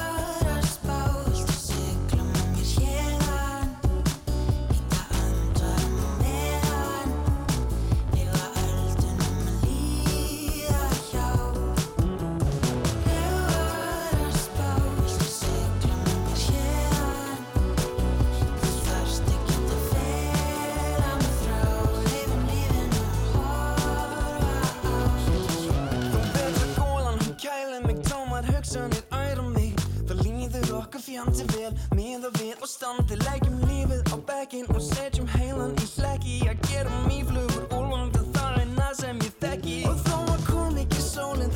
okkur 31.13 31.35
fjandi 31.35 31.45
vel 31.57 31.73
Miða 31.97 32.31
við 32.39 32.63
og 32.63 32.69
standi 32.69 33.17
Leggjum 33.21 33.61
lífið 33.69 34.13
á 34.13 34.17
bekkinn 34.29 34.69
Og 34.73 34.81
setjum 34.81 35.29
heilan 35.29 35.75
í 35.77 35.89
hlekki 35.97 36.39
Að 36.49 36.63
gera 36.69 37.01
mýflugur 37.09 37.67
úlfandi 37.77 38.25
Það 38.33 38.61
er 38.63 38.71
það 38.79 38.95
sem 39.01 39.21
ég 39.27 39.37
þekki. 39.43 39.77
Og 39.89 40.01
þó 40.07 40.17
að 40.33 40.47
kom 40.49 40.79
ekki 40.83 41.05
sólinn 41.05 41.53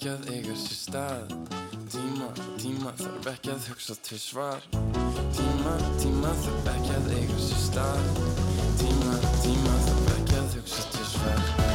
ekki 0.00 0.12
að 0.16 0.28
eiga 0.32 0.54
sér 0.56 0.76
stað. 0.78 1.32
Tíma, 1.92 2.28
tíma 2.56 2.92
þarf 2.96 3.26
ekki 3.34 3.50
að 3.52 3.66
hugsa 3.68 3.96
til 4.06 4.20
svar. 4.22 4.64
Tíma, 5.36 5.74
tíma 6.00 6.32
þarf 6.40 6.70
ekki 6.72 6.94
að 6.96 7.10
eiga 7.18 7.40
sér 7.44 7.64
stað. 7.66 8.22
Tíma, 8.80 9.18
tíma 9.42 9.74
þarf 9.88 10.14
ekki 10.16 10.38
að 10.40 10.56
hugsa 10.56 10.86
til 10.96 11.10
svar 11.12 11.69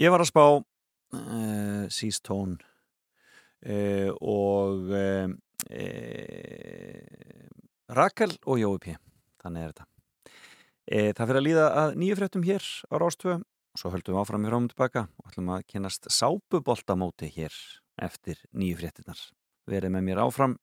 Ég 0.00 0.08
var 0.08 0.22
að 0.22 0.30
spá 0.30 0.44
uh, 0.56 1.82
Seastone 1.92 2.54
uh, 3.68 4.08
og 4.24 4.86
uh, 4.96 5.28
Rakel 7.92 8.32
og 8.48 8.62
Jói 8.62 8.78
P. 8.80 8.94
Þannig 9.42 9.66
er 9.66 9.74
þetta. 9.74 9.86
Það 10.90 11.28
fyrir 11.28 11.38
að 11.38 11.44
líða 11.44 11.66
að 11.82 11.92
nýju 12.00 12.16
fréttum 12.18 12.46
hér 12.48 12.64
á 12.64 12.94
Rástvö 12.98 13.34
og 13.36 13.78
svo 13.82 13.92
höldum 13.92 14.16
við 14.16 14.22
áfram 14.22 14.46
í 14.48 14.50
rámum 14.50 14.70
tilbaka 14.72 15.04
og 15.20 15.28
ætlum 15.28 15.52
að 15.54 15.66
kynast 15.70 16.08
sápuboltamóti 16.10 17.28
hér 17.36 17.60
eftir 18.00 18.40
nýju 18.56 18.80
fréttinnar. 18.80 19.20
Verið 19.68 19.94
með 19.94 20.08
mér 20.08 20.22
áfram. 20.24 20.56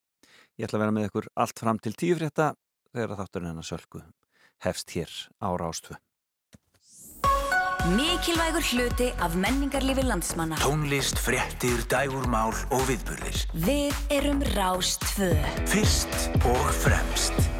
Ég 0.57 0.65
ætla 0.65 0.81
að 0.81 0.85
vera 0.87 0.97
með 0.97 1.07
ykkur 1.11 1.29
allt 1.37 1.61
fram 1.61 1.79
til 1.79 1.93
tíu 1.93 2.17
frétta 2.17 2.55
þegar 2.89 3.21
þátturinn 3.21 3.53
hennar 3.53 3.69
sölku 3.69 4.03
hefst 4.65 4.97
hér 4.97 5.13
á 5.39 5.53
Rástvö. 5.53 6.01
Mikilvægur 7.95 8.63
hluti 8.71 9.07
af 9.23 9.29
menningarlífi 9.29 10.01
landsmanna. 10.01 10.55
Tónlist, 10.55 11.15
fréttir, 11.19 11.79
dægurmál 11.87 12.51
og 12.71 12.81
viðburðir. 12.89 13.45
Við 13.55 13.95
erum 14.11 14.43
Rás 14.57 14.97
2. 15.15 15.31
Fyrst 15.71 16.27
og 16.43 16.65
fremst. 16.83 17.56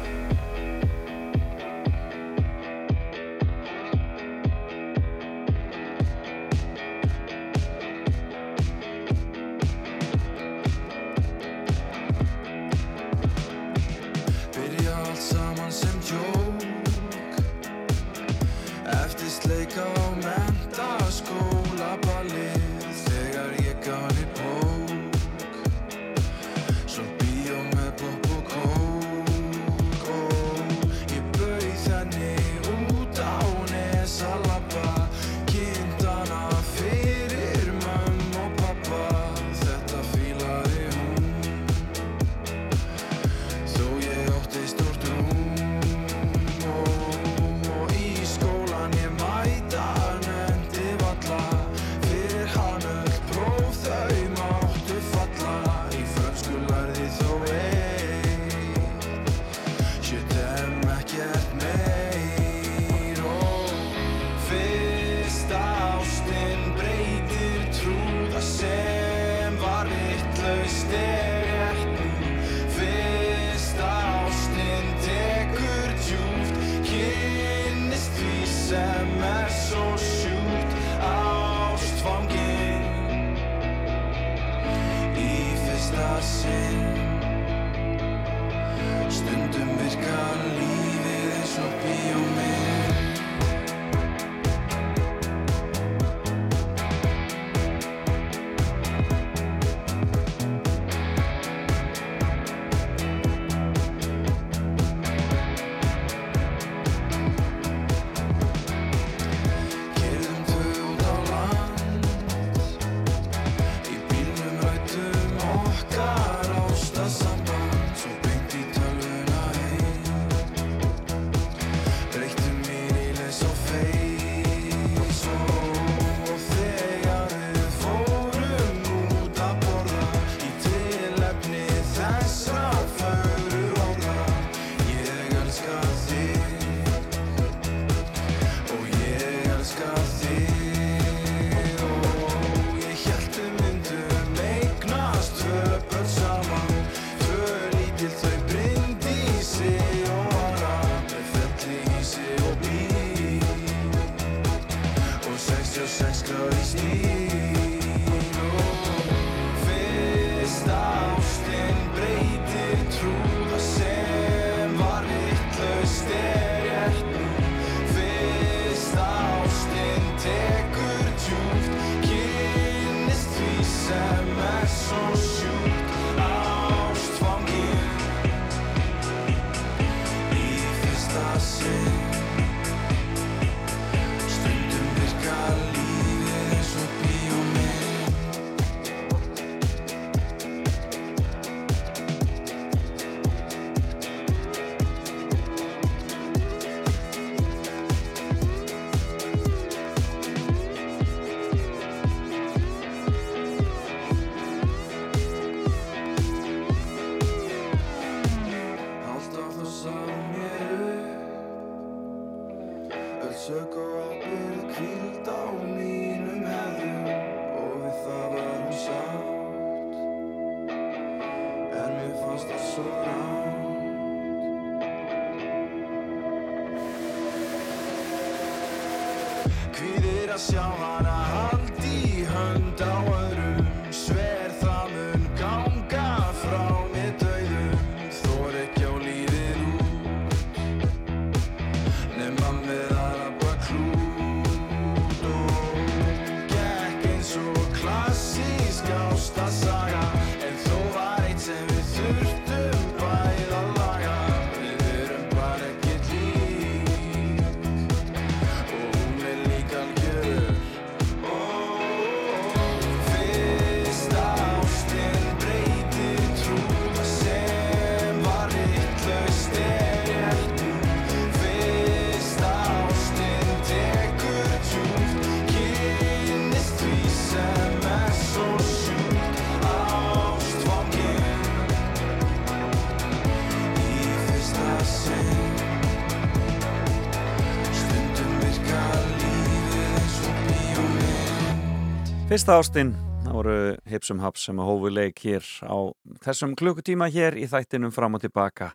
Fyrsta 292.38 292.54
ástinn, 292.54 292.92
það 293.24 293.34
voru 293.34 293.54
Hipsum 293.90 294.20
Haps 294.22 294.44
sem 294.46 294.60
að 294.62 294.68
hófu 294.68 294.90
leik 294.94 295.18
hér 295.24 295.46
á 295.66 295.90
þessum 296.22 296.52
klukkutíma 296.54 297.08
hér 297.10 297.34
í 297.34 297.48
þættinum 297.50 297.90
fram 297.90 298.14
og 298.14 298.22
tilbaka. 298.22 298.68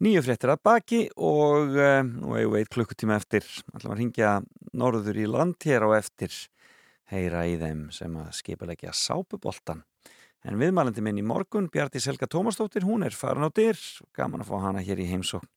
Nýju 0.00 0.22
fréttir 0.24 0.54
að 0.54 0.62
baki 0.64 1.00
og 1.12 1.76
uh, 1.76 1.98
nú 2.00 2.32
eigum 2.38 2.54
við 2.54 2.62
eitt 2.62 2.72
klukkutíma 2.72 3.18
eftir, 3.20 3.44
ætlum 3.76 3.92
að 3.92 4.00
ringja 4.00 4.30
norður 4.72 5.20
í 5.20 5.28
land 5.28 5.68
hér 5.68 5.84
á 5.84 5.90
eftir, 5.98 6.32
heyra 7.12 7.44
í 7.44 7.60
þeim 7.60 7.84
sem 7.92 8.16
að 8.22 8.32
skipulegja 8.40 8.96
sápuboltan. 8.96 9.84
En 10.48 10.56
viðmælandi 10.56 11.04
minn 11.04 11.20
í 11.20 11.28
morgun, 11.28 11.68
Bjarti 11.68 12.00
Selga 12.00 12.24
Tómasdóttir, 12.24 12.88
hún 12.88 13.04
er 13.04 13.12
farin 13.12 13.44
á 13.44 13.52
dyr, 13.52 13.76
gaman 14.16 14.46
að 14.46 14.54
fá 14.54 14.62
hana 14.64 14.80
hér 14.80 15.04
í 15.04 15.10
heimsókn 15.12 15.52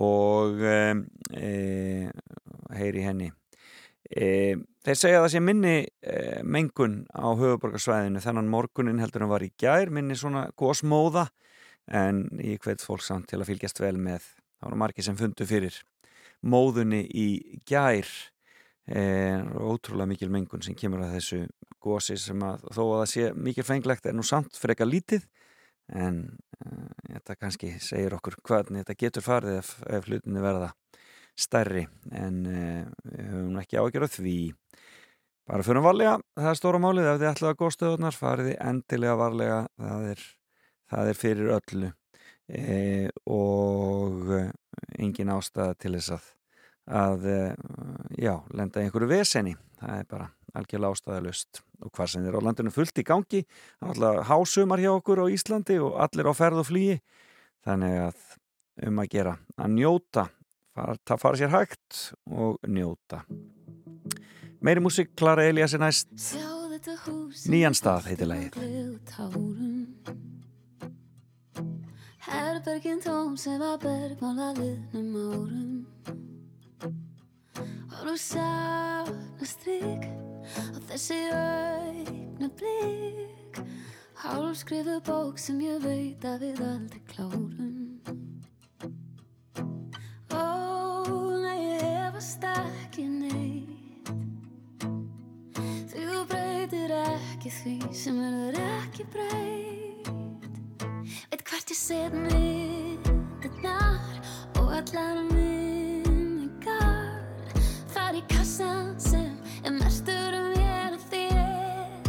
og 0.00 0.64
e, 0.64 2.08
heyri 2.72 3.04
henni. 3.04 3.34
E, 4.04 4.56
þeir 4.84 4.98
segja 5.00 5.20
að 5.20 5.24
það 5.24 5.32
sé 5.32 5.40
minni 5.40 5.74
e, 5.84 6.18
mengun 6.44 6.98
á 7.14 7.32
höfuborgarsvæðinu 7.32 8.20
þennan 8.24 8.50
morgunin 8.52 9.00
heldur 9.00 9.24
en 9.24 9.32
var 9.32 9.44
í 9.46 9.52
gær 9.60 9.92
minni 9.94 10.16
svona 10.18 10.46
gósmóða 10.60 11.28
en 11.88 12.26
ég 12.40 12.60
hvet 12.64 12.84
fólk 12.84 13.04
samt 13.04 13.30
til 13.30 13.40
að 13.40 13.50
fylgjast 13.52 13.80
vel 13.80 13.96
með. 13.96 14.26
Það 14.60 14.68
voru 14.68 14.80
margir 14.84 15.06
sem 15.06 15.18
fundu 15.18 15.48
fyrir 15.48 15.80
móðunni 16.44 17.02
í 17.08 17.28
gær. 17.68 18.08
E, 18.84 19.00
ótrúlega 19.56 20.10
mikil 20.10 20.28
mengun 20.32 20.64
sem 20.64 20.76
kemur 20.76 21.06
að 21.06 21.16
þessu 21.16 21.44
gósi 21.84 22.16
sem 22.20 22.40
að 22.44 22.66
þó 22.68 22.82
að 22.84 22.98
það 22.98 23.08
sé 23.12 23.30
mikil 23.46 23.64
fenglegt 23.64 24.06
er 24.08 24.16
nú 24.16 24.24
samt 24.26 24.58
frekar 24.60 24.88
lítið 24.88 25.24
en 25.92 26.20
uh, 26.64 26.88
þetta 27.10 27.36
kannski 27.36 27.74
segir 27.82 28.16
okkur 28.16 28.38
hvernig 28.44 28.84
þetta 28.84 29.00
getur 29.00 29.26
farið 29.26 29.58
ef, 29.60 29.74
ef 29.84 30.08
hlutinni 30.08 30.44
verða 30.44 30.70
stærri 31.38 31.84
en 32.12 32.38
uh, 32.46 32.84
við 33.08 33.32
höfum 33.32 33.58
ekki 33.62 33.80
ágjörð 33.80 34.14
því. 34.18 34.36
Bara 35.44 35.66
fyrir 35.66 35.84
varlega, 35.84 36.14
það 36.38 36.50
er 36.50 36.60
stóra 36.60 36.80
málið 36.80 37.10
ef 37.10 37.18
þið 37.20 37.30
ætlaðu 37.30 37.50
að 37.50 37.58
góðstöðunar 37.62 38.16
fariði 38.16 38.54
endilega 38.64 39.18
varlega 39.20 39.58
það 39.76 40.06
er, 40.14 40.22
það 40.94 41.10
er 41.10 41.20
fyrir 41.20 41.52
öllu. 41.58 41.90
E, 42.44 42.78
og 43.32 44.32
uh, 44.32 44.48
engin 45.00 45.32
ástæða 45.32 45.76
til 45.80 45.94
þess 45.98 46.16
að 46.18 46.32
að 46.84 47.22
já, 48.20 48.34
lenda 48.52 48.82
í 48.82 48.84
einhverju 48.84 49.06
veseni. 49.08 49.54
Það 49.80 50.00
er 50.02 50.08
bara 50.10 50.26
algjörlega 50.54 50.94
ástæðalust 50.94 51.60
og 51.82 51.92
hvað 51.94 52.10
sem 52.12 52.26
er 52.28 52.38
á 52.38 52.46
landinu 52.46 52.72
fullt 52.74 53.00
í 53.00 53.06
gangi 53.06 53.42
það 53.44 53.88
er 53.88 53.92
alltaf 53.92 54.30
hásumar 54.30 54.82
hjá 54.82 54.92
okkur 54.94 55.24
á 55.26 55.32
Íslandi 55.34 55.78
og 55.82 55.98
allir 56.04 56.30
á 56.30 56.34
ferð 56.36 56.62
og 56.62 56.68
flýi 56.68 56.98
þannig 57.66 57.96
að 58.06 58.24
um 58.88 59.00
að 59.02 59.10
gera 59.14 59.34
að 59.58 59.74
njóta 59.78 60.26
það 60.74 61.20
fara 61.22 61.38
sér 61.38 61.52
hægt 61.54 62.00
og 62.30 62.58
njóta. 62.66 63.22
Meiri 64.64 64.80
músík, 64.80 65.12
Klara 65.16 65.44
Elias 65.44 65.74
er 65.74 65.82
næst. 65.82 66.08
Nýjan 67.52 67.76
stað 67.76 68.08
heitir 68.10 68.28
lagið. 68.28 68.56
Herbergin 72.24 73.02
tóm 73.04 73.36
sem 73.36 73.60
var 73.60 73.76
bergmálað 73.82 74.62
liðnum 74.62 75.16
árum. 75.20 75.86
Og 77.92 78.02
nú 78.08 78.16
sána 78.18 79.46
strik 79.46 80.08
og 80.74 80.82
þessi 80.88 81.20
augna 81.36 82.50
blik. 82.58 83.60
Hálfskrifu 84.24 85.00
bók 85.04 85.38
sem 85.38 85.60
ég 85.60 85.84
veit 85.84 86.24
að 86.24 86.48
við 86.48 86.64
aldrei 86.64 87.04
klárum 87.12 87.93
ég 92.24 92.30
hefast 92.30 92.44
ekki 92.48 93.04
neitt. 93.04 94.08
Því 95.90 96.04
þú 96.08 96.20
breytir 96.30 96.92
ekki 96.96 97.50
því 97.52 97.74
sem 97.92 98.16
verður 98.16 98.56
ekki 98.64 99.04
breytt. 99.12 100.08
Veit 101.28 101.42
hvert 101.44 101.70
ég 101.70 101.76
set 101.76 102.14
myndirnar 102.16 104.00
og 104.56 104.72
allar 104.72 105.20
minningar. 105.28 107.20
Þar 107.92 108.16
í 108.16 108.24
kassan 108.32 108.94
sem 108.98 109.36
er 109.64 109.76
mestur 109.76 110.38
um 110.38 110.56
ég 110.56 110.96
og 110.96 111.04
þér. 111.12 112.08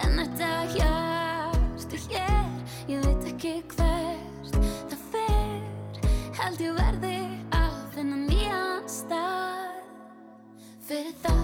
En 0.00 0.16
þetta 0.16 0.50
hjartu 0.78 2.00
hér, 2.08 2.48
ég 2.88 3.04
veit 3.04 3.28
ekki 3.34 3.54
hvert 3.76 4.56
það 4.88 4.98
fer. 5.12 5.62
Held 6.40 6.66
ég 6.70 6.80
verði 6.80 7.31
stað 9.12 9.72
Fyrir 10.86 11.12
það 11.22 11.40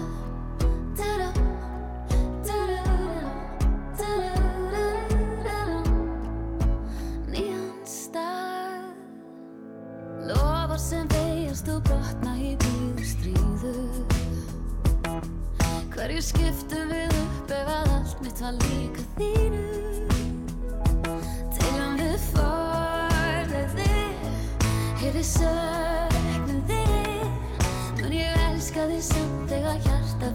Du-du, 0.99 1.29
du-du-du, 2.47 3.19
du-du-du-du-du. 3.99 4.79
Nýjan 7.29 7.79
stað 7.87 8.83
Lofar 10.29 10.81
sem 10.81 11.05
veiast 11.13 11.67
og 11.71 11.79
brotna 11.87 12.33
í 12.41 12.55
bíðu 12.65 13.05
stríðu 13.13 13.75
Hverju 15.93 16.21
skiptum 16.25 16.85
við 16.93 17.09
upp 17.21 17.49
ef 17.59 17.67
að 17.77 17.87
allt 17.99 18.19
mitt 18.25 18.39
var 18.43 18.53
líka 18.65 19.03
þínu? 19.19 19.65
Til 21.59 21.73
að 21.75 21.91
við 22.01 22.17
forðiði 22.33 23.93
Hefði 24.99 25.23
söknuði 25.35 26.08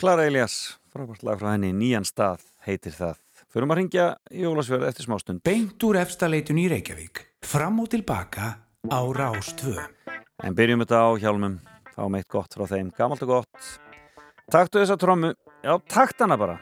Klara 0.00 0.24
Elias, 0.24 0.78
frábært 0.88 1.20
lag 1.28 1.36
frá 1.36 1.50
henni 1.50 1.74
Nýjan 1.76 2.06
stað 2.08 2.40
heitir 2.64 2.94
það. 2.96 3.18
Förum 3.52 3.74
að 3.74 3.78
ringja 3.82 4.06
Jólasfjörð 4.32 4.86
eftir 4.88 5.04
smástund. 5.04 5.42
Beint 5.44 5.84
úr 5.84 5.98
efstaleitun 6.00 6.56
í 6.62 6.64
Reykjavík. 6.72 7.20
Fram 7.44 7.82
og 7.82 7.90
tilbaka 7.92 8.48
á 8.88 9.00
Rástvö. 9.12 9.76
En 10.40 10.56
byrjum 10.56 10.86
þetta 10.86 11.02
á 11.04 11.08
hjálmum. 11.20 11.60
Fáum 11.92 12.16
eitt 12.16 12.30
gott 12.32 12.56
frá 12.56 12.64
þeim, 12.72 12.88
gamalt 12.96 13.28
og 13.28 13.34
gott. 13.34 13.70
Taktu 14.48 14.80
þessa 14.80 14.96
trommu. 14.96 15.34
Já, 15.60 15.76
takt 15.84 16.24
hana 16.24 16.40
bara 16.40 16.56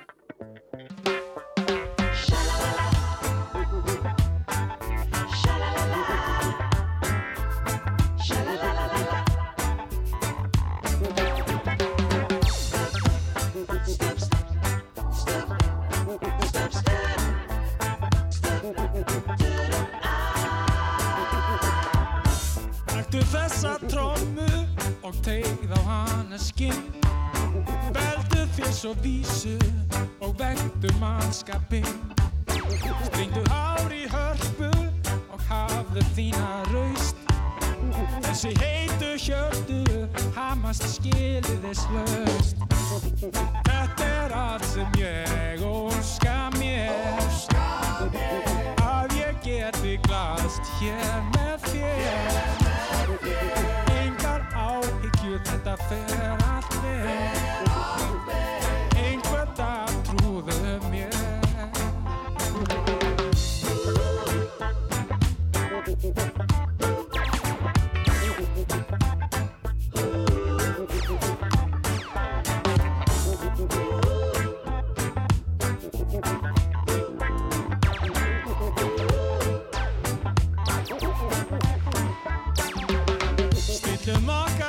og 25.08 25.14
tegð 25.24 25.70
á 25.72 25.80
hana 25.88 26.36
skinn. 26.36 26.82
Veldu 27.96 28.42
þér 28.56 28.72
svo 28.76 28.90
vísu 29.00 29.54
og 30.20 30.34
vektu 30.36 30.90
mannskapinn. 31.00 31.88
Stringdu 33.06 33.40
ár 33.48 33.88
í 33.94 34.04
hörpu 34.12 34.68
og 35.32 35.40
hafðu 35.48 36.04
þína 36.12 36.50
raust. 36.74 37.16
Þessi 38.26 38.52
heitu 38.60 39.14
hjörtu 39.24 39.80
hamast 40.36 40.84
skiliðis 40.98 41.86
löst 41.94 42.60
Þetta 43.64 44.04
er 44.04 44.36
allt 44.36 44.68
sem 44.74 45.00
ég 45.00 45.64
óska 45.64 46.50
mér. 46.58 46.92
Að 48.84 49.16
ég 49.22 49.40
geti 49.46 49.96
glast 50.04 50.74
hér 50.82 51.22
með 51.32 51.70
þér 51.72 53.87
áhyggjur, 54.78 55.40
þetta 55.48 55.74
fer 55.88 56.42
allt 56.46 56.74
vel. 56.82 57.68
Einhvern 59.04 59.54
dag 59.58 59.94
trúðu 60.10 60.58
mér. 60.90 61.14
Stillum 65.88 66.14
okkar 66.14 66.37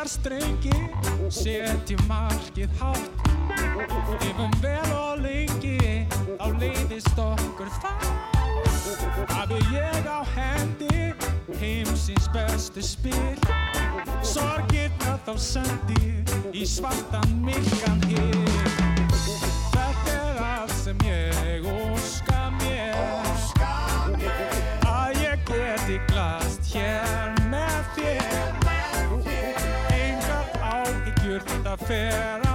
strengi, 0.09 0.73
setjum 1.29 2.01
markið 2.09 2.73
hátt. 2.81 3.27
Lifum 4.23 4.53
vel 4.63 4.93
og 4.95 5.21
lengi, 5.23 6.07
á 6.41 6.47
leiðist 6.57 7.19
okkur 7.21 7.69
það. 7.81 8.09
Hafi 9.29 9.59
ég 9.73 10.09
á 10.09 10.19
hendi, 10.35 11.13
heimsins 11.61 12.29
bestu 12.33 12.81
spil. 12.81 13.37
Sorgirna 14.25 15.15
þá 15.23 15.33
sendi 15.39 16.09
í 16.51 16.65
svartan 16.67 17.37
myrkan 17.45 18.01
hér 18.09 18.35
Þetta 19.71 20.15
er 20.15 20.41
allt 20.43 20.75
sem 20.75 21.05
ég 21.07 21.58
áhyggjur, 31.89 32.48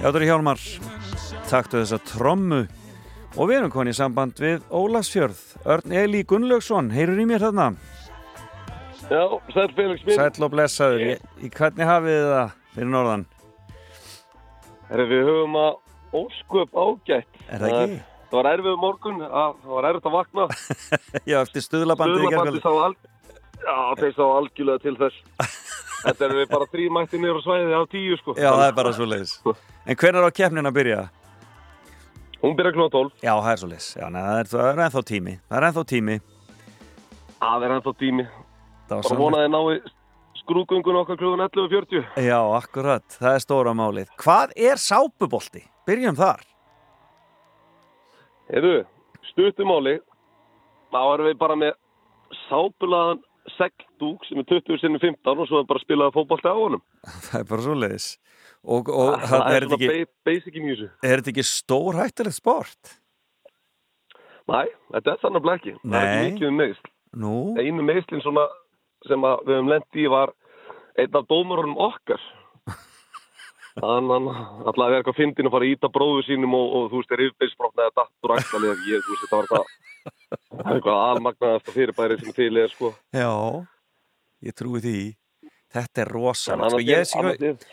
og 0.00 0.06
apinn 0.06 0.06
Já, 0.06 0.06
þetta 0.06 0.20
er 0.20 0.26
Hjálmar 0.28 0.60
Taktu 1.50 1.80
þessa 1.82 1.98
trommu 2.08 2.60
Og 3.36 3.46
við 3.46 3.56
erum 3.58 3.72
konið 3.72 3.92
í 3.92 3.98
samband 3.98 4.40
við 4.40 4.62
Ólafsfjörð 4.72 5.40
Örn 5.68 5.92
Eli 5.92 6.22
Gunnlaugsson, 6.24 6.90
heyrur 6.94 7.20
í 7.20 7.26
mér 7.28 7.44
þarna 7.44 7.66
Já, 9.10 9.24
sæl 9.50 9.68
Felix 9.74 10.04
minn. 10.06 10.14
Sæll 10.14 10.46
og 10.46 10.52
blessaður 10.54 11.02
Í, 11.02 11.14
í 11.42 11.50
hvernig 11.50 11.88
hafið 11.88 12.16
þið 12.16 12.28
það 12.30 12.52
fyrir 12.76 12.90
norðan? 12.94 13.24
Herri, 14.90 15.06
við 15.10 15.24
höfum 15.26 15.56
að 15.58 15.72
ósköp 16.20 16.78
ágætt. 16.78 17.40
Er 17.46 17.62
það 17.62 17.74
ekki? 17.74 17.98
Það 18.30 18.36
var 18.38 18.48
erfið 18.52 18.76
morgun, 18.78 19.20
að, 19.26 19.56
það 19.62 19.74
var 19.74 19.88
erfitt 19.90 20.06
að 20.06 20.14
vakna. 20.16 20.46
Já, 21.30 21.36
eftir 21.40 21.66
Stuðlabandi 21.66 22.22
þeir 24.00 24.14
sá 24.16 24.24
algjörlega 24.24 24.82
til 24.86 24.96
þess. 24.98 25.18
Þetta 26.00 26.28
við 26.32 26.50
bara 26.50 26.66
þrý 26.72 26.88
mætti 26.96 27.20
á 27.20 27.40
svæðið 27.44 27.74
á 27.76 27.82
tíu, 27.92 28.18
sko. 28.20 28.34
Já, 28.38 28.50
það 28.50 28.66
er 28.66 28.76
bara 28.78 28.92
svo 28.96 29.08
leiðis 29.08 29.32
En 29.86 29.96
hvernig 29.96 30.20
er 30.20 30.28
á 30.28 30.38
keppnin 30.40 30.70
að 30.70 30.76
byrja? 30.80 31.00
Hún 32.40 32.56
byrja 32.56 32.72
klúna 32.72 32.92
12. 32.94 33.16
Já, 33.20 33.32
það 33.36 33.52
er 33.52 33.62
svo 33.62 33.70
leiðis 33.70 33.88
það 34.00 34.28
er, 34.40 34.52
er 34.70 34.84
ennþá 34.86 35.02
tími 35.12 35.34
Það 35.48 35.58
er 35.60 35.68
ennþá 35.70 35.84
tími 35.94 36.20
Það 37.40 37.64
er 37.66 37.74
ennþá 37.78 37.92
tími. 38.00 38.28
Bara 38.90 39.18
vonaði 39.20 39.50
nái 39.52 39.80
skrúgungun 40.40 40.98
okkar 41.00 41.18
klúðun 41.20 41.44
11.40. 41.46 42.08
Já, 42.26 42.38
akkurat, 42.56 43.04
það 43.20 43.36
er 43.36 43.44
stóra 43.44 43.76
málið 43.76 44.08
Hvað 44.20 44.56
er 44.56 44.80
sápubolti? 44.80 45.62
byrjum 45.90 46.18
þar. 46.18 46.42
Heyrðu, 48.50 48.78
stuttumáli, 49.30 49.96
þá 50.90 51.00
erum 51.14 51.28
við 51.30 51.38
bara 51.40 51.56
með 51.58 51.76
sápulaðan 52.46 53.22
segldúk 53.56 54.24
sem 54.28 54.40
er 54.42 54.48
20 54.50 54.80
sinni 54.82 55.00
15 55.02 55.30
og 55.32 55.48
svo 55.48 55.60
er 55.60 55.68
bara 55.68 55.80
að 55.80 55.86
spilaði 55.86 56.16
fótbolti 56.16 56.50
á 56.50 56.56
honum. 56.56 56.82
Það 57.26 57.38
er 57.40 57.46
bara 57.52 57.66
svo 57.66 57.76
leiðis. 57.78 58.08
Og, 58.60 58.90
og 58.92 59.14
það 59.16 59.30
það 59.30 59.42
er 59.42 59.54
er, 59.56 59.64
þetta 59.64 59.76
ekki, 59.76 60.88
er 61.00 61.20
þetta 61.22 61.30
ekki 61.32 61.44
stór 61.48 61.96
hættulegt 61.96 62.36
sport? 62.36 62.90
Næ, 64.50 64.66
þetta 64.92 65.14
er 65.14 65.22
þannig 65.22 65.48
ekki. 65.54 65.72
Það 65.80 65.96
er 66.00 66.10
ekki 66.10 66.26
mikið 66.34 66.48
um 66.50 66.58
meðsl. 66.60 66.90
Nú? 67.20 67.36
Einu 67.58 67.86
meðslinn 67.86 68.22
svona 68.24 68.44
sem 69.08 69.24
að 69.26 69.46
við 69.46 69.56
höfum 69.56 69.72
lent 69.72 69.98
í 69.98 70.04
var 70.12 70.34
einn 71.00 71.16
af 71.16 71.28
dómarunum 71.30 71.80
okkar. 71.80 72.22
Ætlaði 73.80 74.28
að 74.28 74.76
vera 74.76 74.98
eitthvað 75.00 75.18
fyndin 75.18 75.48
að 75.48 75.54
fara 75.56 75.68
að 75.68 75.74
íta 75.74 75.92
bróðu 75.94 76.26
sínum 76.26 76.56
og, 76.58 76.66
og 76.76 76.90
þú 76.92 77.00
veist, 77.00 77.14
er 77.14 77.24
yfirbeisbrotna 77.26 77.86
eða 77.86 77.96
dattur 78.02 78.34
ætlaði 78.36 78.72
eða 78.74 78.90
ég, 78.90 79.06
þú 79.06 79.14
veist, 79.14 79.24
þetta 79.24 79.38
var 79.38 79.48
eitthvað, 79.48 79.89
það 80.30 80.66
er 80.66 80.76
eitthvað 80.76 81.00
almagnaðasta 81.06 81.74
fyrirbæri 81.74 82.20
sem 82.20 82.36
til 82.36 82.52
er, 82.60 82.70
sko. 82.72 82.92
Já, 83.14 83.30
ég 84.46 84.56
trúi 84.58 84.84
því. 84.84 85.00
Þetta 85.70 86.02
er 86.02 86.08
annars 86.10 86.40
Sko, 86.42 86.78
ég, 86.82 87.04
sko, 87.06 87.30
ég, 87.38 87.66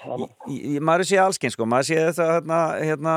ég, 0.54 0.82
maður 0.86 1.08
sé 1.10 1.18
allsken, 1.18 1.54
sko. 1.54 1.66
Maður 1.66 1.88
sé 1.88 1.96
þetta 1.98 2.28
hérna, 2.36 2.60
hérna, 2.78 3.16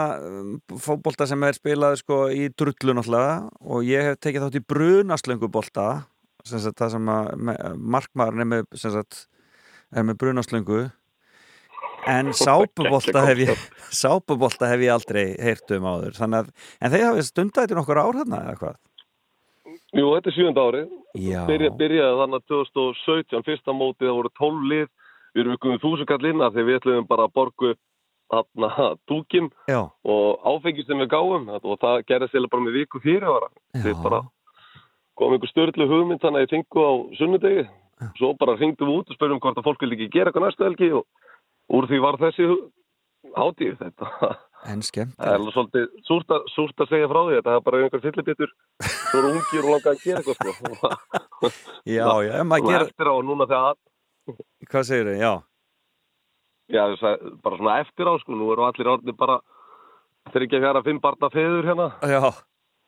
fótbolta 0.80 1.26
sem 1.28 1.42
er 1.44 1.58
spilað 1.58 1.98
sko, 2.00 2.22
í 2.32 2.46
drullu 2.48 2.94
náttúrulega 2.96 3.34
og 3.60 3.84
ég 3.84 4.08
hef 4.08 4.22
tekið 4.24 4.46
þátt 4.46 4.56
í 4.56 4.64
brunaslöngubolta 4.72 5.86
sem 6.48 6.62
sagt, 6.62 6.78
það 6.80 6.94
sem 6.94 7.10
að 7.12 7.76
markmaðurinn 7.76 8.44
er 8.44 8.50
með, 8.54 8.64
sem 8.80 8.94
sagt, 8.94 9.26
er 9.92 10.06
með 10.08 10.20
brunaslöngu 10.22 10.80
en 12.08 12.32
sápubolta 12.44 13.24
hef 13.28 13.42
ég 13.44 13.64
sápubolta 13.92 14.70
hef 14.70 14.84
ég 14.84 14.94
aldrei 14.94 15.24
heyrt 15.42 15.76
um 15.76 15.88
áður 15.90 16.20
að, 16.28 16.52
en 16.80 16.94
þeir 16.94 17.08
hafi 17.10 17.26
stundættir 17.28 17.78
nokkur 17.78 18.00
ár 18.00 18.22
hérna 18.22 18.44
eða 18.46 18.60
hvað? 18.62 18.78
Jú, 19.90 20.06
þetta 20.14 20.30
er 20.30 20.36
sjönda 20.36 20.64
ári. 20.68 20.80
Já. 21.18 21.40
Byrja, 21.48 21.70
byrjaði 21.78 22.18
þannig 22.20 22.40
að 22.40 22.50
2017, 22.54 23.46
fyrsta 23.48 23.74
mótið, 23.74 24.06
það 24.08 24.18
voru 24.20 24.32
12 24.38 24.66
lið. 24.72 24.90
Við 25.30 25.42
erum 25.44 25.56
ykkur 25.56 25.70
um 25.70 26.42
að 26.42 26.56
því 26.56 26.62
við 26.66 26.78
ætlum 26.80 27.08
bara 27.10 27.26
að 27.26 27.34
borgu 27.38 27.72
Já. 29.70 29.80
og 30.06 30.46
áfengi 30.46 30.84
sem 30.86 30.98
við 31.02 31.08
gáum 31.10 31.48
og 31.50 31.78
það 31.82 32.04
gerði 32.06 32.28
sérlega 32.30 32.52
bara 32.52 32.66
með 32.66 32.76
viku 32.78 33.00
fyrirvara. 33.02 33.48
Við 33.74 34.02
bara 34.04 34.20
komum 35.18 35.38
ykkur 35.38 35.50
störtlu 35.50 35.86
hugmynd 35.90 36.22
þannig 36.22 36.38
að 36.38 36.46
ég 36.46 36.52
fengu 36.54 36.84
á 36.86 36.92
sunnudegi. 37.18 37.64
Svo 38.16 38.32
bara 38.38 38.56
ringdum 38.56 38.88
við 38.88 39.00
út 39.00 39.10
og 39.10 39.18
spurðum 39.18 39.40
hvort 39.42 39.58
að 39.60 39.66
fólk 39.66 39.82
vildi 39.82 39.98
ekki 39.98 40.14
gera 40.14 40.30
eitthvað 40.30 40.46
næstu 40.46 40.64
helgi 40.64 40.92
og 40.96 41.04
úr 41.76 41.88
því 41.90 41.98
var 42.00 42.18
þessi 42.22 42.46
hátíð. 43.36 43.74
Þetta 43.82 44.30
En 44.68 44.82
skemmt. 44.84 45.14
Það 45.16 45.30
er 45.30 45.38
alveg 45.38 45.54
svolítið 45.54 45.84
súrt 46.04 46.32
að, 46.36 46.42
súrt 46.52 46.82
að 46.84 46.90
segja 46.90 47.06
frá 47.08 47.20
því 47.24 47.36
þetta 47.38 47.52
er 47.56 47.62
bara 47.64 47.78
einhver 47.80 48.02
fyllibittur 48.04 48.50
þú 48.84 49.20
eru 49.20 49.30
ungir 49.30 49.62
og 49.64 49.70
langar 49.72 49.94
að 49.94 50.02
gera 50.04 50.20
eitthvað 50.20 50.58
sko. 50.58 50.90
Já, 51.88 52.04
já, 52.26 52.32
ef 52.36 52.44
maður 52.50 52.66
gerir- 52.68 52.90
eftir 52.90 53.08
á 53.08 53.14
núna 53.24 53.46
þegar 53.48 53.78
Hvað 54.70 54.84
segir 54.90 55.08
þau? 55.08 55.16
Já. 55.16 55.32
já, 56.70 56.82
að, 56.92 57.24
bara 57.42 57.56
svona 57.62 57.78
eftir 57.86 58.10
á 58.12 58.14
sko, 58.20 58.36
nú 58.36 58.50
eru 58.52 58.66
allir 58.68 58.90
orðin 58.92 59.16
bara 59.18 59.38
þeir 60.30 60.44
ekki 60.46 60.58
að 60.60 60.66
fjara 60.66 60.82
fimm 60.86 61.00
barna 61.02 61.30
feður 61.32 61.70
hérna 61.70 61.88
Já. 62.04 62.20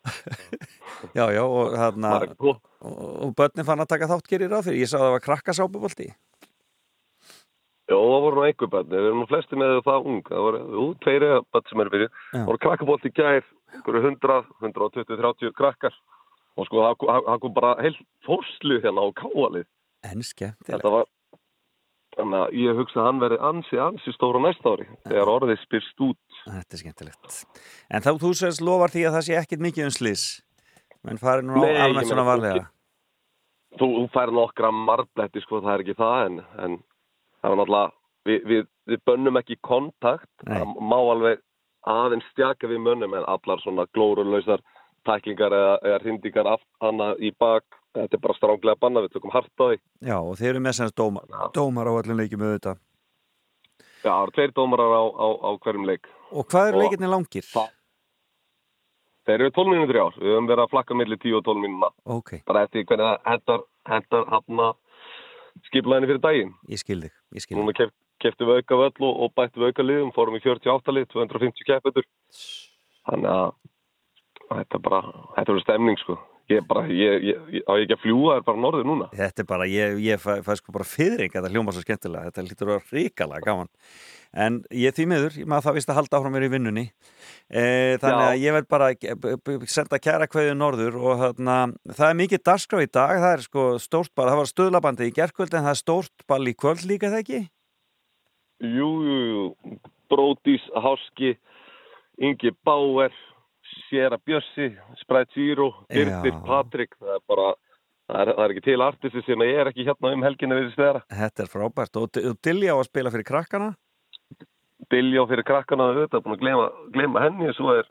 já, 1.18 1.24
já, 1.32 1.42
og 1.46 1.72
Bara 1.96 2.28
og, 2.36 2.60
og 2.82 3.32
börnin 3.38 3.66
fann 3.66 3.80
að 3.82 3.90
taka 3.94 4.10
þátt 4.10 4.28
gerir 4.28 4.52
ráð 4.52 4.68
fyrir, 4.68 4.82
ég 4.84 4.90
sá 4.92 4.98
að 4.98 5.06
það 5.06 5.14
var 5.16 5.24
krakkasápubolti 5.30 6.08
Jó, 7.92 7.98
það 8.08 8.24
voru 8.24 8.38
nú 8.40 8.44
einhver 8.48 8.70
börn, 8.72 8.88
við 8.92 9.08
erum 9.10 9.20
nú 9.22 9.28
flesti 9.30 9.58
með 9.60 9.78
það 9.86 10.08
ung. 10.12 10.22
Það 10.30 10.44
voru, 10.46 10.60
jú, 10.78 10.84
tveiri 11.04 11.30
börn 11.52 11.68
sem 11.70 11.84
eru 11.84 11.94
fyrir. 11.94 12.10
Já. 12.12 12.36
það 12.38 12.46
voru 12.50 12.62
krakkabólt 12.66 13.08
í 13.08 13.14
gær, 13.18 13.48
einhverju 13.76 14.04
100 14.08 14.38
120, 14.62 15.18
30 15.22 15.56
krakkar. 15.58 15.96
Og 16.56 16.68
sko, 16.68 16.82
það 16.84 17.40
kom- 17.40 17.54
bara 17.56 17.74
heilt 17.80 18.00
fórslið 18.26 18.86
hérna 18.86 19.04
á 19.04 19.08
káalið. 19.22 19.66
En 20.04 20.24
skemmt 20.26 20.66
Þetta 20.68 20.90
var 20.98 21.06
Þannig 22.12 22.38
að 22.42 22.50
ég 22.60 22.76
hugsa 22.76 22.98
að 23.00 23.06
hann 23.08 23.20
verði 23.22 23.36
ansi, 23.48 23.78
ansi 23.80 24.12
stóra 24.12 24.40
næsta 24.44 24.68
ári 24.74 24.84
þegar 25.08 25.30
orðið 25.32 25.62
spyrst 25.62 26.02
út. 26.04 26.18
Þetta 26.44 26.76
er 26.76 26.80
skemmtilegt. 26.82 27.38
En 27.88 28.04
þá 28.04 28.10
þú 28.20 28.32
sérst 28.36 28.60
lofar 28.60 28.92
því 28.92 29.06
að 29.08 29.14
það 29.16 29.24
sé 29.28 29.38
ekkit 29.40 29.64
mikið 29.64 29.86
um 29.88 29.94
slís 29.96 30.24
menn 31.02 31.20
farið 31.22 31.48
nú 31.48 31.62
á 31.64 31.86
almennt 31.86 32.10
svona 32.10 32.26
varlega. 32.28 32.66
Þú, 33.80 33.86
þú 33.96 34.02
fær 34.12 34.32
nokkra 34.36 34.70
marbletti, 34.76 35.40
sko, 35.40 35.62
það 35.64 35.72
er 35.72 35.84
ekki 35.86 35.96
það, 35.96 36.18
en, 36.26 36.36
en 36.66 36.76
það 37.42 37.54
er 37.54 37.60
náttúrulega, 37.60 37.94
við, 38.28 38.46
við, 38.52 38.68
við 38.92 39.02
bönnum 39.10 39.40
ekki 39.42 39.58
kontakt, 39.66 40.30
Nei. 40.46 40.54
það 40.54 40.76
má 40.92 40.98
alveg 41.00 41.42
aðeins 41.92 42.28
stjaka 42.30 42.70
við 42.70 42.84
mönnum, 42.84 43.16
en 43.18 43.26
allar 43.26 43.62
svona 43.64 43.88
glórulausar 43.96 44.62
tæklingar 45.06 45.54
eða, 45.56 45.76
eða 45.82 46.00
hrindingar 46.04 46.52
aft 46.54 46.68
hana 46.82 47.12
í 47.18 47.32
bak, 47.34 47.66
þetta 47.98 48.18
er 48.18 48.22
bara 48.22 48.38
stránglega 48.38 48.78
banna, 48.80 49.02
við 49.02 49.16
tökum 49.16 49.34
hart 49.34 49.50
á 49.58 49.64
því. 49.66 49.82
Já, 50.06 50.16
og 50.20 50.38
þeir 50.38 50.54
eru 50.54 50.64
með 50.68 50.78
semst 50.78 50.98
dómar, 50.98 51.28
dómar 51.56 51.90
á 51.90 51.92
öllum 51.98 52.22
leikjum 52.22 52.46
auðvitað 52.46 52.80
Já, 54.02 54.10
það 54.10 54.24
eru 54.24 54.34
tveir 54.34 54.52
dómarar 54.56 54.92
á, 54.98 55.02
á, 55.14 55.26
á 55.46 55.50
hverjum 55.62 55.86
leik. 55.86 56.08
Og 56.34 56.46
hvað 56.50 56.72
eru 56.72 56.82
leikirni 56.82 57.10
langir? 57.10 57.46
Þeir 59.22 59.44
eru 59.44 59.52
12 59.54 59.70
mínútur 59.70 59.98
í 59.98 60.00
ár, 60.02 60.16
við 60.18 60.32
höfum 60.34 60.48
verið 60.50 60.64
að 60.64 60.72
flakka 60.72 60.96
millir 60.98 61.20
10 61.22 61.36
og 61.38 61.44
12 61.46 61.62
mínúna. 61.62 61.90
Ok, 62.10 62.32
bara 62.48 62.64
eftir 62.66 62.86
hvernig 62.88 63.06
það 63.06 63.28
hendar, 63.30 63.60
hendar 63.92 64.26
hafna 64.32 64.70
skiplaðinni 65.68 66.10
fyrir 66.10 66.22
daginn. 66.24 66.54
ég 66.66 66.82
skil 66.82 66.98
þig, 67.04 67.12
ég 67.12 67.12
skil 67.12 67.21
Núna 67.32 67.72
keft, 67.76 67.94
keftum 68.20 68.50
við 68.50 68.60
auka 68.60 68.78
völl 68.80 69.06
og, 69.08 69.12
og 69.24 69.34
bættum 69.38 69.62
við 69.62 69.72
auka 69.72 69.86
liðum, 69.86 70.12
fórum 70.16 70.36
í 70.36 70.42
48 70.44 70.94
lið, 70.96 71.08
250 71.14 71.68
keppetur. 71.68 72.08
Þannig 73.08 73.30
að 73.32 73.48
þetta 74.52 74.82
bara, 74.84 75.00
þetta 75.36 75.48
verður 75.52 75.64
stemning 75.64 76.00
sko. 76.02 76.18
Ég 76.50 76.64
bara, 76.68 76.86
ég, 76.90 77.28
ég, 77.30 77.60
á 77.64 77.72
ég 77.78 77.84
ekki 77.86 77.94
að 77.94 78.02
fljúa, 78.02 78.38
er 78.38 78.46
bara 78.46 78.60
norður 78.60 78.88
núna. 78.88 79.06
Þetta 79.14 79.44
er 79.44 79.46
bara, 79.48 79.68
ég, 79.70 80.00
ég 80.02 80.18
fæ, 80.20 80.32
fæ 80.42 80.56
sko 80.58 80.74
bara 80.74 80.88
fyrring 80.88 81.36
að 81.36 81.46
það 81.46 81.54
hljóma 81.54 81.74
svo 81.76 81.84
skemmtilega, 81.84 82.32
þetta 82.32 82.46
lítur 82.48 82.66
að 82.68 82.74
vera 82.74 82.98
ríkalega 82.98 83.46
gaman 83.46 83.70
en 84.32 84.62
ég 84.72 84.94
því 84.96 85.06
miður, 85.10 85.34
ég 85.42 85.48
maður 85.48 85.66
það 85.66 85.76
vist 85.76 85.90
að 85.92 85.98
halda 85.98 86.18
áfram 86.18 86.32
mér 86.32 86.46
í 86.46 86.50
vinnunni 86.52 86.84
e, 87.52 87.64
þannig 88.00 88.22
Já. 88.22 88.28
að 88.28 88.36
ég 88.40 88.54
verð 88.56 88.68
bara 88.72 88.88
senda 89.68 90.00
kæra 90.00 90.28
kveðið 90.30 90.54
norður 90.56 90.96
og 91.00 91.20
þarna, 91.20 91.56
það 91.92 92.06
er 92.08 92.18
mikið 92.22 92.44
dagskrá 92.48 92.80
í 92.80 92.88
dag, 92.88 93.12
það 93.20 93.34
er 93.36 93.44
sko 93.44 93.66
stórt 93.82 94.14
ball, 94.16 94.30
það 94.30 94.40
var 94.40 94.50
stöðlabandi 94.52 95.10
í 95.10 95.14
gerkvöld 95.18 95.52
en 95.52 95.66
það 95.66 95.74
er 95.74 95.82
stórt 95.82 96.26
ball 96.32 96.48
í 96.48 96.56
kvöld 96.56 96.86
líka 96.88 97.12
það 97.12 97.24
ekki? 97.26 97.42
Jú, 98.62 98.90
jú, 99.04 99.18
jú, 99.28 99.76
Bródís, 100.12 100.64
Háski, 100.80 101.34
Ingi 102.22 102.54
Bauer, 103.72 103.84
Sera 103.90 104.18
Bjössi, 104.18 104.78
Spræt 105.00 105.32
Zero, 105.34 105.84
Birnir. 105.88 106.32
Patrik, 106.46 106.96
það 106.98 107.14
er 107.14 107.20
bara, 107.28 107.54
það 108.08 108.20
er, 108.20 108.32
það 108.34 108.44
er 108.44 108.50
ekki 108.50 108.64
til 108.66 108.82
artisti 108.82 109.22
sem 109.26 109.42
ég 109.42 109.60
er 109.60 109.70
ekki 109.70 109.86
hérna 109.86 110.12
um 110.12 110.22
helginni 110.22 110.58
við 110.58 110.72
stæðara. 110.74 111.02
Þetta 111.10 111.42
er 111.42 111.50
frábært 111.52 111.96
og, 111.96 112.20
og 112.22 112.36
Dilja 112.42 112.74
á 112.74 112.78
að 112.78 112.88
spila 112.88 113.10
fyrir 113.10 113.28
krakkana 113.28 113.74
Diljá 114.90 115.22
fyrir 115.28 115.44
krakkana 115.46 115.88
auðvitað, 115.88 116.24
búin 116.24 116.34
að 116.34 116.40
glema, 116.42 116.70
glema 116.92 117.22
henni 117.22 117.52
svo 117.54 117.72
er, 117.78 117.88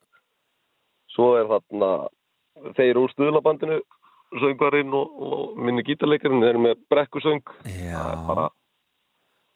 svo 1.09 1.35
er 1.39 1.47
þarna 1.49 1.91
þeir 2.77 2.99
úr 2.99 3.13
stuðlabandinu 3.13 3.79
söngvarinn 4.41 4.93
og, 4.95 5.21
og 5.23 5.57
minni 5.59 5.85
gítarleikarinn 5.87 6.43
þeir 6.43 6.51
eru 6.51 6.63
með 6.67 6.83
brekkusöng 6.91 7.41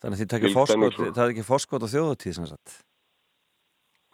þannig 0.02 0.24
að 0.32 0.56
sko. 0.96 1.12
það 1.12 1.24
er 1.26 1.36
ekki 1.36 1.46
fórskot 1.46 1.86
á 1.86 1.88
þjóðutíð 1.92 2.38
sem 2.40 2.48
sagt 2.50 2.80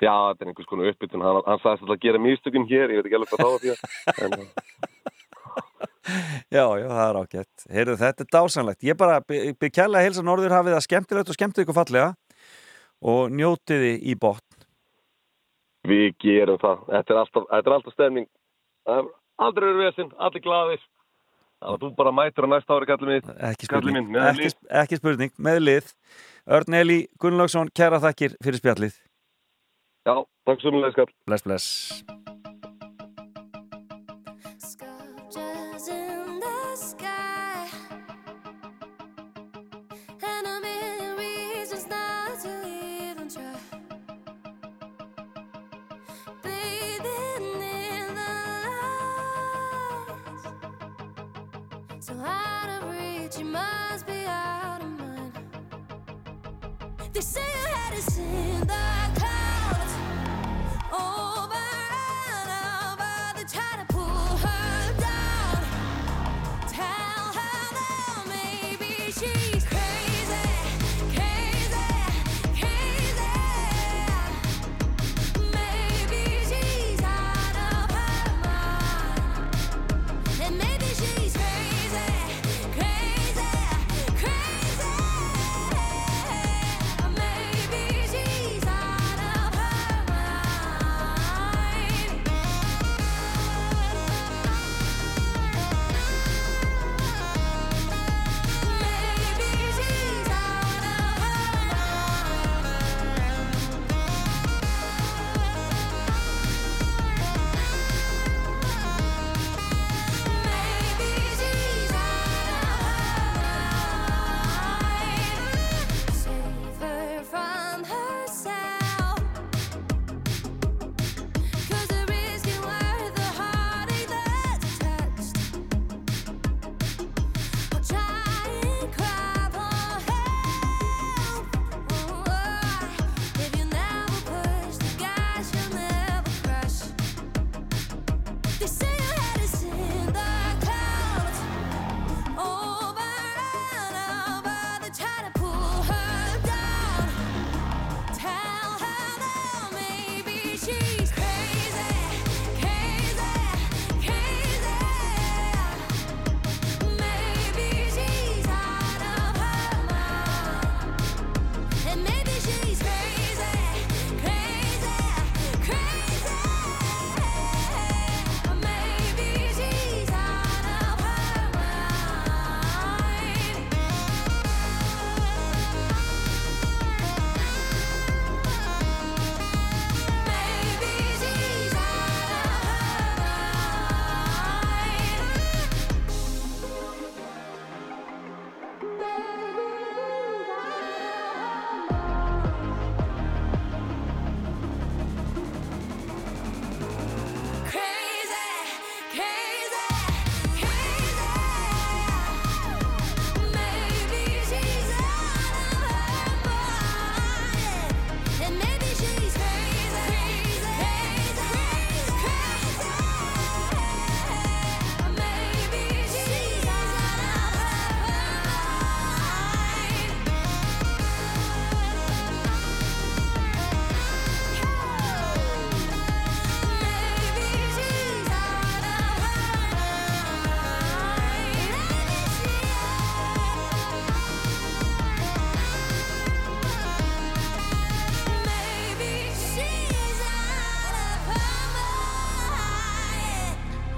já 0.01 0.13
þetta 0.31 0.43
er 0.45 0.49
einhvers 0.51 0.69
konar 0.71 0.91
uppbytun 0.91 1.23
hann, 1.25 1.41
hann 1.45 1.61
sagðist 1.63 1.83
alltaf 1.85 1.95
að 1.97 2.03
gera 2.05 2.21
místökun 2.25 2.67
hér 2.69 2.93
ég 2.95 3.01
veit 3.01 3.09
ekki 3.09 3.17
alveg 3.19 3.31
hvað 3.31 3.43
það 3.43 3.51
var 3.53 3.61
því 3.61 3.71
að 3.71 3.79
en, 4.25 4.53
Já, 6.51 6.63
já, 6.81 6.87
það 6.89 7.01
er 7.05 7.17
ágætt. 7.21 7.63
Heyrðu, 7.71 7.93
þetta 8.01 8.23
er 8.25 8.29
dásanlegt. 8.33 8.81
Ég 8.83 8.97
bara 8.99 9.19
byrð 9.23 9.69
kærlega 9.71 9.99
að 10.01 10.05
heilsa 10.07 10.23
Norður 10.25 10.55
hafið 10.55 10.73
það 10.75 10.83
skemmtilegt 10.87 11.29
og 11.31 11.37
skemmtið 11.37 11.63
ykkur 11.63 11.77
fallega 11.77 12.07
og 13.11 13.29
njótiði 13.37 13.91
í 14.11 14.15
botn. 14.19 14.47
við 15.87 16.11
gerum 16.21 16.57
það 16.61 16.81
þetta 16.89 17.13
er 17.13 17.19
alltaf, 17.21 17.45
þetta 17.51 17.69
er 17.71 17.75
alltaf 17.77 17.93
stemning 17.95 18.27
Það 18.85 18.99
er 18.99 19.07
aldrei 19.45 19.67
eru 19.69 19.79
vesinn, 19.85 20.11
allir 20.17 20.43
glaðir 20.45 20.81
þannig 20.81 21.71
að 21.77 21.79
þú 21.85 21.89
bara 22.01 22.11
mætur 22.17 22.45
á 22.45 22.49
næsta 22.51 22.75
ári 22.77 22.89
kallið 22.89 23.09
mitt 23.13 23.31
Ekki 23.51 23.69
spurning. 23.69 23.95
minn, 24.11 24.19
Ekki, 24.25 24.51
ekki 24.81 24.99
spurning, 24.99 25.31
með 25.37 25.57
lið. 25.61 25.89
Örn 26.57 26.77
Eli 26.81 26.99
Gunnlaugsson, 27.21 27.69
kæra 27.77 28.01
þakkir 28.01 28.35
fyrir 28.41 28.61
spjallið. 28.61 28.95
Já, 30.05 30.15
takk 30.45 30.61
sumulega 30.61 30.91
skall 30.91 31.07
Bless, 31.27 31.43
bless. 31.43 32.20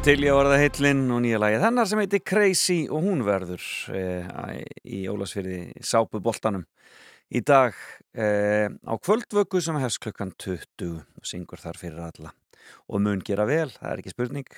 til 0.03 0.25
ég 0.25 0.35
var 0.35 0.49
það 0.51 0.59
heitlinn 0.59 1.03
og 1.15 1.21
nýja 1.23 1.38
lagið 1.39 1.61
hennar 1.63 1.88
sem 1.88 1.99
heiti 2.01 2.19
Crazy 2.27 2.75
og 2.91 3.05
hún 3.05 3.21
verður 3.23 3.63
eh, 3.95 4.25
í 4.84 5.05
Ólasfyrði 5.07 5.77
sápuboltanum. 5.80 6.65
Í 7.31 7.39
dag 7.47 7.77
eh, 8.11 8.67
á 8.67 8.93
kvöldvöku 8.99 9.61
sem 9.63 9.80
hefst 9.80 10.01
klukkan 10.03 10.34
20 10.35 10.97
og 10.99 11.30
syngur 11.30 11.61
þar 11.63 11.80
fyrir 11.80 12.03
alla. 12.03 12.34
Og 12.91 12.99
mun 13.05 13.23
gera 13.23 13.47
vel, 13.47 13.69
það 13.71 13.89
er 13.93 14.03
ekki 14.03 14.11
spurning. 14.11 14.49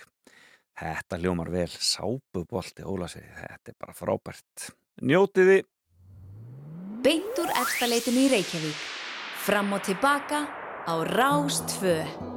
Þetta 0.81 1.19
ljómar 1.22 1.53
vel 1.53 1.69
sápubolti 1.69 2.81
Ólasfyrði, 2.81 3.35
þetta 3.43 3.76
er 3.76 3.81
bara 3.85 3.97
frábært. 4.01 4.69
Njótiði 5.05 5.59
Beintur 7.05 7.53
eftirleitin 7.61 8.17
í 8.17 8.31
Reykjavík. 8.34 8.88
Fram 9.45 9.77
og 9.77 9.85
tilbaka 9.85 10.47
á 10.89 10.93
Rástföð 11.05 12.34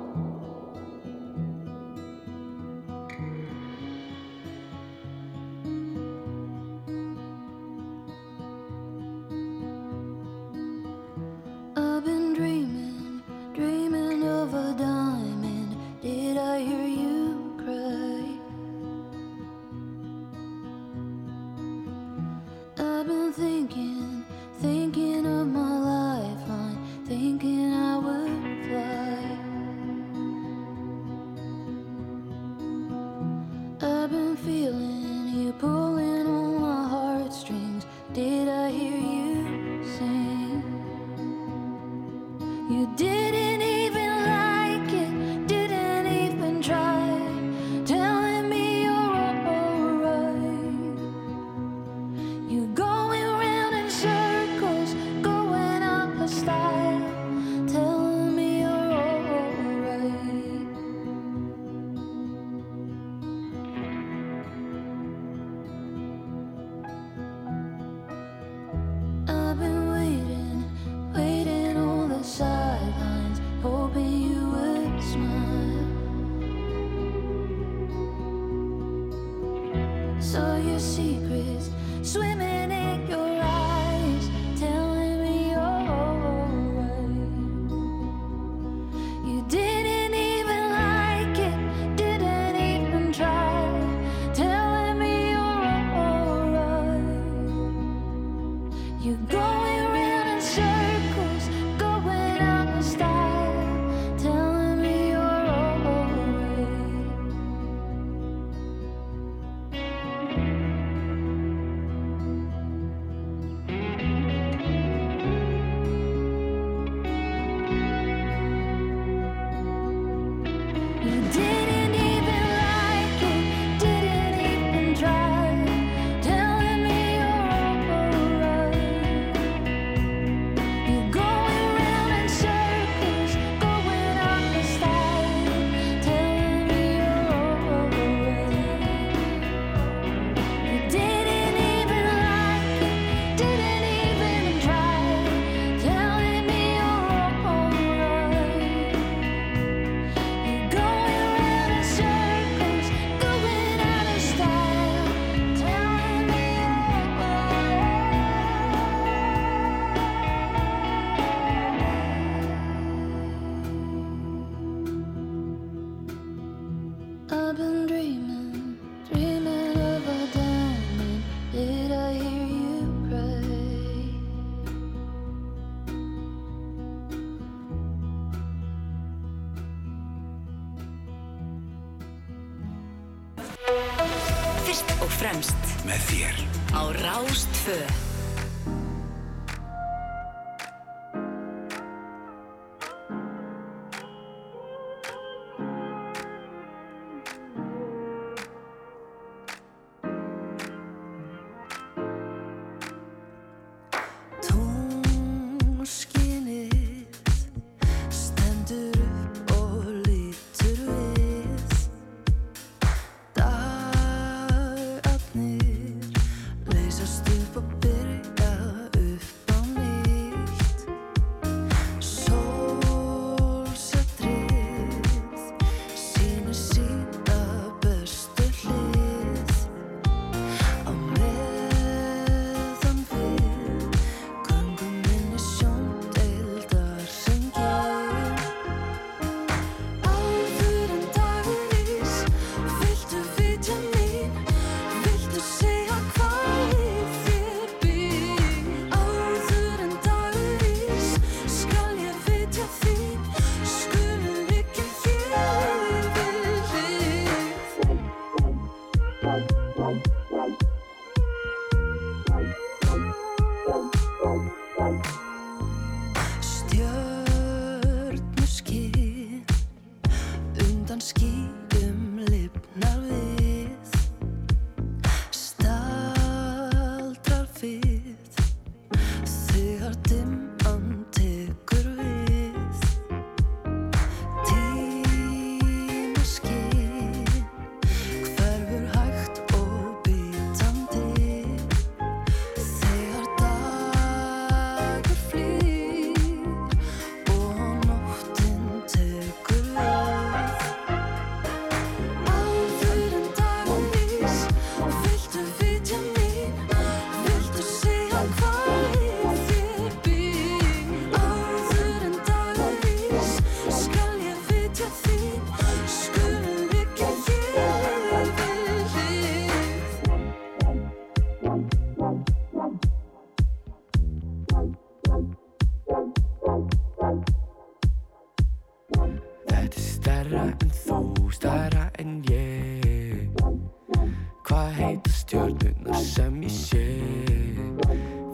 ég 336.49 336.55
sé. 336.55 336.87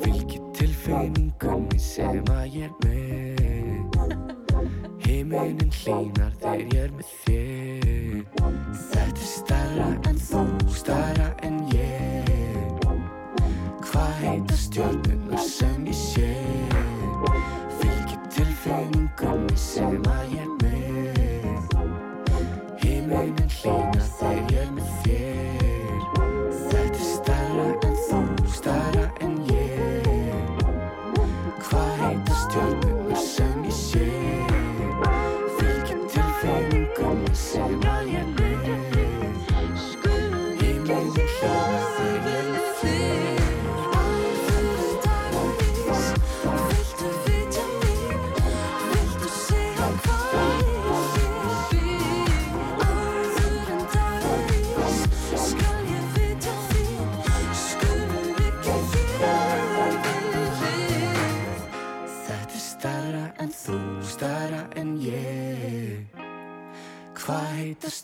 Fylgi 0.00 0.38
tilfinningunni 0.54 1.78
sem 1.78 2.22
að 2.30 2.58
ég 2.60 2.68
er 2.68 2.72
með. 2.84 4.12
Himinin 5.04 5.72
hlýnar 5.82 6.36
þegar 6.38 6.62
ég 6.62 6.78
er 6.84 6.94
með 6.94 7.10
þér 7.24 7.83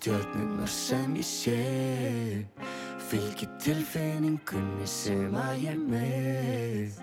heita 0.01 0.23
stjörnunar 0.25 0.69
sem 0.69 1.17
ég 1.17 1.25
sé 1.25 2.47
Fylgi 3.11 3.47
tilfinningunni 3.61 4.87
sem 4.87 5.35
að 5.35 5.65
ég 5.65 5.73
er 5.73 5.81
með. 5.83 7.01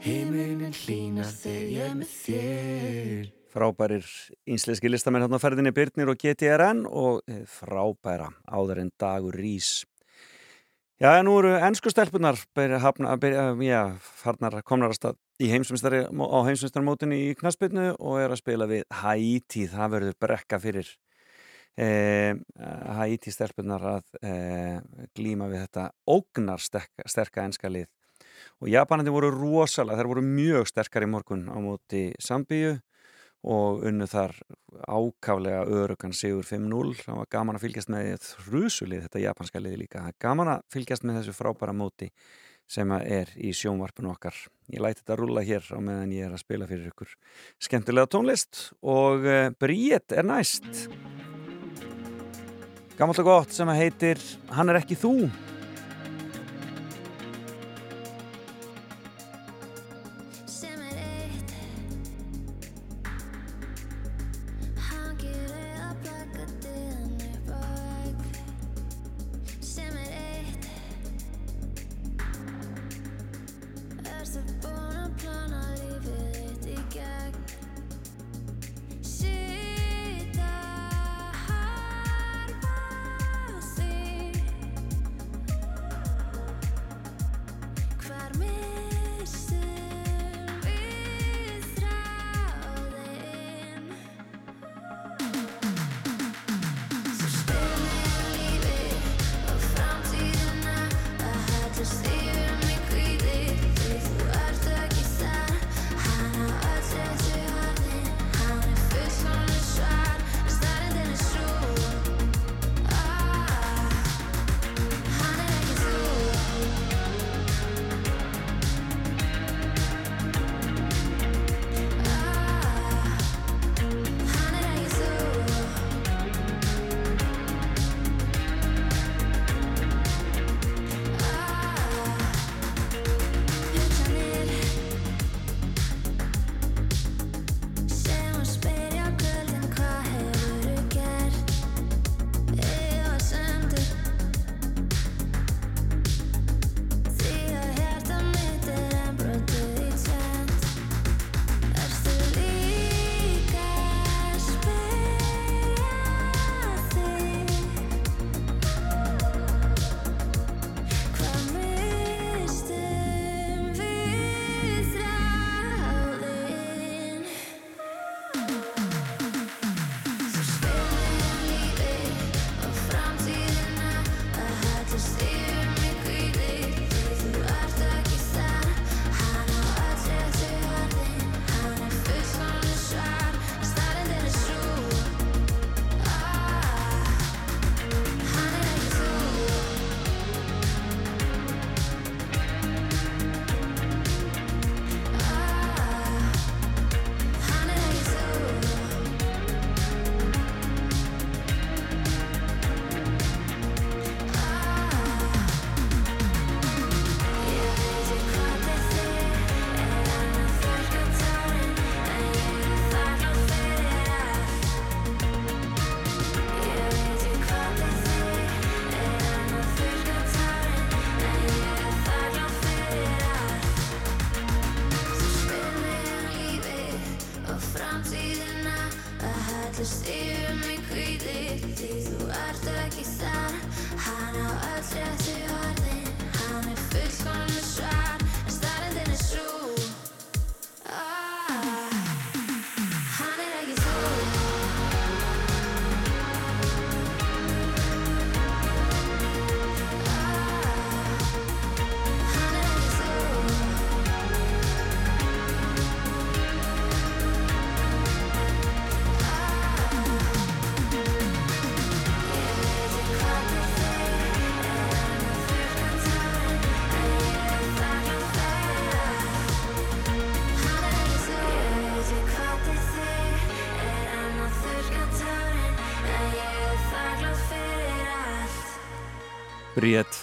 Himinin 0.00 0.72
hlýnar 0.72 1.28
þegar 1.28 1.70
ég 1.70 1.84
er 1.84 1.94
með 1.98 2.14
þér. 2.24 3.32
Frábærir 3.52 4.06
ínslenski 4.46 4.88
listamenn 4.88 5.22
hérna 5.22 5.38
á 5.38 5.44
ferðinni 5.44 5.74
Byrnir 5.76 6.10
og 6.10 6.18
GTRN 6.18 6.86
og 6.88 7.20
eh, 7.28 7.44
frábæra 7.46 8.32
áður 8.48 8.80
en 8.82 8.90
dagur 8.98 9.36
rís. 9.36 9.84
Já, 10.98 11.20
nú 11.22 11.36
eru 11.38 11.54
ennsku 11.58 11.90
stelpunar 11.90 12.38
komnar 14.64 14.94
að 14.94 14.98
stað 14.98 15.20
í 15.42 15.50
heimsumstari, 15.50 16.06
á 16.06 16.38
heimsumstarmótinu 16.48 17.18
í 17.18 17.32
Knaspinu 17.38 17.92
og 17.98 18.22
er 18.22 18.32
að 18.32 18.40
spila 18.40 18.70
við 18.70 18.86
Haiti, 19.02 19.66
það 19.68 19.98
verður 19.98 20.22
brekka 20.22 20.62
fyrir 20.62 20.94
eh, 21.80 22.32
Haiti 22.98 23.32
stelpunar 23.34 23.84
að 23.96 24.16
eh, 24.22 24.78
glíma 25.16 25.50
við 25.50 25.66
þetta 25.66 25.90
ógnar 26.10 26.62
sterka, 26.62 27.06
sterka 27.10 27.44
ennska 27.44 27.70
lið. 27.72 27.90
Og 28.62 28.70
Japanandi 28.70 29.12
voru 29.12 29.30
rosalega, 29.34 29.98
þær 30.00 30.10
voru 30.12 30.24
mjög 30.26 30.68
sterkar 30.70 31.06
í 31.06 31.10
morgun 31.10 31.46
á 31.50 31.58
móti 31.62 32.08
Sambíu 32.22 32.76
og 33.44 33.82
unnu 33.84 34.06
þar 34.08 34.32
ákaflega 34.88 35.66
örugan 35.68 36.14
sigur 36.16 36.46
5-0 36.48 36.94
það 37.02 37.18
var 37.20 37.28
gaman 37.34 37.58
að 37.58 37.66
fylgjast 37.66 37.90
með 37.92 38.14
þrjusulið 38.24 39.04
þetta 39.04 39.24
japanska 39.26 39.60
liði 39.60 39.82
líka, 39.82 40.00
það 40.00 40.14
er 40.14 40.22
gaman 40.24 40.52
að 40.54 40.64
fylgjast 40.72 41.04
með 41.04 41.20
þessu 41.20 41.36
frábæra 41.36 41.76
móti 41.76 42.08
sem 42.70 42.88
að 42.96 43.08
er 43.12 43.32
í 43.36 43.50
sjónvarpinu 43.52 44.14
okkar. 44.14 44.36
Ég 44.72 44.80
læti 44.80 45.02
þetta 45.02 45.18
rúla 45.20 45.44
hér 45.44 45.66
á 45.68 45.78
meðan 45.84 46.14
ég 46.16 46.24
er 46.24 46.32
að 46.32 46.40
spila 46.46 46.68
fyrir 46.70 46.88
ykkur. 46.88 47.10
Skemmtilega 47.60 48.08
tónlist 48.08 48.70
og 48.80 49.26
uh, 49.28 49.50
Bríett 49.60 50.16
er 50.16 50.24
næst 50.24 50.86
gammalt 52.98 53.18
og 53.18 53.26
gott 53.26 53.54
sem 53.54 53.70
heitir 53.74 54.20
Hann 54.54 54.70
er 54.70 54.78
ekki 54.78 54.96
þú 54.98 55.14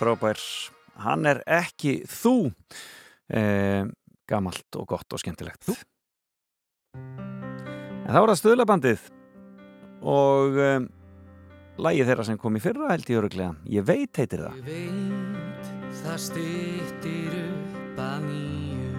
frábær, 0.02 0.42
hann 1.06 1.28
er 1.30 1.42
ekki 1.46 2.02
þú. 2.10 2.52
Eh, 3.32 3.86
gamalt 4.30 4.80
og 4.80 4.88
gott 4.90 5.14
og 5.14 5.22
skemmtilegt. 5.22 5.64
Þú? 5.68 5.76
En 6.96 8.10
þá 8.10 8.22
er 8.22 8.32
það 8.32 8.40
stöðlabandið 8.42 9.06
og 10.12 10.58
eh, 10.60 10.80
lagið 11.82 12.10
þeirra 12.10 12.28
sem 12.28 12.40
kom 12.42 12.58
í 12.58 12.64
fyrra 12.64 12.90
held 12.92 13.12
ég 13.12 13.22
öruglega, 13.22 13.54
ég 13.70 13.86
veit 13.88 14.22
heitir 14.22 14.46
það. 14.48 14.58
Ég 14.58 14.66
veit 14.72 15.72
það 16.02 16.20
styttir 16.26 17.38
upp 17.44 18.02
að 18.02 18.28
nýju. 18.30 18.90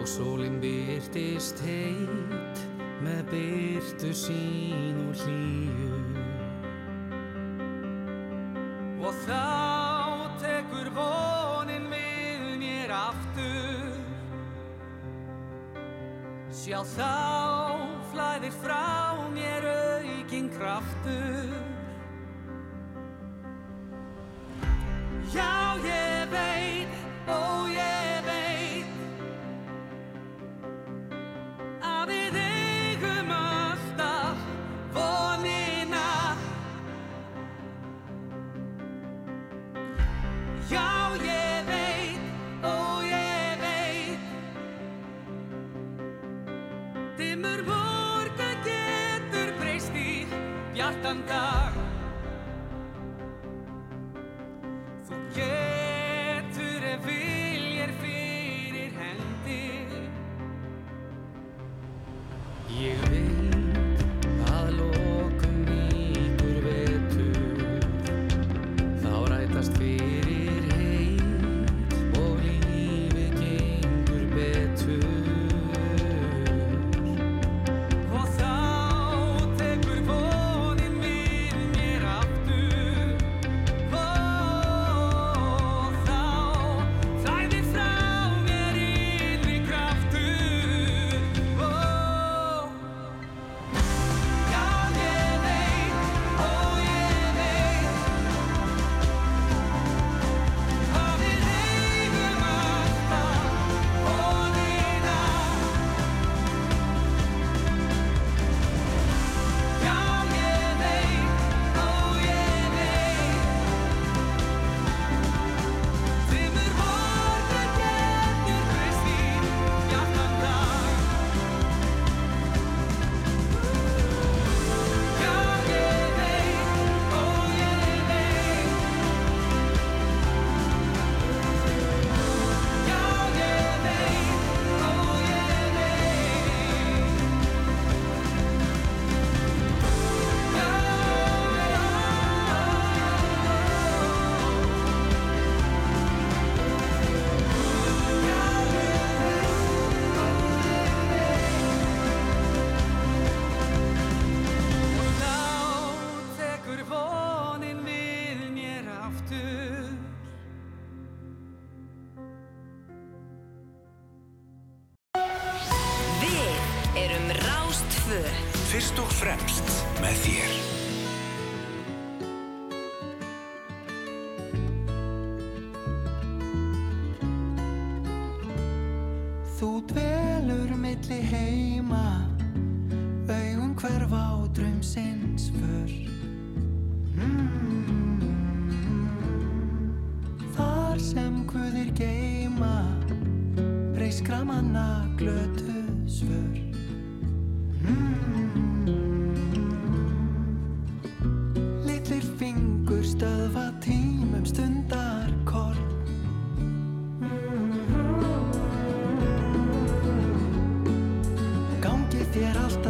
Og 0.00 0.04
sólinn 0.08 0.60
byrtist 0.62 1.60
heit 1.66 2.64
með 3.04 3.24
byrtu 3.32 4.14
sín 4.16 5.00
og 5.06 5.24
hlýju 5.24 5.99
og 9.00 9.16
þá 9.24 9.44
tekur 10.42 10.90
vonin 10.96 11.88
við 11.92 12.46
mér 12.60 12.92
aftur. 12.92 13.96
Sjá 16.52 16.82
þá 16.92 17.12
flæðir 18.12 18.56
frá 18.60 18.84
mér 19.32 19.68
aukinn 19.72 20.50
kraftur 20.52 21.79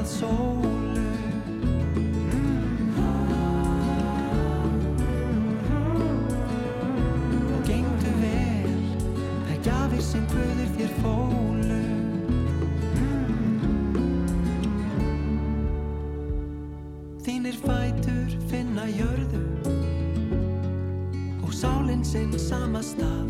alltaf 0.01 0.07
sólu 0.07 1.07
Og 7.55 7.67
gengdu 7.67 8.13
vel 8.21 8.77
Það 9.47 9.59
gjafir 9.67 10.03
sem 10.03 10.27
guður 10.33 10.71
þér 10.79 10.95
fólu 11.03 11.81
Þínir 17.21 17.61
fætur 17.61 18.39
finna 18.51 18.89
jörðu 18.89 19.45
og 21.45 21.53
sálinn 21.55 22.05
sinn 22.07 22.33
sama 22.39 22.81
stað. 22.85 23.30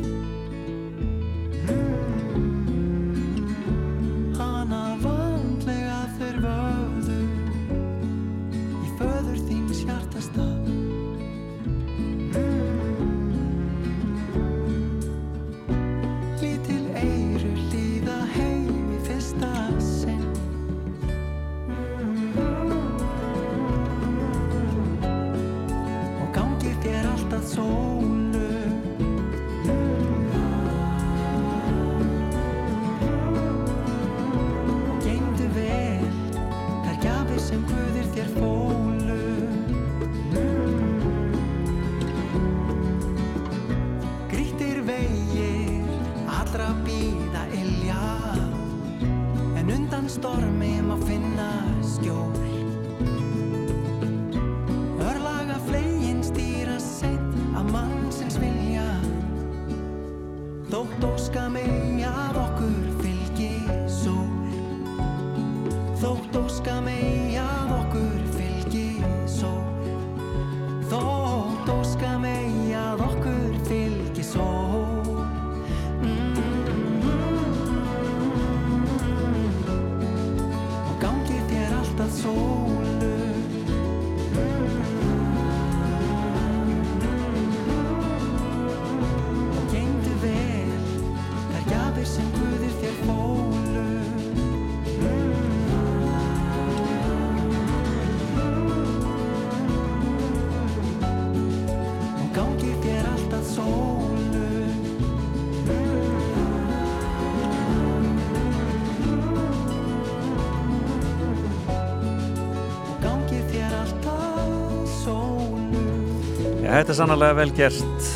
Þetta 116.91 117.05
er 117.05 117.07
sannlega 117.07 117.35
vel 117.39 117.51
gert. 117.55 118.07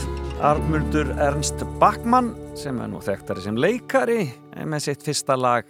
Arnmundur 0.43 1.11
Ernst 1.23 1.61
Backmann 1.79 2.33
sem 2.59 2.75
er 2.83 2.89
nú 2.91 2.99
þekktari 3.07 3.45
sem 3.45 3.55
leikari 3.55 4.25
eh, 4.27 4.65
með 4.67 4.81
sitt 4.89 5.05
fyrsta 5.07 5.37
lag 5.39 5.69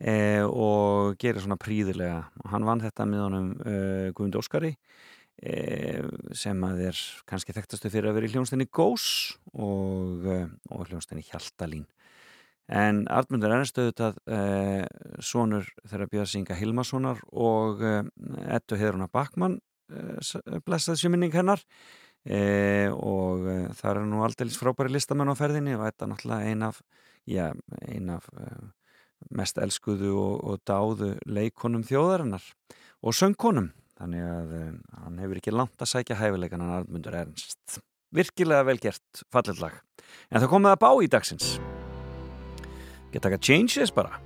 e, 0.00 0.14
og 0.48 1.18
gerir 1.20 1.44
svona 1.44 1.58
príðilega. 1.60 2.22
Og 2.40 2.54
hann 2.54 2.64
vann 2.64 2.80
þetta 2.80 3.04
með 3.10 3.20
honum 3.20 3.50
e, 3.60 3.74
Guðmund 4.16 4.38
Óskari 4.40 4.70
e, 4.72 5.58
sem 6.32 6.64
að 6.64 6.80
er 6.86 7.02
kannski 7.28 7.52
þekktastu 7.58 7.92
fyrir 7.92 8.08
að 8.08 8.16
vera 8.16 8.30
í 8.30 8.32
hljónstinni 8.32 8.68
Gós 8.72 9.10
og, 9.52 10.24
e, 10.24 10.38
og 10.72 10.88
hljónstinni 10.88 11.26
Hjaltalín. 11.26 11.84
En 12.72 13.04
Arnmundur 13.12 13.58
Ernst 13.58 13.76
auðvitað 13.82 14.22
e, 14.24 14.40
sonur 15.20 15.68
þeirra 15.84 16.08
Björnsinga 16.16 16.56
Hilmarssonar 16.56 17.20
og 17.36 17.84
e, 17.84 17.94
Ettu 18.56 18.80
Heðruna 18.80 19.12
Backmann 19.12 19.60
e, 19.92 20.16
blessað 20.64 21.02
sér 21.04 21.12
minning 21.12 21.36
hennar 21.36 21.60
e, 22.26 22.88
og 22.90 23.46
e, 23.46 23.56
það 23.78 23.90
er 23.92 24.02
nú 24.10 24.22
aldrei 24.26 24.50
frábæri 24.50 24.92
listamenn 24.94 25.30
á 25.30 25.38
ferðinni 25.38 25.76
og 25.76 25.86
þetta 25.86 26.06
er 26.06 26.12
náttúrulega 26.12 26.50
ein 26.50 26.66
af, 26.66 26.82
já, 27.30 27.46
ein 27.86 28.12
af 28.16 28.28
e, 28.34 28.50
mest 29.36 29.58
elskuðu 29.62 30.12
og, 30.18 30.36
og 30.44 30.62
dáðu 30.68 31.14
leikonum 31.24 31.86
þjóðarinnar 31.86 32.44
og 33.02 33.16
söngkonum. 33.16 33.72
Þannig 33.96 34.28
að 34.28 34.54
e, 34.58 34.62
hann 35.04 35.22
hefur 35.22 35.40
ekki 35.40 35.54
langt 35.54 35.80
að 35.80 35.92
sækja 35.94 36.20
hæfileikan 36.20 36.64
hann 36.64 36.76
Arnmundur 36.82 37.16
Ernst. 37.22 37.80
Virkilega 38.16 38.66
vel 38.66 38.78
gert, 38.82 39.24
fallet 39.32 39.58
lag. 39.62 39.80
En 40.30 40.40
það 40.40 40.52
komið 40.52 40.74
að 40.74 40.82
bá 40.84 40.90
í 41.02 41.10
dagsins. 41.10 41.56
Geta 43.12 43.30
ekki 43.30 43.38
að 43.38 43.46
changes 43.46 43.94
bara 43.94 44.25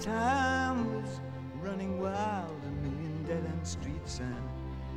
time 0.00 0.94
was 0.94 1.20
running 1.62 2.00
wild, 2.00 2.60
a 2.64 2.70
million 2.82 3.24
dead 3.26 3.44
end 3.44 3.66
streets. 3.66 4.20
And 4.20 4.36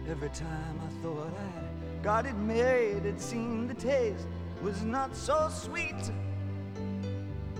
every 0.09 0.29
time 0.29 0.79
I 0.85 1.03
thought 1.03 1.33
I 1.37 2.03
got 2.03 2.25
it 2.25 2.35
made, 2.37 3.05
it 3.05 3.21
seemed 3.21 3.69
the 3.69 3.73
taste 3.73 4.27
was 4.61 4.83
not 4.83 5.15
so 5.15 5.49
sweet. 5.51 6.11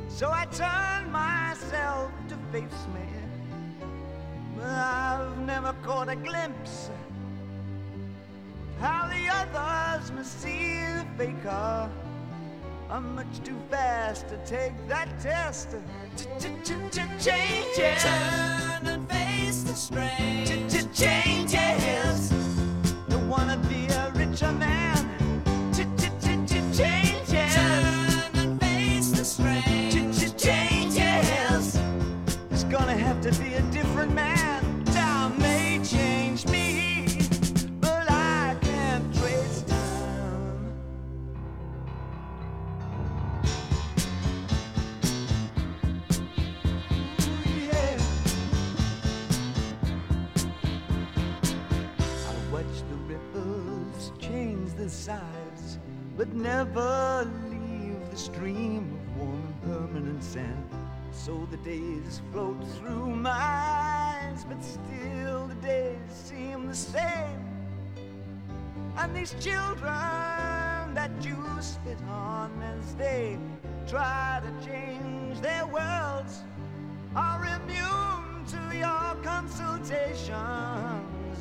So 0.10 0.32
I 0.32 0.46
turned 0.46 1.12
myself 1.12 2.12
to 2.30 2.36
face 2.52 2.88
me. 2.94 3.08
But 4.58 4.66
I've 4.66 5.38
never 5.40 5.74
caught 5.84 6.10
a 6.10 6.16
glimpse 6.16 6.90
of 6.90 8.82
how 8.82 9.08
the 9.08 9.28
others 9.30 10.12
must 10.12 10.42
see 10.42 10.74
the 10.74 11.06
faker. 11.18 11.90
I'm 12.92 13.14
much 13.14 13.44
too 13.44 13.56
fast 13.70 14.28
to 14.30 14.38
take 14.46 14.74
that 14.88 15.08
test. 15.20 15.76
Changes. 17.20 18.04
Turn 18.04 18.88
and 18.88 19.08
face 19.08 19.62
the 19.62 19.76
strain. 19.76 20.48
Changes. 20.92 22.30
Don't 23.08 23.30
wanna 23.30 23.58
be 23.70 23.86
a 23.94 23.99
So 61.30 61.38
the 61.52 61.58
days 61.58 62.24
float 62.32 62.58
through 62.80 63.14
my 63.14 63.30
eyes, 63.30 64.44
but 64.50 64.64
still 64.64 65.46
the 65.46 65.54
days 65.62 66.00
seem 66.10 66.66
the 66.66 66.74
same. 66.74 67.46
And 68.98 69.16
these 69.16 69.36
children 69.40 70.96
that 70.96 71.12
you 71.22 71.38
spit 71.60 72.00
on 72.10 72.50
as 72.64 72.96
they 72.96 73.38
try 73.88 74.42
to 74.44 74.50
change 74.66 75.40
their 75.42 75.68
worlds 75.68 76.42
are 77.16 77.46
immune 77.46 78.44
to 78.48 78.58
your 78.76 79.16
consultations. 79.22 80.34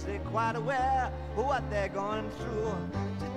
They're 0.05 0.19
quite 0.27 0.57
aware 0.57 1.11
of 1.35 1.47
what 1.47 1.71
they're 1.71 1.89
going 1.89 2.29
through. 2.39 2.77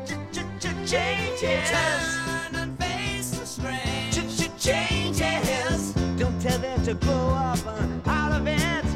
Ch 0.05 0.11
-ch 0.33 0.43
-ch 0.59 0.89
Changes. 0.91 1.69
Turn 1.71 2.55
and 2.61 2.71
face 2.77 3.29
the 3.39 3.45
strange. 3.45 4.19
Changes. 4.59 5.00
To 6.85 6.95
grow 6.95 7.13
up 7.13 7.59
uh, 7.67 8.09
out 8.09 8.31
of 8.31 8.47
it. 8.47 8.90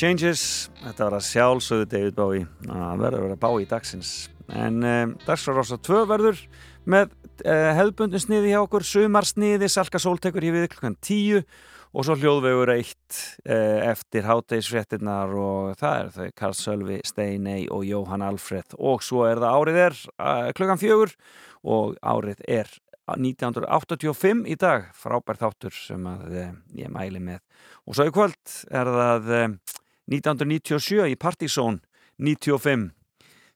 Changes, 0.00 0.70
þetta 0.80 1.06
var 1.10 1.14
að 1.18 1.24
sjálfsögðu 1.26 1.86
David 1.92 2.14
Bowie 2.16 2.44
að 2.72 3.00
verður 3.02 3.18
að 3.18 3.24
vera 3.26 3.34
Bowie 3.42 3.66
dagsins. 3.68 4.12
En 4.48 4.78
um, 4.80 5.10
dagsfrárása 5.26 5.76
2 5.76 5.98
verður 6.08 6.38
með 6.88 7.10
uh, 7.44 7.66
hefðbundin 7.76 8.22
sniði 8.22 8.54
hjá 8.54 8.62
okkur. 8.62 8.86
Sumarsniði, 8.88 9.68
Salka 9.68 10.00
Sóltekur 10.00 10.46
hér 10.46 10.54
við 10.56 10.70
klukkan 10.72 10.96
10 11.04 11.42
og 11.44 12.06
svo 12.06 12.16
hljóðvegur 12.16 12.72
eitt 12.78 13.18
uh, 13.44 13.90
eftir 13.90 14.24
háttegisfréttinnar 14.24 15.34
og 15.36 15.74
það 15.82 15.98
er 15.98 16.08
þau 16.14 16.30
Karl 16.40 16.56
Sölvi, 16.56 16.96
Steinei 17.04 17.66
og 17.68 17.84
Jóhann 17.84 18.24
Alfred 18.24 18.78
og 18.78 19.04
svo 19.04 19.26
er 19.28 19.42
það 19.42 19.58
árið 19.58 19.82
er 19.82 19.98
uh, 20.14 20.46
klukkan 20.56 20.80
4 20.80 21.10
og 21.76 22.00
árið 22.00 22.40
er 22.48 22.72
1985 23.10 24.46
í 24.48 24.56
dag. 24.56 24.88
Frábær 24.96 25.42
þáttur 25.42 25.76
sem 25.76 26.08
að 26.08 26.40
ég 26.78 26.88
mæli 26.88 27.20
með. 27.20 27.44
Og 27.84 27.98
svo 27.98 28.08
í 28.08 28.14
kvöld 28.14 28.56
er 28.70 28.88
það 28.96 29.30
1997 30.10 31.12
í 31.12 31.18
Partizón 31.20 31.80
95 32.18 32.90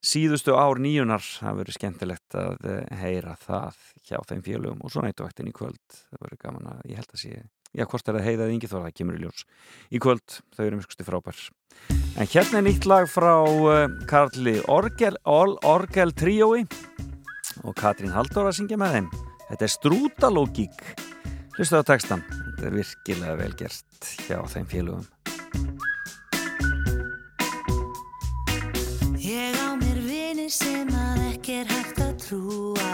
síðustu 0.05 0.55
ár 0.55 0.79
nýjunar 0.83 1.25
það 1.25 1.59
verður 1.61 1.77
skemmtilegt 1.79 2.37
að 2.39 2.69
uh, 2.69 2.79
heyra 3.01 3.35
það 3.41 3.81
hjá 4.05 4.19
þeim 4.29 4.43
félögum 4.45 4.85
og 4.85 4.93
svo 4.93 5.05
nættuvættin 5.05 5.51
í 5.51 5.55
kvöld. 5.57 5.83
Það 6.11 6.25
verður 6.27 6.41
gaman 6.45 6.73
að, 6.75 6.83
ég 6.91 7.01
held 7.01 7.15
að 7.15 7.23
sé 7.23 7.33
já, 7.35 7.85
hvort 7.91 8.09
er 8.09 8.19
það 8.19 8.27
heiðað 8.29 8.55
yngi 8.55 8.71
þó 8.71 8.77
að 8.79 8.85
það 8.87 8.97
kemur 9.01 9.17
í 9.17 9.23
ljós. 9.25 9.45
Í 9.89 10.03
kvöld, 10.05 10.37
þau 10.55 10.65
eru 10.67 10.79
mjög 10.79 10.89
skusti 10.89 11.09
frábær. 11.09 11.41
En 12.15 12.31
hérna 12.31 12.61
er 12.61 12.67
nýtt 12.69 12.89
lag 12.91 13.09
frá 13.11 13.33
uh, 13.49 13.87
Karli 14.11 14.59
Orgel, 14.71 15.19
All 15.25 15.57
Orgel 15.67 16.15
Tríói 16.15 16.63
og 17.65 17.75
Katrín 17.79 18.15
Halldóra 18.15 18.53
að 18.53 18.61
syngja 18.61 18.79
með 18.81 18.99
þeim. 18.99 19.11
Þetta 19.49 19.67
er 19.67 19.75
strútalógík. 19.79 20.87
Hlustu 21.55 21.81
á 21.81 21.87
textan, 21.87 22.23
þetta 22.29 22.71
er 22.71 22.79
virkilega 22.83 23.41
vel 23.41 23.53
gert 23.59 24.15
hjá 24.27 24.41
þeim 24.51 24.71
félögum 24.71 25.14
trúa. 32.25 32.93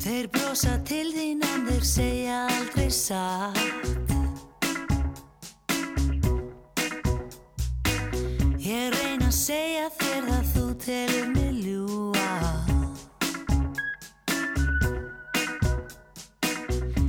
Þeir 0.00 0.28
brosa 0.32 0.78
til 0.88 1.12
þín 1.12 1.44
en 1.44 1.66
þeir 1.68 1.84
segja 1.84 2.38
aldrei 2.48 2.88
satt. 2.88 4.08
Ég 8.68 8.92
reyna 8.96 9.28
að 9.28 9.36
segja 9.36 9.86
þér 10.00 10.26
að 10.38 10.50
þú 10.54 10.64
telur 10.84 11.28
mig 11.32 11.54
ljúa 11.64 12.32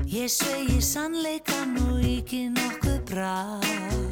Ég 0.07 0.31
svegi 0.31 0.79
sannleikan 0.79 1.75
og 1.83 1.99
ekki 1.99 2.45
nokkuð 2.55 3.01
brátt 3.11 4.08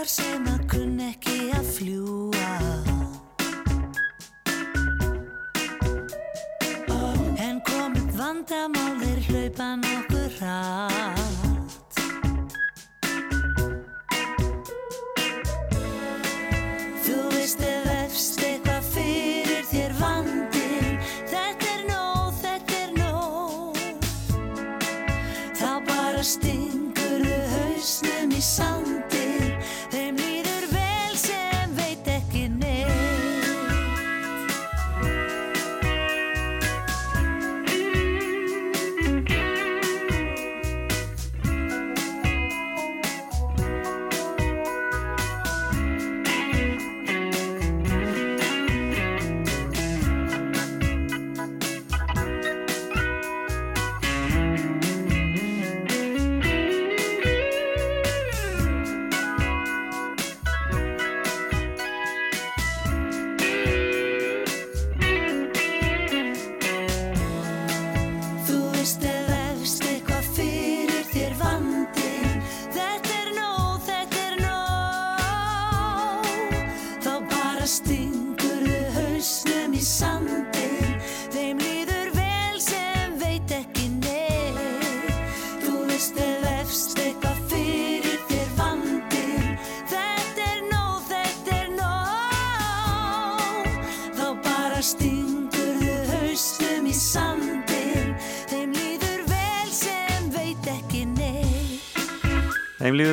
fuglar 0.00 0.08
sem 0.08 0.46
að 0.48 0.62
kunn 0.70 1.00
ekki 1.00 1.50
að 1.52 1.66
fljúa 1.74 2.52
En 7.44 7.60
komið 7.66 8.16
vandamál 8.16 8.96
þeir 9.02 9.20
hlaupa 9.28 9.68
nokkur 9.82 10.38
hratt 10.38 11.29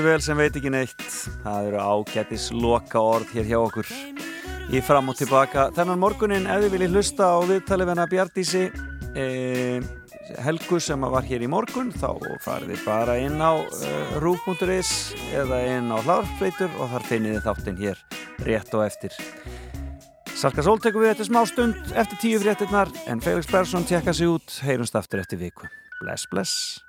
vel 0.07 0.23
sem 0.23 0.39
veit 0.39 0.55
ekki 0.55 0.71
neitt. 0.71 1.03
Það 1.43 1.69
eru 1.69 1.83
ágætis 1.83 2.49
loka 2.55 3.01
orð 3.03 3.31
hér 3.35 3.51
hjá 3.51 3.59
okkur 3.59 3.91
í 4.73 4.81
fram 4.83 5.11
og 5.11 5.17
tilbaka. 5.19 5.69
Þennan 5.75 6.01
morgunin, 6.01 6.47
ef 6.49 6.63
þið 6.63 6.73
viljið 6.75 6.97
hlusta 6.97 7.29
á 7.31 7.37
viðtalið 7.47 7.89
venna 7.91 8.07
Bjartísi 8.11 8.63
e, 9.15 9.27
Helgu 10.43 10.79
sem 10.83 11.05
var 11.07 11.27
hér 11.27 11.45
í 11.45 11.51
morgun, 11.51 11.93
þá 11.95 12.09
farið 12.43 12.73
þið 12.73 12.81
bara 12.87 13.19
inn 13.23 13.39
á 13.39 13.53
e, 13.55 13.93
rúf.is 14.23 14.91
eða 15.35 15.61
inn 15.75 15.91
á 15.91 15.97
hlárfleitur 16.03 16.73
og 16.81 16.91
þar 16.95 17.07
finnið 17.11 17.37
þið 17.37 17.47
þáttinn 17.47 17.79
hér 17.83 18.03
rétt 18.47 18.75
og 18.75 18.85
eftir. 18.87 19.15
Salka 20.37 20.61
Sól 20.61 20.77
tekur 20.83 21.01
við 21.01 21.15
eftir 21.15 21.31
smá 21.31 21.41
stund 21.49 21.95
eftir 21.97 22.19
tíu 22.21 22.41
fréttinnar 22.43 22.91
en 23.09 23.23
Felix 23.23 23.49
Persson 23.49 23.87
tjekka 23.87 24.13
sig 24.13 24.29
út, 24.29 24.59
heyrumst 24.67 24.99
aftur 24.99 25.23
eftir 25.23 25.41
viku. 25.41 25.71
Bless, 26.03 26.27
bless. 26.29 26.83